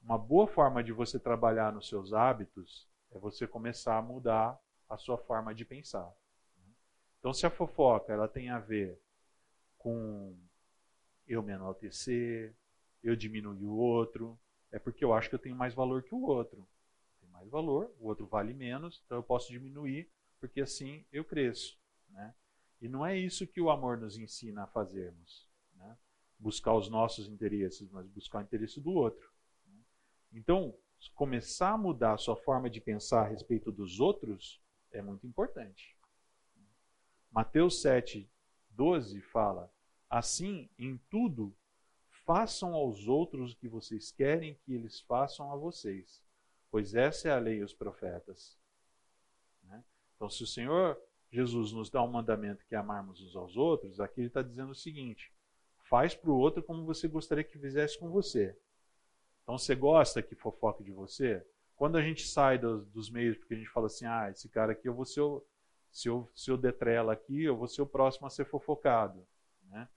uma 0.03 0.19
boa 0.19 0.47
forma 0.47 0.83
de 0.83 0.93
você 0.93 1.19
trabalhar 1.19 1.73
nos 1.73 1.89
seus 1.89 2.13
hábitos 2.13 2.89
é 3.11 3.19
você 3.19 3.47
começar 3.47 3.99
a 3.99 4.03
mudar 4.03 4.59
a 4.89 4.97
sua 4.97 5.19
forma 5.19 5.55
de 5.55 5.65
pensar. 5.65 6.11
Então, 7.29 7.35
se 7.35 7.45
a 7.45 7.51
fofoca 7.51 8.11
ela 8.11 8.27
tem 8.27 8.49
a 8.49 8.59
ver 8.59 8.99
com 9.77 10.35
eu 11.27 11.43
me 11.43 11.53
enaltecer, 11.53 12.57
eu 13.05 13.15
diminuir 13.15 13.67
o 13.67 13.77
outro, 13.77 14.41
é 14.73 14.79
porque 14.79 15.05
eu 15.05 15.13
acho 15.13 15.29
que 15.29 15.35
eu 15.35 15.39
tenho 15.39 15.55
mais 15.55 15.75
valor 15.75 16.03
que 16.03 16.15
o 16.15 16.23
outro. 16.23 16.67
Tem 17.21 17.29
mais 17.29 17.47
valor, 17.51 17.95
o 18.01 18.07
outro 18.07 18.27
vale 18.27 18.55
menos, 18.55 19.03
então 19.05 19.19
eu 19.19 19.23
posso 19.23 19.53
diminuir 19.53 20.11
porque 20.41 20.63
assim 20.63 21.05
eu 21.13 21.23
cresço. 21.23 21.79
Né? 22.09 22.35
E 22.81 22.89
não 22.89 23.05
é 23.05 23.15
isso 23.15 23.47
que 23.47 23.61
o 23.61 23.69
amor 23.69 23.99
nos 23.99 24.17
ensina 24.17 24.63
a 24.63 24.67
fazermos. 24.67 25.47
Né? 25.77 25.99
Buscar 26.39 26.73
os 26.73 26.89
nossos 26.89 27.29
interesses, 27.29 27.91
mas 27.91 28.07
buscar 28.07 28.39
o 28.39 28.43
interesse 28.43 28.81
do 28.81 28.93
outro. 28.93 29.31
Né? 29.67 29.77
Então, 30.33 30.75
começar 31.15 31.73
a 31.73 31.79
mudar 31.79 32.15
a 32.15 32.19
sua 32.19 32.37
forma 32.37 32.71
de 32.71 32.81
pensar 32.81 33.27
a 33.27 33.29
respeito 33.29 33.71
dos 33.71 34.01
outros 34.01 34.63
é 34.91 35.03
muito 35.03 35.27
importante. 35.27 35.98
Mateus 37.31 37.83
7, 37.83 38.29
12 38.71 39.21
fala: 39.21 39.73
Assim, 40.09 40.69
em 40.79 40.97
tudo, 41.11 41.55
façam 42.25 42.75
aos 42.75 43.09
outros 43.09 43.53
o 43.53 43.57
que 43.57 43.69
vocês 43.69 44.11
querem 44.11 44.55
que 44.65 44.75
eles 44.75 45.01
façam 45.01 45.53
a 45.53 45.57
vocês, 45.57 46.23
pois 46.71 46.95
essa 46.95 47.29
é 47.29 47.33
a 47.33 47.39
lei 47.39 47.59
e 47.59 47.63
os 47.63 47.75
profetas. 47.75 48.59
Né? 49.63 49.83
Então, 50.17 50.29
se 50.29 50.43
o 50.43 50.47
Senhor 50.47 51.01
Jesus 51.31 51.73
nos 51.73 51.91
dá 51.91 52.03
um 52.03 52.11
mandamento 52.11 52.65
que 52.67 52.75
é 52.75 52.79
amarmos 52.79 53.21
uns 53.21 53.37
aos 53.37 53.57
outros, 53.57 54.01
aqui 54.01 54.21
ele 54.21 54.29
está 54.29 54.43
dizendo 54.43 54.73
o 54.73 54.75
seguinte: 54.75 55.33
faz 55.89 56.15
para 56.15 56.31
o 56.31 56.39
outro 56.39 56.63
como 56.63 56.85
você 56.85 57.09
gostaria 57.09 57.45
que 57.45 57.59
fizesse 57.59 57.99
com 57.99 58.11
você. 58.11 58.57
Então, 59.43 59.57
você 59.57 59.75
gosta 59.75 60.23
que 60.23 60.35
fofoque 60.35 60.85
de 60.85 60.93
você? 60.93 61.45
Quando 61.75 61.97
a 61.97 62.03
gente 62.03 62.27
sai 62.27 62.59
dos, 62.59 62.87
dos 62.89 63.09
meios, 63.09 63.39
porque 63.39 63.55
a 63.55 63.57
gente 63.57 63.71
fala 63.71 63.87
assim, 63.87 64.05
ah, 64.05 64.29
esse 64.31 64.49
cara 64.49 64.73
aqui 64.73 64.87
eu 64.89 64.95
vou 64.95 65.07
ser 65.07 65.21
o, 65.23 65.43
se 65.91 66.09
eu, 66.09 66.29
se 66.35 66.51
eu 66.51 66.57
detrela 66.57 67.13
aqui, 67.13 67.45
eu 67.45 67.57
vou 67.57 67.67
ser 67.67 67.83
o 67.83 67.87
próximo 67.87 68.27
a 68.27 68.31
ser 68.31 68.45
fofocado. 68.45 69.27
Né? 69.69 69.89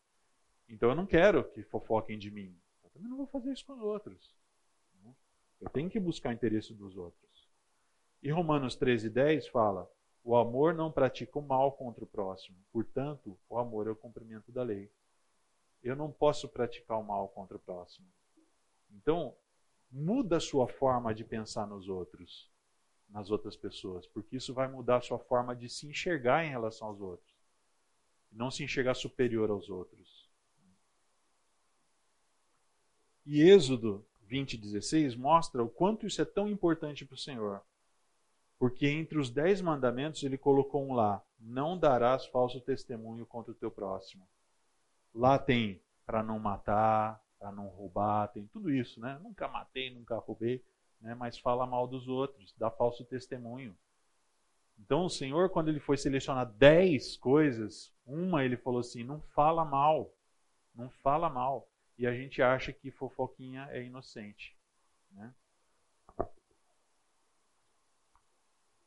Então 0.69 0.89
eu 0.89 0.95
não 0.95 1.05
quero 1.05 1.43
que 1.43 1.63
fofoquem 1.63 2.17
de 2.17 2.31
mim. 2.31 2.57
Eu 2.83 2.89
também 2.89 3.09
não 3.09 3.17
vou 3.17 3.27
fazer 3.27 3.51
isso 3.51 3.65
com 3.65 3.73
os 3.73 3.81
outros. 3.81 4.35
Né? 5.03 5.13
Eu 5.59 5.69
tenho 5.69 5.89
que 5.89 5.99
buscar 5.99 6.33
interesse 6.33 6.73
dos 6.73 6.97
outros. 6.97 7.49
E 8.21 8.31
Romanos 8.31 8.75
13, 8.75 9.09
10 9.09 9.47
fala: 9.47 9.89
o 10.23 10.35
amor 10.35 10.73
não 10.73 10.91
pratica 10.91 11.39
o 11.39 11.41
mal 11.41 11.71
contra 11.71 12.03
o 12.03 12.07
próximo. 12.07 12.57
Portanto, 12.71 13.37
o 13.49 13.57
amor 13.57 13.87
é 13.87 13.91
o 13.91 13.95
cumprimento 13.95 14.51
da 14.51 14.61
lei. 14.61 14.91
Eu 15.81 15.95
não 15.95 16.11
posso 16.11 16.47
praticar 16.47 16.99
o 16.99 17.03
mal 17.03 17.27
contra 17.29 17.57
o 17.57 17.59
próximo. 17.59 18.07
Então, 18.91 19.35
muda 19.89 20.37
a 20.37 20.41
sua 20.41 20.67
forma 20.67 21.13
de 21.13 21.23
pensar 21.23 21.65
nos 21.65 21.89
outros 21.89 22.50
nas 23.11 23.29
outras 23.29 23.55
pessoas, 23.55 24.07
porque 24.07 24.37
isso 24.37 24.53
vai 24.53 24.67
mudar 24.67 24.97
a 24.97 25.01
sua 25.01 25.19
forma 25.19 25.55
de 25.55 25.69
se 25.69 25.85
enxergar 25.85 26.45
em 26.45 26.49
relação 26.49 26.87
aos 26.87 27.01
outros. 27.01 27.31
Não 28.31 28.49
se 28.49 28.63
enxergar 28.63 28.93
superior 28.93 29.49
aos 29.49 29.69
outros. 29.69 30.29
E 33.25 33.41
Êxodo 33.41 34.05
20:16 34.27 35.15
mostra 35.15 35.61
o 35.61 35.69
quanto 35.69 36.07
isso 36.07 36.21
é 36.21 36.25
tão 36.25 36.49
importante 36.49 37.05
para 37.05 37.15
o 37.15 37.17
Senhor. 37.17 37.61
Porque 38.57 38.87
entre 38.87 39.19
os 39.19 39.29
dez 39.29 39.59
mandamentos 39.61 40.23
ele 40.23 40.37
colocou 40.37 40.83
um 40.87 40.93
lá: 40.93 41.21
não 41.39 41.77
darás 41.77 42.25
falso 42.27 42.61
testemunho 42.61 43.25
contra 43.25 43.51
o 43.51 43.55
teu 43.55 43.69
próximo. 43.69 44.25
Lá 45.13 45.37
tem 45.37 45.81
para 46.05 46.23
não 46.23 46.39
matar, 46.39 47.21
para 47.37 47.51
não 47.51 47.67
roubar, 47.67 48.29
tem 48.29 48.47
tudo 48.47 48.71
isso, 48.71 48.99
né? 48.99 49.19
Nunca 49.21 49.47
matei, 49.47 49.89
nunca 49.89 50.17
roubei 50.17 50.63
né, 51.01 51.15
mas 51.15 51.37
fala 51.37 51.65
mal 51.65 51.87
dos 51.87 52.07
outros, 52.07 52.53
dá 52.57 52.69
falso 52.69 53.03
testemunho. 53.03 53.75
Então 54.79 55.05
o 55.05 55.09
Senhor, 55.09 55.49
quando 55.49 55.69
ele 55.69 55.79
foi 55.79 55.97
selecionar 55.97 56.45
dez 56.45 57.17
coisas, 57.17 57.93
uma 58.05 58.43
ele 58.43 58.57
falou 58.57 58.79
assim: 58.79 59.03
não 59.03 59.21
fala 59.33 59.63
mal, 59.63 60.11
não 60.73 60.89
fala 60.89 61.29
mal. 61.29 61.67
E 61.97 62.07
a 62.07 62.13
gente 62.13 62.41
acha 62.41 62.73
que 62.73 62.89
fofoquinha 62.89 63.67
é 63.69 63.83
inocente. 63.83 64.55
Né? 65.11 65.31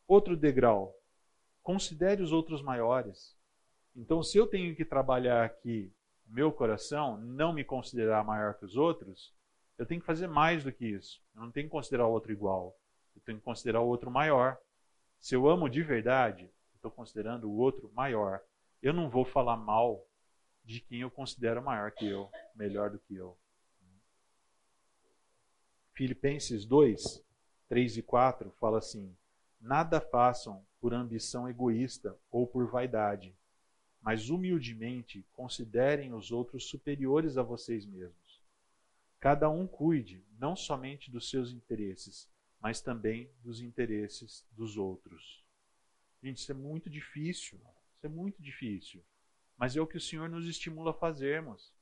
Outro 0.06 0.36
degrau, 0.36 0.94
considere 1.62 2.22
os 2.22 2.32
outros 2.32 2.60
maiores. 2.60 3.36
Então, 3.96 4.22
se 4.22 4.36
eu 4.36 4.46
tenho 4.46 4.74
que 4.74 4.84
trabalhar 4.84 5.44
aqui 5.44 5.92
meu 6.26 6.50
coração, 6.50 7.16
não 7.18 7.52
me 7.52 7.62
considerar 7.62 8.24
maior 8.24 8.54
que 8.54 8.64
os 8.64 8.76
outros, 8.76 9.32
eu 9.76 9.86
tenho 9.86 10.00
que 10.00 10.06
fazer 10.06 10.26
mais 10.26 10.64
do 10.64 10.72
que 10.72 10.86
isso. 10.86 11.22
Eu 11.34 11.42
não 11.42 11.50
tenho 11.50 11.66
que 11.66 11.72
considerar 11.72 12.06
o 12.06 12.12
outro 12.12 12.32
igual. 12.32 12.76
Eu 13.14 13.22
tenho 13.22 13.38
que 13.38 13.44
considerar 13.44 13.80
o 13.80 13.86
outro 13.86 14.10
maior. 14.10 14.58
Se 15.18 15.34
eu 15.34 15.48
amo 15.48 15.68
de 15.68 15.82
verdade, 15.82 16.50
estou 16.74 16.90
considerando 16.90 17.50
o 17.50 17.56
outro 17.56 17.90
maior. 17.94 18.40
Eu 18.82 18.92
não 18.92 19.08
vou 19.08 19.24
falar 19.24 19.56
mal 19.56 20.06
de 20.64 20.80
quem 20.80 21.00
eu 21.00 21.10
considero 21.10 21.62
maior 21.62 21.90
que 21.90 22.06
eu, 22.06 22.30
melhor 22.54 22.90
do 22.90 22.98
que 22.98 23.16
eu. 23.16 23.36
Filipenses 25.92 26.64
2, 26.64 27.22
3 27.68 27.96
e 27.98 28.02
4 28.02 28.50
fala 28.58 28.78
assim: 28.78 29.16
Nada 29.60 30.00
façam 30.00 30.64
por 30.80 30.92
ambição 30.92 31.48
egoísta 31.48 32.16
ou 32.30 32.46
por 32.46 32.66
vaidade, 32.66 33.34
mas 34.02 34.28
humildemente 34.28 35.24
considerem 35.32 36.12
os 36.12 36.30
outros 36.30 36.68
superiores 36.68 37.38
a 37.38 37.42
vocês 37.42 37.86
mesmos. 37.86 38.23
Cada 39.24 39.48
um 39.48 39.66
cuide 39.66 40.22
não 40.38 40.54
somente 40.54 41.10
dos 41.10 41.30
seus 41.30 41.50
interesses, 41.50 42.30
mas 42.60 42.82
também 42.82 43.32
dos 43.42 43.62
interesses 43.62 44.46
dos 44.52 44.76
outros. 44.76 45.42
Gente, 46.22 46.36
isso 46.36 46.52
é 46.52 46.54
muito 46.54 46.90
difícil. 46.90 47.58
Isso 47.96 48.04
é 48.04 48.08
muito 48.10 48.42
difícil. 48.42 49.02
Mas 49.56 49.74
é 49.74 49.80
o 49.80 49.86
que 49.86 49.96
o 49.96 50.00
Senhor 50.00 50.28
nos 50.28 50.46
estimula 50.46 50.90
a 50.90 50.92
fazermos. 50.92 51.72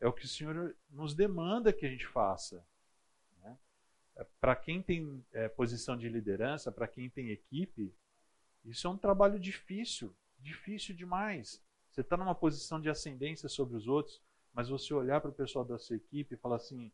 É 0.00 0.08
o 0.08 0.14
que 0.14 0.24
o 0.24 0.28
Senhor 0.28 0.74
nos 0.88 1.14
demanda 1.14 1.74
que 1.74 1.84
a 1.84 1.90
gente 1.90 2.06
faça. 2.06 2.66
Né? 3.42 3.58
É, 4.16 4.24
para 4.40 4.56
quem 4.56 4.80
tem 4.80 5.22
é, 5.34 5.46
posição 5.46 5.94
de 5.94 6.08
liderança, 6.08 6.72
para 6.72 6.88
quem 6.88 7.10
tem 7.10 7.28
equipe, 7.28 7.94
isso 8.64 8.86
é 8.86 8.90
um 8.90 8.96
trabalho 8.96 9.38
difícil, 9.38 10.16
difícil 10.38 10.96
demais. 10.96 11.62
Você 11.90 12.00
está 12.00 12.16
numa 12.16 12.34
posição 12.34 12.80
de 12.80 12.88
ascendência 12.88 13.46
sobre 13.46 13.76
os 13.76 13.86
outros, 13.86 14.22
mas 14.52 14.68
você 14.68 14.92
olhar 14.92 15.20
para 15.20 15.30
o 15.30 15.34
pessoal 15.34 15.64
da 15.64 15.78
sua 15.78 15.96
equipe 15.96 16.34
e 16.34 16.38
falar 16.38 16.56
assim: 16.56 16.90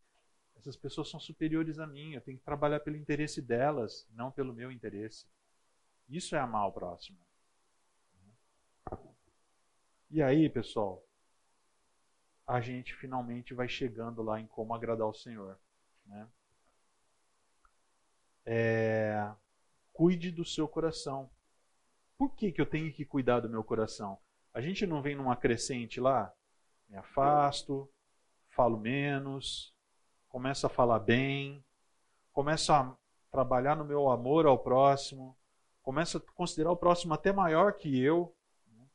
essas 0.57 0.77
pessoas 0.77 1.11
são 1.11 1.21
superiores 1.21 1.79
a 1.79 1.87
mim, 1.87 2.15
eu 2.15 2.21
tenho 2.21 2.39
que 2.39 2.45
trabalhar 2.45 2.81
pelo 2.81 2.97
interesse 2.97 3.43
delas, 3.43 4.07
não 4.13 4.31
pelo 4.31 4.55
meu 4.55 4.71
interesse. 4.71 5.27
Isso 6.09 6.37
é 6.37 6.39
amar 6.39 6.69
o 6.69 6.73
próximo. 6.73 7.19
E 10.11 10.23
aí, 10.23 10.49
pessoal, 10.49 11.05
a 12.47 12.61
gente 12.61 12.95
finalmente 12.95 13.55
vai 13.55 13.69
chegando 13.69 14.23
lá 14.23 14.41
em 14.41 14.47
como 14.47 14.75
agradar 14.75 15.09
o 15.09 15.15
Senhor. 15.15 15.59
Né? 16.07 16.29
É, 18.47 19.33
cuide 19.93 20.31
do 20.31 20.45
seu 20.45 20.69
coração. 20.69 21.31
Por 22.17 22.35
que, 22.37 22.53
que 22.53 22.61
eu 22.61 22.67
tenho 22.67 22.93
que 22.93 23.05
cuidar 23.05 23.41
do 23.41 23.49
meu 23.49 23.65
coração? 23.65 24.19
A 24.53 24.61
gente 24.61 24.87
não 24.87 25.03
vem 25.03 25.17
numa 25.17 25.37
crescente 25.37 26.01
lá? 26.01 26.33
Me 26.95 27.01
afasto, 27.01 27.91
falo 28.51 28.79
menos, 28.79 29.75
começo 30.29 30.65
a 30.65 30.71
falar 30.71 31.01
bem, 31.01 31.65
começo 32.33 32.73
a 32.73 32.97
trabalhar 33.33 33.75
no 33.75 33.85
meu 33.85 34.09
amor 34.09 34.47
ao 34.47 34.57
próximo, 34.57 35.37
começo 35.83 36.19
a 36.19 36.21
considerar 36.21 36.71
o 36.71 36.77
próximo 36.77 37.13
até 37.13 37.33
maior 37.33 37.73
que 37.73 38.01
eu. 38.01 38.33
Né? 38.69 38.87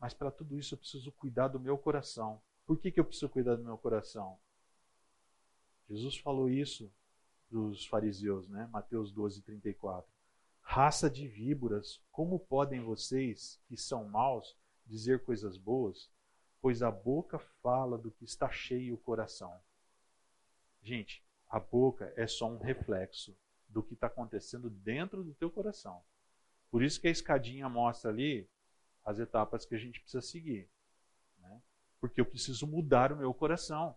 Mas 0.00 0.12
para 0.12 0.32
tudo 0.32 0.58
isso 0.58 0.74
eu 0.74 0.78
preciso 0.78 1.12
cuidar 1.12 1.46
do 1.46 1.60
meu 1.60 1.78
coração. 1.78 2.42
Por 2.66 2.76
que, 2.76 2.90
que 2.90 2.98
eu 2.98 3.04
preciso 3.04 3.28
cuidar 3.28 3.54
do 3.54 3.62
meu 3.62 3.78
coração? 3.78 4.36
Jesus 5.88 6.16
falou 6.16 6.50
isso 6.50 6.92
para 7.48 7.58
os 7.60 7.86
fariseus, 7.86 8.48
né? 8.48 8.68
Mateus 8.72 9.12
12, 9.12 9.42
34. 9.42 10.10
Raça 10.60 11.08
de 11.08 11.28
víboras, 11.28 12.02
como 12.10 12.36
podem 12.36 12.80
vocês, 12.80 13.60
que 13.68 13.76
são 13.76 14.08
maus, 14.08 14.56
dizer 14.84 15.22
coisas 15.24 15.56
boas? 15.56 16.12
Pois 16.64 16.82
a 16.82 16.90
boca 16.90 17.38
fala 17.38 17.98
do 17.98 18.10
que 18.10 18.24
está 18.24 18.50
cheio 18.50 18.94
o 18.94 18.98
coração. 18.98 19.54
Gente, 20.82 21.22
a 21.46 21.60
boca 21.60 22.10
é 22.16 22.26
só 22.26 22.48
um 22.48 22.56
reflexo 22.56 23.36
do 23.68 23.82
que 23.82 23.92
está 23.92 24.06
acontecendo 24.06 24.70
dentro 24.70 25.22
do 25.22 25.34
teu 25.34 25.50
coração. 25.50 26.02
Por 26.70 26.82
isso 26.82 26.98
que 26.98 27.06
a 27.06 27.10
escadinha 27.10 27.68
mostra 27.68 28.10
ali 28.10 28.48
as 29.04 29.18
etapas 29.18 29.66
que 29.66 29.74
a 29.74 29.78
gente 29.78 30.00
precisa 30.00 30.22
seguir. 30.22 30.66
Né? 31.36 31.60
Porque 32.00 32.18
eu 32.18 32.24
preciso 32.24 32.66
mudar 32.66 33.12
o 33.12 33.16
meu 33.18 33.34
coração. 33.34 33.94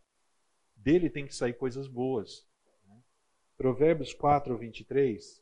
Dele 0.76 1.10
tem 1.10 1.26
que 1.26 1.34
sair 1.34 1.54
coisas 1.54 1.88
boas. 1.88 2.46
Né? 2.86 3.02
Provérbios 3.56 4.14
4, 4.14 4.58
23 4.58 5.42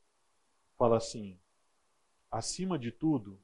fala 0.77 0.97
assim: 0.97 1.39
Acima 2.29 2.77
de 2.77 2.91
tudo, 2.91 3.41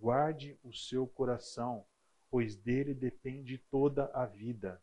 guarde 0.00 0.58
o 0.64 0.72
seu 0.72 1.06
coração, 1.06 1.86
pois 2.34 2.56
dele 2.56 2.92
depende 2.92 3.58
toda 3.70 4.06
a 4.06 4.26
vida. 4.26 4.82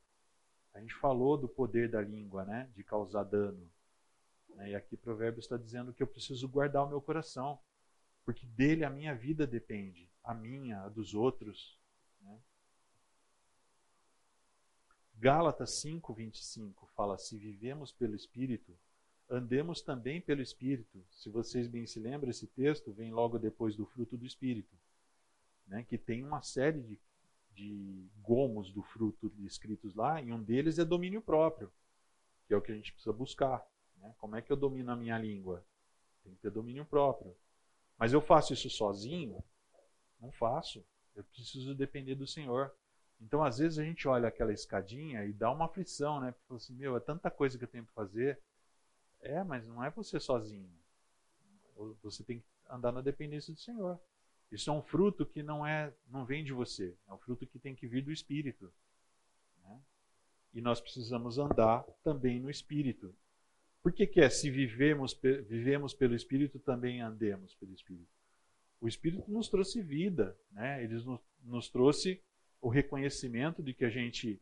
A 0.73 0.79
gente 0.79 0.95
falou 0.95 1.35
do 1.35 1.49
poder 1.49 1.89
da 1.89 2.01
língua, 2.01 2.45
né, 2.45 2.71
de 2.73 2.81
causar 2.81 3.25
dano. 3.25 3.69
Né, 4.55 4.69
e 4.69 4.75
aqui 4.75 4.95
Provérbios 4.95 5.43
está 5.43 5.57
dizendo 5.57 5.93
que 5.93 6.01
eu 6.01 6.07
preciso 6.07 6.47
guardar 6.47 6.85
o 6.85 6.87
meu 6.87 7.01
coração, 7.01 7.59
porque 8.23 8.45
dele 8.45 8.85
a 8.85 8.89
minha 8.89 9.13
vida 9.13 9.45
depende, 9.45 10.09
a 10.23 10.33
minha, 10.33 10.79
a 10.83 10.87
dos 10.87 11.13
outros. 11.13 11.77
Né? 12.21 12.39
Gálatas 15.15 15.71
5, 15.71 16.13
25 16.13 16.87
fala: 16.95 17.17
Se 17.17 17.37
vivemos 17.37 17.91
pelo 17.91 18.15
Espírito, 18.15 18.73
andemos 19.29 19.81
também 19.81 20.21
pelo 20.21 20.41
Espírito. 20.41 21.03
Se 21.11 21.29
vocês 21.29 21.67
bem 21.67 21.85
se 21.85 21.99
lembram, 21.99 22.31
esse 22.31 22.47
texto 22.47 22.93
vem 22.93 23.11
logo 23.11 23.37
depois 23.37 23.75
do 23.75 23.85
fruto 23.85 24.15
do 24.15 24.25
Espírito, 24.25 24.73
né, 25.67 25.83
que 25.83 25.97
tem 25.97 26.23
uma 26.23 26.41
série 26.41 26.79
de, 26.79 26.97
de 27.53 28.09
gomos 28.21 28.71
do 28.71 28.81
fruto 28.81 29.29
descritos 29.29 29.95
lá, 29.95 30.21
e 30.21 30.31
um 30.31 30.41
deles 30.41 30.79
é 30.79 30.85
domínio 30.85 31.21
próprio, 31.21 31.71
que 32.47 32.53
é 32.53 32.57
o 32.57 32.61
que 32.61 32.71
a 32.71 32.75
gente 32.75 32.91
precisa 32.91 33.13
buscar. 33.13 33.65
Né? 33.97 34.13
Como 34.17 34.35
é 34.35 34.41
que 34.41 34.51
eu 34.51 34.57
domino 34.57 34.91
a 34.91 34.95
minha 34.95 35.17
língua? 35.17 35.65
Tem 36.23 36.33
que 36.33 36.41
ter 36.41 36.51
domínio 36.51 36.85
próprio. 36.85 37.35
Mas 37.97 38.13
eu 38.13 38.21
faço 38.21 38.53
isso 38.53 38.69
sozinho? 38.69 39.43
Não 40.19 40.31
faço. 40.31 40.83
Eu 41.15 41.23
preciso 41.23 41.75
depender 41.75 42.15
do 42.15 42.25
Senhor. 42.25 42.73
Então, 43.19 43.43
às 43.43 43.59
vezes, 43.59 43.77
a 43.77 43.83
gente 43.83 44.07
olha 44.07 44.27
aquela 44.27 44.51
escadinha 44.51 45.23
e 45.25 45.33
dá 45.33 45.51
uma 45.51 45.65
aflição, 45.65 46.19
né? 46.19 46.33
Fala 46.47 46.57
assim, 46.57 46.73
meu, 46.73 46.97
é 46.97 46.99
tanta 46.99 47.29
coisa 47.29 47.57
que 47.57 47.63
eu 47.63 47.67
tenho 47.67 47.85
para 47.85 47.93
fazer. 47.93 48.39
É, 49.19 49.43
mas 49.43 49.65
não 49.67 49.83
é 49.83 49.91
você 49.91 50.19
sozinho. 50.19 50.69
Você 52.01 52.23
tem 52.23 52.39
que 52.39 52.45
andar 52.69 52.91
na 52.91 53.01
dependência 53.01 53.53
do 53.53 53.59
Senhor. 53.59 53.99
Isso 54.51 54.69
é 54.69 54.73
um 54.73 54.81
fruto 54.81 55.25
que 55.25 55.41
não 55.41 55.65
é, 55.65 55.93
não 56.09 56.25
vem 56.25 56.43
de 56.43 56.51
você. 56.51 56.93
É 57.07 57.13
um 57.13 57.17
fruto 57.17 57.47
que 57.47 57.57
tem 57.57 57.73
que 57.73 57.87
vir 57.87 58.03
do 58.03 58.11
Espírito. 58.11 58.71
Né? 59.63 59.81
E 60.53 60.61
nós 60.61 60.81
precisamos 60.81 61.37
andar 61.37 61.83
também 62.03 62.39
no 62.39 62.49
Espírito. 62.49 63.15
Por 63.81 63.93
que, 63.93 64.05
que 64.05 64.19
é 64.19 64.29
se 64.29 64.51
vivemos, 64.51 65.17
vivemos 65.47 65.93
pelo 65.93 66.13
Espírito, 66.13 66.59
também 66.59 67.01
andemos 67.01 67.55
pelo 67.55 67.73
Espírito? 67.73 68.11
O 68.81 68.87
Espírito 68.87 69.31
nos 69.31 69.47
trouxe 69.47 69.81
vida, 69.81 70.37
né? 70.51 70.83
ele 70.83 70.95
nos, 70.95 71.19
nos 71.43 71.69
trouxe 71.69 72.21
o 72.59 72.67
reconhecimento 72.67 73.63
de 73.63 73.73
que 73.73 73.85
a 73.85 73.89
gente 73.89 74.39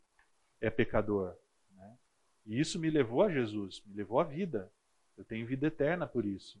é 0.60 0.68
pecador. 0.68 1.36
Né? 1.74 1.98
E 2.46 2.58
isso 2.58 2.78
me 2.78 2.90
levou 2.90 3.22
a 3.22 3.30
Jesus, 3.30 3.80
me 3.86 3.94
levou 3.94 4.18
à 4.18 4.24
vida. 4.24 4.70
Eu 5.16 5.24
tenho 5.24 5.46
vida 5.46 5.68
eterna 5.68 6.06
por 6.06 6.24
isso. 6.24 6.60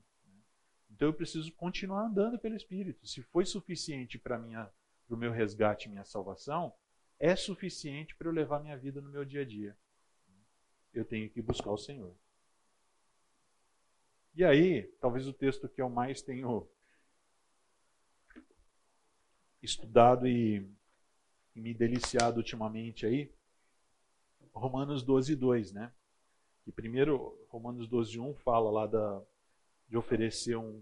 Então 0.90 1.08
eu 1.08 1.14
preciso 1.14 1.52
continuar 1.52 2.06
andando 2.06 2.38
pelo 2.38 2.56
Espírito. 2.56 3.06
Se 3.06 3.22
foi 3.22 3.46
suficiente 3.46 4.18
para 4.18 4.38
o 5.08 5.16
meu 5.16 5.32
resgate 5.32 5.86
e 5.86 5.90
minha 5.90 6.04
salvação, 6.04 6.72
é 7.18 7.36
suficiente 7.36 8.14
para 8.16 8.28
eu 8.28 8.32
levar 8.32 8.60
minha 8.60 8.76
vida 8.76 9.00
no 9.00 9.10
meu 9.10 9.24
dia 9.24 9.42
a 9.42 9.44
dia. 9.44 9.76
Eu 10.92 11.04
tenho 11.04 11.30
que 11.30 11.40
buscar 11.40 11.70
o 11.70 11.78
Senhor. 11.78 12.14
E 14.34 14.44
aí, 14.44 14.84
talvez 15.00 15.26
o 15.26 15.32
texto 15.32 15.68
que 15.68 15.80
eu 15.80 15.88
mais 15.88 16.22
tenho 16.22 16.68
estudado 19.62 20.26
e, 20.26 20.66
e 21.54 21.60
me 21.60 21.74
deliciado 21.74 22.38
ultimamente 22.38 23.04
aí, 23.04 23.30
Romanos 24.52 25.02
12, 25.02 25.36
2, 25.36 25.72
né? 25.72 25.92
Que 26.64 26.72
primeiro, 26.72 27.38
Romanos 27.48 27.88
12, 27.88 28.18
1 28.18 28.34
fala 28.36 28.70
lá 28.70 28.86
da, 28.86 29.22
de 29.90 29.96
oferecer 29.96 30.56
um 30.56 30.80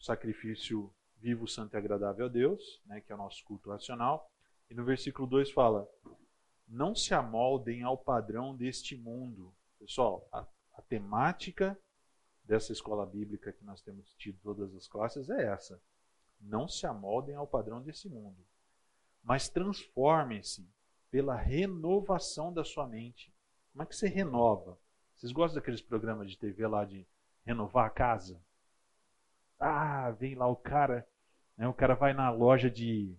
sacrifício 0.00 0.92
vivo, 1.18 1.46
santo 1.46 1.74
e 1.74 1.76
agradável 1.76 2.26
a 2.26 2.28
Deus, 2.28 2.82
né, 2.84 3.00
que 3.00 3.12
é 3.12 3.14
o 3.14 3.18
nosso 3.18 3.44
culto 3.44 3.70
racional. 3.70 4.28
E 4.68 4.74
no 4.74 4.84
versículo 4.84 5.28
2 5.28 5.52
fala: 5.52 5.88
Não 6.66 6.92
se 6.92 7.14
amoldem 7.14 7.84
ao 7.84 7.96
padrão 7.96 8.54
deste 8.56 8.96
mundo. 8.96 9.54
Pessoal, 9.78 10.28
a, 10.32 10.44
a 10.74 10.82
temática 10.82 11.78
dessa 12.44 12.72
escola 12.72 13.06
bíblica 13.06 13.52
que 13.52 13.64
nós 13.64 13.80
temos 13.80 14.12
tido 14.14 14.38
todas 14.42 14.74
as 14.74 14.88
classes 14.88 15.30
é 15.30 15.44
essa. 15.44 15.80
Não 16.40 16.66
se 16.66 16.84
amoldem 16.84 17.36
ao 17.36 17.46
padrão 17.46 17.80
desse 17.80 18.08
mundo, 18.08 18.44
mas 19.22 19.48
transformem-se 19.48 20.68
pela 21.12 21.36
renovação 21.36 22.52
da 22.52 22.64
sua 22.64 22.88
mente. 22.88 23.32
Como 23.70 23.84
é 23.84 23.86
que 23.86 23.94
você 23.94 24.08
renova? 24.08 24.76
Vocês 25.14 25.30
gostam 25.30 25.60
daqueles 25.60 25.80
programas 25.80 26.28
de 26.28 26.36
TV 26.36 26.66
lá 26.66 26.84
de 26.84 27.06
renovar 27.44 27.86
a 27.86 27.90
casa? 27.90 28.40
Ah, 29.58 30.10
vem 30.10 30.34
lá 30.34 30.46
o 30.46 30.56
cara, 30.56 31.06
né, 31.56 31.68
o 31.68 31.74
cara 31.74 31.94
vai 31.94 32.12
na 32.12 32.30
loja 32.30 32.70
de, 32.70 33.16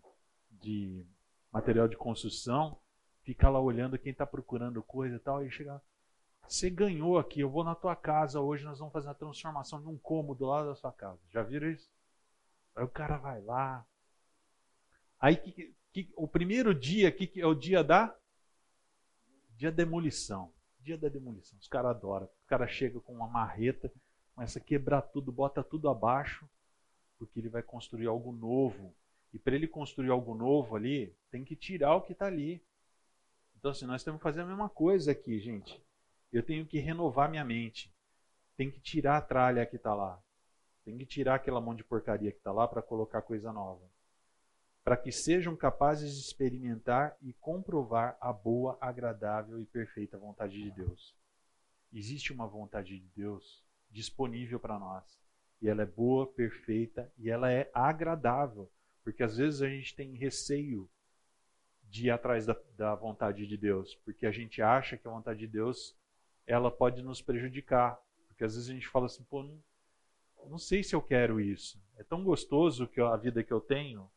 de 0.52 1.06
material 1.52 1.88
de 1.88 1.96
construção, 1.96 2.78
fica 3.24 3.50
lá 3.50 3.60
olhando 3.60 3.98
quem 3.98 4.12
está 4.12 4.26
procurando 4.26 4.84
coisa 4.84 5.16
e 5.16 5.20
tal, 5.20 5.46
e 5.46 5.50
chega 5.50 5.82
você 6.48 6.70
ganhou 6.70 7.18
aqui, 7.18 7.40
eu 7.40 7.50
vou 7.50 7.64
na 7.64 7.74
tua 7.74 7.96
casa 7.96 8.40
hoje, 8.40 8.66
nós 8.66 8.80
vamos 8.80 8.94
fazer 8.94 9.10
a 9.10 9.14
transformação 9.14 9.82
de 9.82 9.88
um 9.88 9.98
cômodo 9.98 10.46
lá 10.46 10.64
da 10.64 10.76
sua 10.76 10.92
casa. 10.92 11.20
Já 11.30 11.42
viram 11.42 11.70
isso? 11.70 11.90
Aí 12.76 12.84
o 12.84 12.90
cara 12.90 13.18
vai 13.18 13.42
lá. 13.42 13.86
Aí 15.20 15.38
que, 15.38 15.74
que, 15.92 16.14
o 16.16 16.28
primeiro 16.28 16.74
dia 16.74 17.12
que, 17.12 17.28
que 17.28 17.42
é 17.42 17.48
o 17.48 17.56
dia 17.56 17.84
da 17.84 18.16
dia 19.56 19.72
da 19.72 19.78
demolição. 19.78 20.52
Dia 20.82 20.98
da 20.98 21.08
demolição. 21.08 21.58
Os 21.60 21.68
caras 21.68 21.92
adoram. 21.92 22.26
O 22.26 22.48
cara 22.48 22.68
chega 22.68 23.00
com 23.00 23.14
uma 23.14 23.28
marreta, 23.28 23.92
começa 24.34 24.60
a 24.60 24.62
quebrar 24.62 25.02
tudo, 25.02 25.32
bota 25.32 25.64
tudo 25.64 25.90
abaixo, 25.90 26.48
porque 27.18 27.40
ele 27.40 27.50
vai 27.50 27.64
construir 27.64 28.08
algo 28.08 28.32
novo. 28.32 28.94
E 29.34 29.40
para 29.40 29.56
ele 29.56 29.68
construir 29.68 30.10
algo 30.10 30.36
novo 30.36 30.76
ali, 30.76 31.16
tem 31.32 31.44
que 31.44 31.56
tirar 31.56 31.96
o 31.96 32.02
que 32.02 32.14
está 32.14 32.28
ali. 32.28 32.64
Então, 33.58 33.72
assim, 33.72 33.86
nós 33.86 34.04
temos 34.04 34.20
que 34.20 34.24
fazer 34.24 34.42
a 34.42 34.46
mesma 34.46 34.70
coisa 34.70 35.12
aqui, 35.12 35.40
gente. 35.40 35.82
Eu 36.32 36.44
tenho 36.44 36.66
que 36.66 36.80
renovar 36.80 37.30
minha 37.30 37.46
mente. 37.46 37.94
Tem 38.58 38.70
que 38.70 38.80
tirar 38.80 39.18
a 39.18 39.22
tralha 39.22 39.66
que 39.66 39.78
está 39.78 39.94
lá. 39.96 40.22
Tem 40.84 40.98
que 40.98 41.06
tirar 41.06 41.36
aquela 41.36 41.62
mão 41.62 41.74
de 41.74 41.84
porcaria 41.84 42.32
que 42.32 42.38
está 42.38 42.52
lá 42.52 42.68
para 42.68 42.82
colocar 42.82 43.22
coisa 43.22 43.54
nova. 43.54 43.90
Para 44.84 44.98
que 44.98 45.12
sejam 45.12 45.56
capazes 45.56 46.14
de 46.14 46.20
experimentar 46.20 47.16
e 47.22 47.34
comprovar 47.34 48.18
a 48.20 48.34
boa, 48.34 48.78
agradável 48.82 49.62
e 49.62 49.66
perfeita 49.66 50.18
vontade 50.18 50.62
de 50.62 50.70
Deus. 50.72 51.16
Existe 51.92 52.34
uma 52.34 52.46
vontade 52.46 53.00
de 53.00 53.08
Deus 53.16 53.63
disponível 53.94 54.60
para 54.60 54.80
nós. 54.80 55.04
E 55.62 55.70
ela 55.70 55.84
é 55.84 55.86
boa, 55.86 56.28
perfeita 56.28 57.10
e 57.18 57.30
ela 57.30 57.52
é 57.52 57.70
agradável. 57.74 58.70
Porque 59.04 59.24
às 59.24 59.38
vezes 59.38 59.62
a 59.62 59.70
gente 59.70 59.96
tem 59.96 60.16
receio 60.16 60.90
de 61.84 62.08
ir 62.08 62.10
atrás 62.10 62.46
da, 62.46 62.58
da 62.76 62.96
vontade 62.96 63.46
de 63.48 63.56
Deus. 63.56 63.96
Porque 64.04 64.26
a 64.26 64.32
gente 64.32 64.62
acha 64.62 64.98
que 64.98 65.08
a 65.08 65.12
vontade 65.12 65.40
de 65.40 65.48
Deus 65.48 65.96
ela 66.46 66.72
pode 66.72 67.02
nos 67.02 67.22
prejudicar. 67.22 68.02
Porque 68.28 68.44
às 68.44 68.56
vezes 68.56 68.70
a 68.70 68.74
gente 68.74 68.88
fala 68.88 69.06
assim, 69.06 69.24
pô, 69.24 69.44
não, 69.44 69.64
não 70.50 70.58
sei 70.58 70.84
se 70.84 70.96
eu 70.96 71.02
quero 71.02 71.40
isso. 71.40 71.82
É 71.96 72.04
tão 72.04 72.24
gostoso 72.24 72.88
que 72.88 73.00
a 73.00 73.16
vida 73.16 73.44
que 73.44 73.54
eu 73.54 73.62
tenho. 73.62 74.10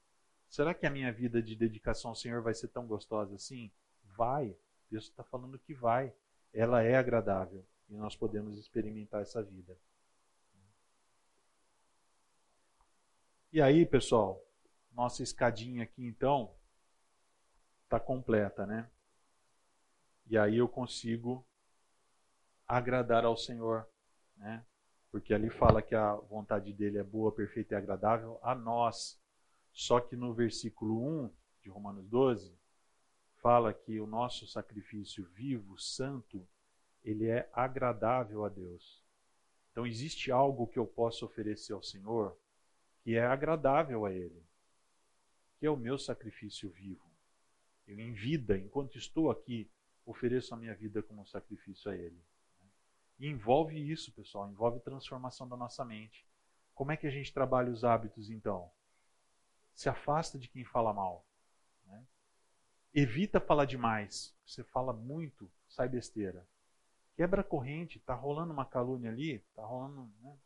Será 0.48 0.72
que 0.72 0.86
a 0.86 0.90
minha 0.90 1.12
vida 1.12 1.42
de 1.42 1.54
dedicação 1.54 2.10
ao 2.10 2.16
Senhor 2.16 2.40
vai 2.42 2.54
ser 2.54 2.68
tão 2.68 2.86
gostosa 2.86 3.34
assim? 3.34 3.70
Vai. 4.16 4.56
Deus 4.90 5.04
está 5.04 5.22
falando 5.22 5.58
que 5.58 5.74
vai. 5.74 6.12
Ela 6.52 6.82
é 6.82 6.96
agradável 6.96 7.64
e 7.88 7.94
nós 7.96 8.16
podemos 8.16 8.58
experimentar 8.58 9.22
essa 9.22 9.42
vida. 9.42 9.76
E 13.52 13.60
aí, 13.60 13.86
pessoal, 13.86 14.42
nossa 14.92 15.22
escadinha 15.22 15.84
aqui 15.84 16.04
então 16.04 16.54
está 17.84 18.00
completa, 18.00 18.66
né? 18.66 18.90
E 20.26 20.36
aí 20.36 20.56
eu 20.56 20.68
consigo 20.68 21.46
agradar 22.66 23.24
ao 23.24 23.36
Senhor, 23.36 23.88
né? 24.36 24.64
Porque 25.10 25.32
ali 25.32 25.48
fala 25.48 25.80
que 25.80 25.94
a 25.94 26.14
vontade 26.14 26.72
dele 26.72 26.98
é 26.98 27.02
boa, 27.02 27.32
perfeita 27.32 27.74
e 27.74 27.78
agradável 27.78 28.38
a 28.42 28.54
nós. 28.54 29.18
Só 29.72 30.00
que 30.00 30.16
no 30.16 30.34
versículo 30.34 31.24
1 31.24 31.32
de 31.62 31.70
Romanos 31.70 32.06
12 32.08 32.54
fala 33.36 33.72
que 33.72 34.00
o 34.00 34.06
nosso 34.06 34.46
sacrifício 34.46 35.24
vivo, 35.32 35.78
santo, 35.78 36.46
ele 37.06 37.28
é 37.28 37.48
agradável 37.52 38.44
a 38.44 38.48
Deus. 38.48 39.00
Então 39.70 39.86
existe 39.86 40.32
algo 40.32 40.66
que 40.66 40.78
eu 40.78 40.86
posso 40.86 41.24
oferecer 41.24 41.72
ao 41.72 41.82
Senhor 41.82 42.36
que 43.00 43.14
é 43.14 43.24
agradável 43.24 44.04
a 44.04 44.12
ele, 44.12 44.44
que 45.56 45.64
é 45.64 45.70
o 45.70 45.76
meu 45.76 45.96
sacrifício 45.96 46.68
vivo. 46.68 47.08
Eu 47.86 48.00
em 48.00 48.12
vida, 48.12 48.58
enquanto 48.58 48.98
estou 48.98 49.30
aqui, 49.30 49.70
ofereço 50.04 50.52
a 50.52 50.56
minha 50.56 50.74
vida 50.74 51.00
como 51.00 51.24
sacrifício 51.24 51.88
a 51.88 51.94
ele. 51.94 52.20
E 53.20 53.28
envolve 53.28 53.78
isso, 53.78 54.10
pessoal, 54.10 54.50
envolve 54.50 54.80
transformação 54.80 55.48
da 55.48 55.56
nossa 55.56 55.84
mente. 55.84 56.26
Como 56.74 56.90
é 56.90 56.96
que 56.96 57.06
a 57.06 57.10
gente 57.10 57.32
trabalha 57.32 57.70
os 57.70 57.84
hábitos, 57.84 58.28
então? 58.28 58.68
Se 59.72 59.88
afasta 59.88 60.36
de 60.36 60.48
quem 60.48 60.64
fala 60.64 60.92
mal. 60.92 61.24
Né? 61.86 62.04
Evita 62.92 63.38
falar 63.38 63.66
demais. 63.66 64.34
Você 64.44 64.64
fala 64.64 64.92
muito, 64.92 65.48
sai 65.68 65.88
besteira. 65.88 66.44
Quebra 67.16 67.40
a 67.40 67.44
corrente, 67.44 67.98
tá 68.00 68.14
rolando 68.14 68.52
uma 68.52 68.66
calúnia 68.66 69.10
ali, 69.10 69.38
tá 69.54 69.64
rolando. 69.64 70.10
Né? 70.20 70.36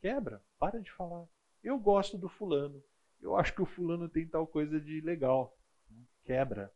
Quebra, 0.00 0.42
para 0.58 0.82
de 0.82 0.90
falar. 0.90 1.24
Eu 1.62 1.78
gosto 1.78 2.18
do 2.18 2.28
fulano. 2.28 2.82
Eu 3.20 3.36
acho 3.36 3.54
que 3.54 3.62
o 3.62 3.66
fulano 3.66 4.08
tem 4.08 4.26
tal 4.26 4.46
coisa 4.46 4.80
de 4.80 5.00
legal. 5.00 5.56
Né? 5.88 6.02
Quebra. 6.24 6.72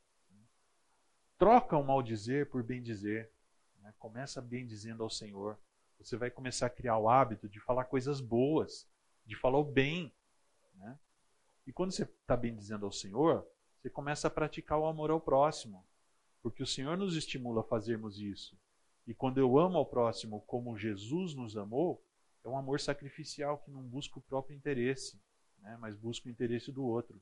Troca 1.36 1.76
o 1.76 1.84
mal 1.84 2.00
dizer 2.00 2.48
por 2.48 2.62
bem 2.62 2.80
dizer. 2.80 3.30
Né? 3.82 3.92
Começa 3.98 4.40
bem 4.40 4.64
dizendo 4.64 5.02
ao 5.02 5.10
Senhor. 5.10 5.58
Você 5.98 6.16
vai 6.16 6.30
começar 6.30 6.66
a 6.66 6.70
criar 6.70 6.98
o 6.98 7.08
hábito 7.08 7.48
de 7.48 7.58
falar 7.58 7.84
coisas 7.86 8.20
boas, 8.20 8.88
de 9.26 9.34
falar 9.34 9.58
o 9.58 9.64
bem. 9.64 10.12
Né? 10.76 10.98
E 11.66 11.72
quando 11.72 11.90
você 11.90 12.04
está 12.04 12.36
bem 12.36 12.54
dizendo 12.54 12.86
ao 12.86 12.92
Senhor, 12.92 13.44
você 13.76 13.90
começa 13.90 14.28
a 14.28 14.30
praticar 14.30 14.78
o 14.78 14.86
amor 14.86 15.10
ao 15.10 15.20
próximo. 15.20 15.84
Porque 16.40 16.62
o 16.62 16.66
Senhor 16.66 16.96
nos 16.96 17.16
estimula 17.16 17.62
a 17.62 17.64
fazermos 17.64 18.20
isso. 18.20 18.56
E 19.06 19.14
quando 19.14 19.38
eu 19.38 19.58
amo 19.58 19.78
ao 19.78 19.86
próximo 19.86 20.40
como 20.42 20.76
Jesus 20.76 21.34
nos 21.34 21.56
amou, 21.56 22.04
é 22.44 22.48
um 22.48 22.56
amor 22.56 22.80
sacrificial 22.80 23.58
que 23.58 23.70
não 23.70 23.82
busca 23.82 24.18
o 24.18 24.22
próprio 24.22 24.56
interesse, 24.56 25.20
né, 25.58 25.76
mas 25.80 25.96
busca 25.96 26.28
o 26.28 26.30
interesse 26.30 26.72
do 26.72 26.84
outro. 26.84 27.20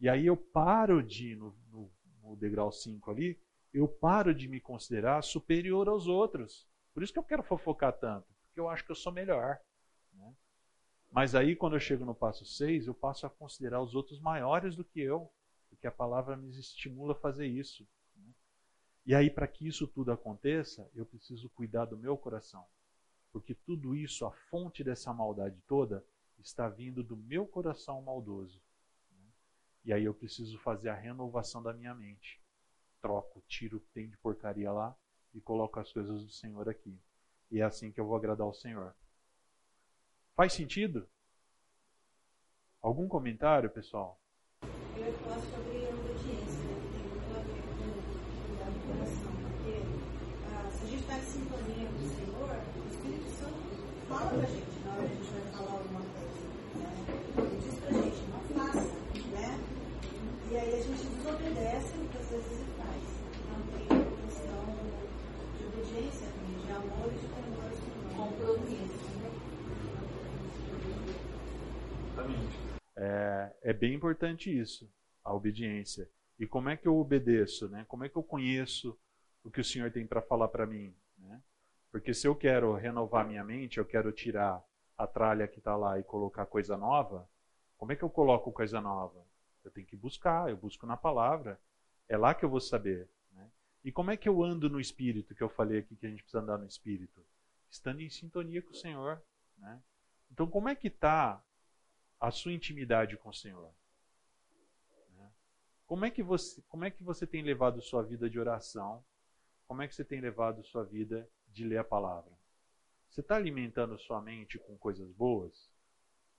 E 0.00 0.08
aí 0.08 0.26
eu 0.26 0.36
paro 0.36 1.02
de, 1.02 1.36
no, 1.36 1.54
no, 1.70 1.90
no 2.22 2.36
degrau 2.36 2.72
5 2.72 3.10
ali, 3.10 3.38
eu 3.72 3.86
paro 3.86 4.34
de 4.34 4.48
me 4.48 4.60
considerar 4.60 5.22
superior 5.22 5.88
aos 5.88 6.06
outros. 6.06 6.66
Por 6.92 7.02
isso 7.02 7.12
que 7.12 7.18
eu 7.18 7.24
quero 7.24 7.42
fofocar 7.42 7.92
tanto, 7.92 8.26
porque 8.44 8.58
eu 8.58 8.68
acho 8.68 8.84
que 8.84 8.90
eu 8.90 8.96
sou 8.96 9.12
melhor. 9.12 9.60
Né? 10.12 10.34
Mas 11.10 11.34
aí, 11.34 11.54
quando 11.54 11.76
eu 11.76 11.80
chego 11.80 12.04
no 12.04 12.14
passo 12.14 12.44
6, 12.44 12.86
eu 12.86 12.94
passo 12.94 13.26
a 13.26 13.30
considerar 13.30 13.80
os 13.80 13.94
outros 13.94 14.20
maiores 14.20 14.74
do 14.74 14.84
que 14.84 15.00
eu, 15.00 15.30
porque 15.68 15.86
a 15.86 15.92
palavra 15.92 16.36
me 16.36 16.50
estimula 16.50 17.12
a 17.12 17.20
fazer 17.20 17.46
isso. 17.46 17.86
E 19.06 19.14
aí, 19.14 19.30
para 19.30 19.48
que 19.48 19.66
isso 19.66 19.86
tudo 19.86 20.12
aconteça, 20.12 20.88
eu 20.94 21.06
preciso 21.06 21.48
cuidar 21.50 21.86
do 21.86 21.96
meu 21.96 22.16
coração. 22.16 22.64
Porque 23.32 23.54
tudo 23.54 23.94
isso, 23.94 24.26
a 24.26 24.30
fonte 24.30 24.84
dessa 24.84 25.12
maldade 25.12 25.60
toda, 25.66 26.04
está 26.38 26.68
vindo 26.68 27.02
do 27.02 27.16
meu 27.16 27.46
coração 27.46 28.02
maldoso. 28.02 28.60
E 29.84 29.92
aí 29.92 30.04
eu 30.04 30.14
preciso 30.14 30.58
fazer 30.58 30.90
a 30.90 30.94
renovação 30.94 31.62
da 31.62 31.72
minha 31.72 31.94
mente. 31.94 32.40
Troco, 33.00 33.42
tiro 33.48 33.78
o 33.78 33.80
que 33.80 33.90
tem 33.90 34.08
de 34.08 34.16
porcaria 34.18 34.70
lá 34.70 34.94
e 35.32 35.40
coloco 35.40 35.80
as 35.80 35.92
coisas 35.92 36.22
do 36.24 36.30
Senhor 36.30 36.68
aqui. 36.68 36.98
E 37.50 37.60
é 37.60 37.64
assim 37.64 37.90
que 37.90 38.00
eu 38.00 38.06
vou 38.06 38.16
agradar 38.16 38.46
o 38.46 38.52
Senhor. 38.52 38.94
Faz 40.36 40.52
sentido? 40.52 41.08
Algum 42.80 43.06
comentário, 43.06 43.68
pessoal? 43.68 44.18
Eu 44.62 45.12
posso 45.24 45.46
sobre 45.50 45.84
a 45.84 45.90
obediência, 45.90 46.64
né? 46.64 46.80
que 46.80 46.88
tem 46.96 47.04
muito 47.08 47.36
a 47.36 47.42
ver 47.44 47.60
com 47.60 47.76
cuidar 48.48 48.70
do 48.72 48.80
coração, 48.88 49.32
porque 49.36 49.84
ah, 50.48 50.70
se 50.72 50.82
a 50.82 50.86
gente 50.88 51.02
está 51.02 51.18
em 51.18 51.22
sintonia 51.22 51.88
com 51.92 52.00
o 52.00 52.08
Senhor, 52.08 52.56
o 52.56 52.88
Espírito 52.88 53.30
Santo 53.36 53.60
fala 54.08 54.30
pra 54.30 54.46
gente 54.48 54.80
na 54.80 54.92
hora 54.92 55.08
que 55.08 55.12
a 55.12 55.16
gente 55.16 55.32
vai 55.32 55.52
falar 55.52 55.72
alguma 55.76 56.00
coisa. 56.00 56.40
Né? 56.72 56.88
Ele 57.36 57.60
diz 57.60 57.76
pra 57.80 57.92
gente, 57.92 58.20
não 58.32 58.40
faça, 58.56 58.92
né? 59.36 59.48
E 60.50 60.56
aí 60.56 60.72
a 60.72 60.82
gente 60.82 61.04
desobedece 61.04 61.96
muitas 61.96 62.28
vezes 62.30 62.60
e 62.60 62.66
faz. 62.80 63.04
Então 63.44 63.60
tem 63.76 63.86
uma 63.92 64.16
questão 64.24 64.64
de 65.52 65.64
obediência 65.68 66.26
também, 66.32 66.56
de 66.64 66.72
amor 66.72 67.12
e 67.12 67.18
de 67.20 67.28
temor 67.28 67.60
ao 67.60 67.76
Senhor. 67.76 68.08
Compromisso. 68.16 69.10
Exatamente. 72.30 72.80
É, 72.96 73.56
é 73.62 73.72
bem 73.72 73.94
importante 73.94 74.56
isso, 74.56 74.90
a 75.24 75.34
obediência. 75.34 76.08
E 76.38 76.46
como 76.46 76.68
é 76.68 76.76
que 76.76 76.86
eu 76.86 76.98
obedeço? 76.98 77.68
Né? 77.68 77.84
Como 77.88 78.04
é 78.04 78.08
que 78.08 78.16
eu 78.16 78.22
conheço 78.22 78.98
o 79.44 79.50
que 79.50 79.60
o 79.60 79.64
Senhor 79.64 79.90
tem 79.90 80.06
para 80.06 80.22
falar 80.22 80.48
para 80.48 80.66
mim? 80.66 80.94
Né? 81.18 81.40
Porque 81.90 82.14
se 82.14 82.26
eu 82.26 82.34
quero 82.34 82.74
renovar 82.74 83.26
minha 83.26 83.44
mente, 83.44 83.78
eu 83.78 83.84
quero 83.84 84.12
tirar 84.12 84.62
a 84.96 85.06
tralha 85.06 85.48
que 85.48 85.58
está 85.58 85.76
lá 85.76 85.98
e 85.98 86.02
colocar 86.02 86.46
coisa 86.46 86.76
nova, 86.76 87.28
como 87.76 87.92
é 87.92 87.96
que 87.96 88.02
eu 88.02 88.10
coloco 88.10 88.52
coisa 88.52 88.80
nova? 88.80 89.24
Eu 89.64 89.70
tenho 89.70 89.86
que 89.86 89.96
buscar, 89.96 90.50
eu 90.50 90.56
busco 90.56 90.86
na 90.86 90.96
palavra. 90.96 91.58
É 92.08 92.16
lá 92.16 92.34
que 92.34 92.44
eu 92.44 92.50
vou 92.50 92.60
saber. 92.60 93.08
Né? 93.32 93.50
E 93.84 93.92
como 93.92 94.10
é 94.10 94.16
que 94.16 94.28
eu 94.28 94.42
ando 94.42 94.68
no 94.68 94.80
Espírito, 94.80 95.34
que 95.34 95.42
eu 95.42 95.48
falei 95.48 95.78
aqui 95.78 95.96
que 95.96 96.06
a 96.06 96.10
gente 96.10 96.22
precisa 96.22 96.42
andar 96.42 96.58
no 96.58 96.66
Espírito? 96.66 97.24
Estando 97.70 98.00
em 98.00 98.10
sintonia 98.10 98.62
com 98.62 98.70
o 98.70 98.74
Senhor. 98.74 99.22
Né? 99.58 99.80
Então, 100.30 100.46
como 100.46 100.68
é 100.68 100.74
que 100.74 100.88
está 100.88 101.42
a 102.20 102.30
sua 102.30 102.52
intimidade 102.52 103.16
com 103.16 103.30
o 103.30 103.34
Senhor? 103.34 103.72
Né? 105.16 105.32
Como 105.86 106.04
é 106.04 106.10
que 106.10 106.22
você, 106.22 106.62
como 106.68 106.84
é 106.84 106.90
que 106.90 107.02
você 107.02 107.26
tem 107.26 107.42
levado 107.42 107.80
sua 107.80 108.02
vida 108.02 108.28
de 108.28 108.38
oração? 108.38 109.02
Como 109.66 109.82
é 109.82 109.88
que 109.88 109.94
você 109.94 110.04
tem 110.04 110.20
levado 110.20 110.62
sua 110.64 110.84
vida 110.84 111.28
de 111.48 111.64
ler 111.64 111.78
a 111.78 111.84
palavra? 111.84 112.30
Você 113.08 113.20
está 113.20 113.36
alimentando 113.36 113.98
sua 113.98 114.20
mente 114.20 114.58
com 114.58 114.76
coisas 114.76 115.10
boas? 115.12 115.70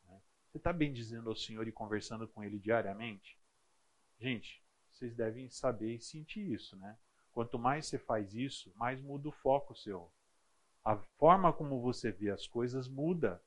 Né? 0.08 0.22
Você 0.48 0.58
está 0.58 0.72
bem 0.72 0.94
dizendo 0.94 1.30
ao 1.30 1.36
Senhor 1.36 1.68
e 1.68 1.72
conversando 1.72 2.28
com 2.28 2.44
Ele 2.44 2.60
diariamente? 2.60 3.38
Gente, 4.20 4.64
vocês 4.90 5.16
devem 5.16 5.50
saber 5.50 5.96
e 5.96 6.02
sentir 6.02 6.52
isso, 6.52 6.76
né? 6.78 6.98
Quanto 7.32 7.58
mais 7.58 7.88
você 7.88 7.98
faz 7.98 8.36
isso, 8.36 8.72
mais 8.76 9.02
muda 9.02 9.30
o 9.30 9.32
foco 9.32 9.76
seu. 9.76 10.12
A 10.84 10.98
forma 11.18 11.52
como 11.54 11.82
você 11.82 12.12
vê 12.12 12.30
as 12.30 12.46
coisas 12.46 12.88
muda. 12.88 13.42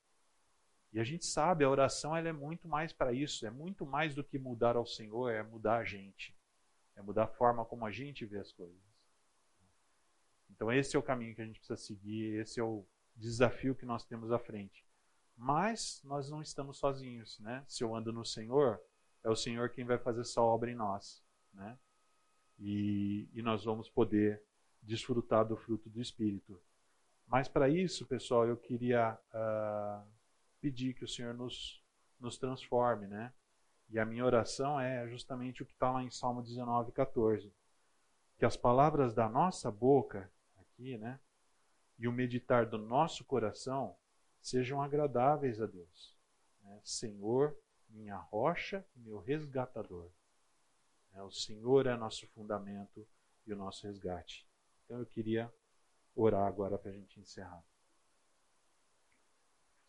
E 0.94 1.00
a 1.00 1.04
gente 1.04 1.26
sabe, 1.26 1.64
a 1.64 1.68
oração 1.68 2.16
ela 2.16 2.28
é 2.28 2.32
muito 2.32 2.68
mais 2.68 2.92
para 2.92 3.12
isso, 3.12 3.44
é 3.44 3.50
muito 3.50 3.84
mais 3.84 4.14
do 4.14 4.22
que 4.22 4.38
mudar 4.38 4.76
ao 4.76 4.86
Senhor, 4.86 5.28
é 5.28 5.42
mudar 5.42 5.78
a 5.78 5.84
gente. 5.84 6.32
É 6.94 7.02
mudar 7.02 7.24
a 7.24 7.26
forma 7.26 7.64
como 7.64 7.84
a 7.84 7.90
gente 7.90 8.24
vê 8.24 8.38
as 8.38 8.52
coisas. 8.52 8.80
Então 10.48 10.72
esse 10.72 10.94
é 10.94 10.98
o 10.98 11.02
caminho 11.02 11.34
que 11.34 11.42
a 11.42 11.44
gente 11.44 11.58
precisa 11.58 11.76
seguir, 11.76 12.38
esse 12.38 12.60
é 12.60 12.62
o 12.62 12.86
desafio 13.16 13.74
que 13.74 13.84
nós 13.84 14.04
temos 14.04 14.30
à 14.30 14.38
frente. 14.38 14.86
Mas 15.36 16.00
nós 16.04 16.30
não 16.30 16.40
estamos 16.40 16.78
sozinhos, 16.78 17.40
né? 17.40 17.64
Se 17.66 17.82
eu 17.82 17.92
ando 17.92 18.12
no 18.12 18.24
Senhor, 18.24 18.80
é 19.24 19.28
o 19.28 19.34
Senhor 19.34 19.70
quem 19.70 19.84
vai 19.84 19.98
fazer 19.98 20.20
essa 20.20 20.40
obra 20.40 20.70
em 20.70 20.76
nós, 20.76 21.20
né? 21.52 21.76
E, 22.56 23.28
e 23.34 23.42
nós 23.42 23.64
vamos 23.64 23.88
poder 23.88 24.40
desfrutar 24.80 25.44
do 25.44 25.56
fruto 25.56 25.90
do 25.90 26.00
Espírito. 26.00 26.62
Mas 27.26 27.48
para 27.48 27.68
isso, 27.68 28.06
pessoal, 28.06 28.46
eu 28.46 28.56
queria 28.56 29.18
uh, 29.32 30.13
pedir 30.64 30.94
que 30.94 31.04
o 31.04 31.08
Senhor 31.08 31.34
nos, 31.34 31.84
nos 32.18 32.38
transforme, 32.38 33.06
né? 33.06 33.34
E 33.90 33.98
a 33.98 34.06
minha 34.06 34.24
oração 34.24 34.80
é 34.80 35.06
justamente 35.06 35.62
o 35.62 35.66
que 35.66 35.74
está 35.74 35.92
lá 35.92 36.02
em 36.02 36.10
Salmo 36.10 36.42
19, 36.42 36.90
14. 36.90 37.52
Que 38.38 38.46
as 38.46 38.56
palavras 38.56 39.12
da 39.12 39.28
nossa 39.28 39.70
boca, 39.70 40.32
aqui, 40.56 40.96
né? 40.96 41.20
E 41.98 42.08
o 42.08 42.12
meditar 42.12 42.64
do 42.64 42.78
nosso 42.78 43.26
coração 43.26 43.94
sejam 44.40 44.80
agradáveis 44.80 45.60
a 45.60 45.66
Deus. 45.66 46.16
Né? 46.62 46.80
Senhor, 46.82 47.54
minha 47.90 48.16
rocha 48.16 48.82
meu 48.96 49.18
resgatador. 49.18 50.10
Né? 51.12 51.22
O 51.22 51.30
Senhor 51.30 51.86
é 51.86 51.94
nosso 51.94 52.26
fundamento 52.28 53.06
e 53.46 53.52
o 53.52 53.56
nosso 53.56 53.86
resgate. 53.86 54.48
Então 54.86 54.98
eu 54.98 55.04
queria 55.04 55.52
orar 56.16 56.46
agora 56.46 56.78
para 56.78 56.90
a 56.90 56.94
gente 56.94 57.20
encerrar. 57.20 57.62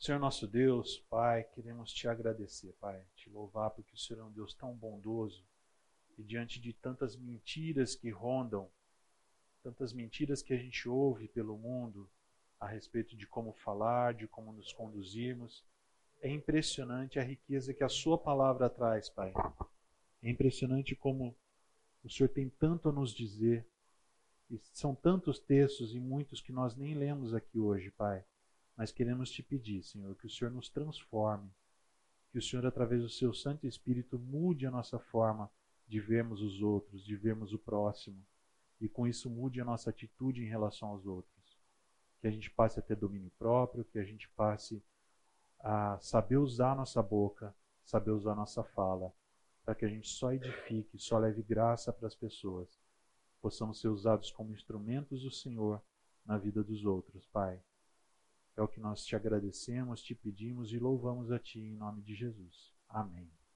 Senhor 0.06 0.20
nosso 0.20 0.46
Deus, 0.46 1.00
Pai, 1.10 1.44
queremos 1.56 1.92
te 1.92 2.08
agradecer, 2.08 2.72
Pai, 2.80 3.02
te 3.16 3.28
louvar 3.28 3.72
porque 3.72 3.96
o 3.96 3.98
Senhor 3.98 4.20
é 4.20 4.24
um 4.24 4.32
Deus 4.32 4.54
tão 4.54 4.72
bondoso 4.72 5.44
e 6.16 6.22
diante 6.22 6.60
de 6.60 6.74
tantas 6.74 7.16
mentiras 7.16 7.96
que 7.96 8.12
rondam, 8.12 8.70
tantas 9.64 9.92
mentiras 9.94 10.44
que 10.44 10.54
a 10.54 10.58
gente 10.58 10.88
ouve 10.88 11.28
pelo 11.28 11.58
mundo 11.58 12.08
a 12.60 12.68
respeito 12.68 13.18
de 13.18 13.26
como 13.26 13.52
falar, 13.52 14.14
de 14.14 14.28
como 14.28 14.54
nos 14.54 14.72
conduzirmos, 14.72 15.64
é 16.22 16.30
impressionante 16.30 17.18
a 17.18 17.24
riqueza 17.24 17.74
que 17.74 17.84
a 17.84 17.90
Sua 17.90 18.16
palavra 18.16 18.70
traz, 18.70 19.10
Pai. 19.10 19.34
É 20.22 20.30
impressionante 20.30 20.96
como 20.96 21.36
o 22.04 22.10
Senhor 22.12 22.30
tem 22.30 22.48
tanto 22.48 22.90
a 22.90 22.92
nos 22.92 23.12
dizer. 23.12 23.66
E 24.52 24.60
são 24.72 24.94
tantos 24.94 25.40
textos 25.40 25.96
e 25.96 26.00
muitos 26.00 26.42
que 26.42 26.52
nós 26.52 26.76
nem 26.76 26.94
lemos 26.94 27.34
aqui 27.34 27.58
hoje, 27.58 27.90
Pai 27.90 28.24
mas 28.76 28.92
queremos 28.92 29.30
te 29.30 29.42
pedir, 29.42 29.84
Senhor, 29.84 30.16
que 30.16 30.28
o 30.28 30.30
Senhor 30.30 30.52
nos 30.52 30.70
transforme, 30.70 31.50
que 32.32 32.38
o 32.38 32.42
Senhor, 32.42 32.66
através 32.66 33.02
do 33.02 33.10
seu 33.10 33.34
Santo 33.34 33.66
Espírito, 33.66 34.20
mude 34.20 34.66
a 34.66 34.72
nossa 34.72 35.00
forma 35.00 35.50
de 35.88 36.00
vermos 36.00 36.42
os 36.42 36.62
outros, 36.62 37.04
de 37.04 37.16
vermos 37.16 37.54
o 37.54 37.60
próximo, 37.60 38.22
e 38.82 38.90
com 38.90 39.08
isso 39.08 39.30
mude 39.30 39.62
a 39.62 39.66
nossa 39.66 39.90
atitude 39.90 40.44
em 40.44 40.50
relação 40.50 40.90
aos 40.90 41.06
outros. 41.06 41.58
Que 42.20 42.28
a 42.28 42.32
gente 42.32 42.52
passe 42.52 42.80
a 42.80 42.82
ter 42.82 42.96
domínio 42.96 43.32
próprio, 43.38 43.86
que 43.86 44.00
a 44.00 44.04
gente 44.04 44.28
passe 44.30 44.84
a 45.60 45.98
saber 46.00 46.38
usar 46.38 46.74
a 46.74 46.76
nossa 46.76 47.02
boca, 47.02 47.56
saber 47.86 48.12
usar 48.12 48.34
a 48.34 48.36
nossa 48.36 48.64
fala, 48.64 49.14
para 49.64 49.74
que 49.74 49.86
a 49.86 49.90
gente 49.90 50.10
só 50.10 50.34
edifique, 50.34 51.00
só 51.00 51.18
leve 51.18 51.42
graça 51.42 51.94
para 51.94 52.08
as 52.08 52.16
pessoas, 52.16 52.68
possamos 53.42 53.80
ser 53.80 53.88
usados 53.88 54.32
como 54.32 54.54
instrumentos 54.54 55.22
do 55.22 55.32
Senhor 55.32 55.82
na 56.26 56.38
vida 56.38 56.64
dos 56.64 56.84
outros, 56.86 57.26
Pai. 57.28 57.60
É 58.58 58.62
o 58.62 58.68
que 58.68 58.80
nós 58.80 59.06
te 59.06 59.16
agradecemos, 59.16 60.02
te 60.02 60.16
pedimos 60.16 60.72
e 60.72 60.80
louvamos 60.80 61.32
a 61.32 61.40
Ti 61.40 61.60
em 61.60 61.76
nome 61.76 62.02
de 62.02 62.16
Jesus. 62.16 62.74
Amém. 62.88 63.35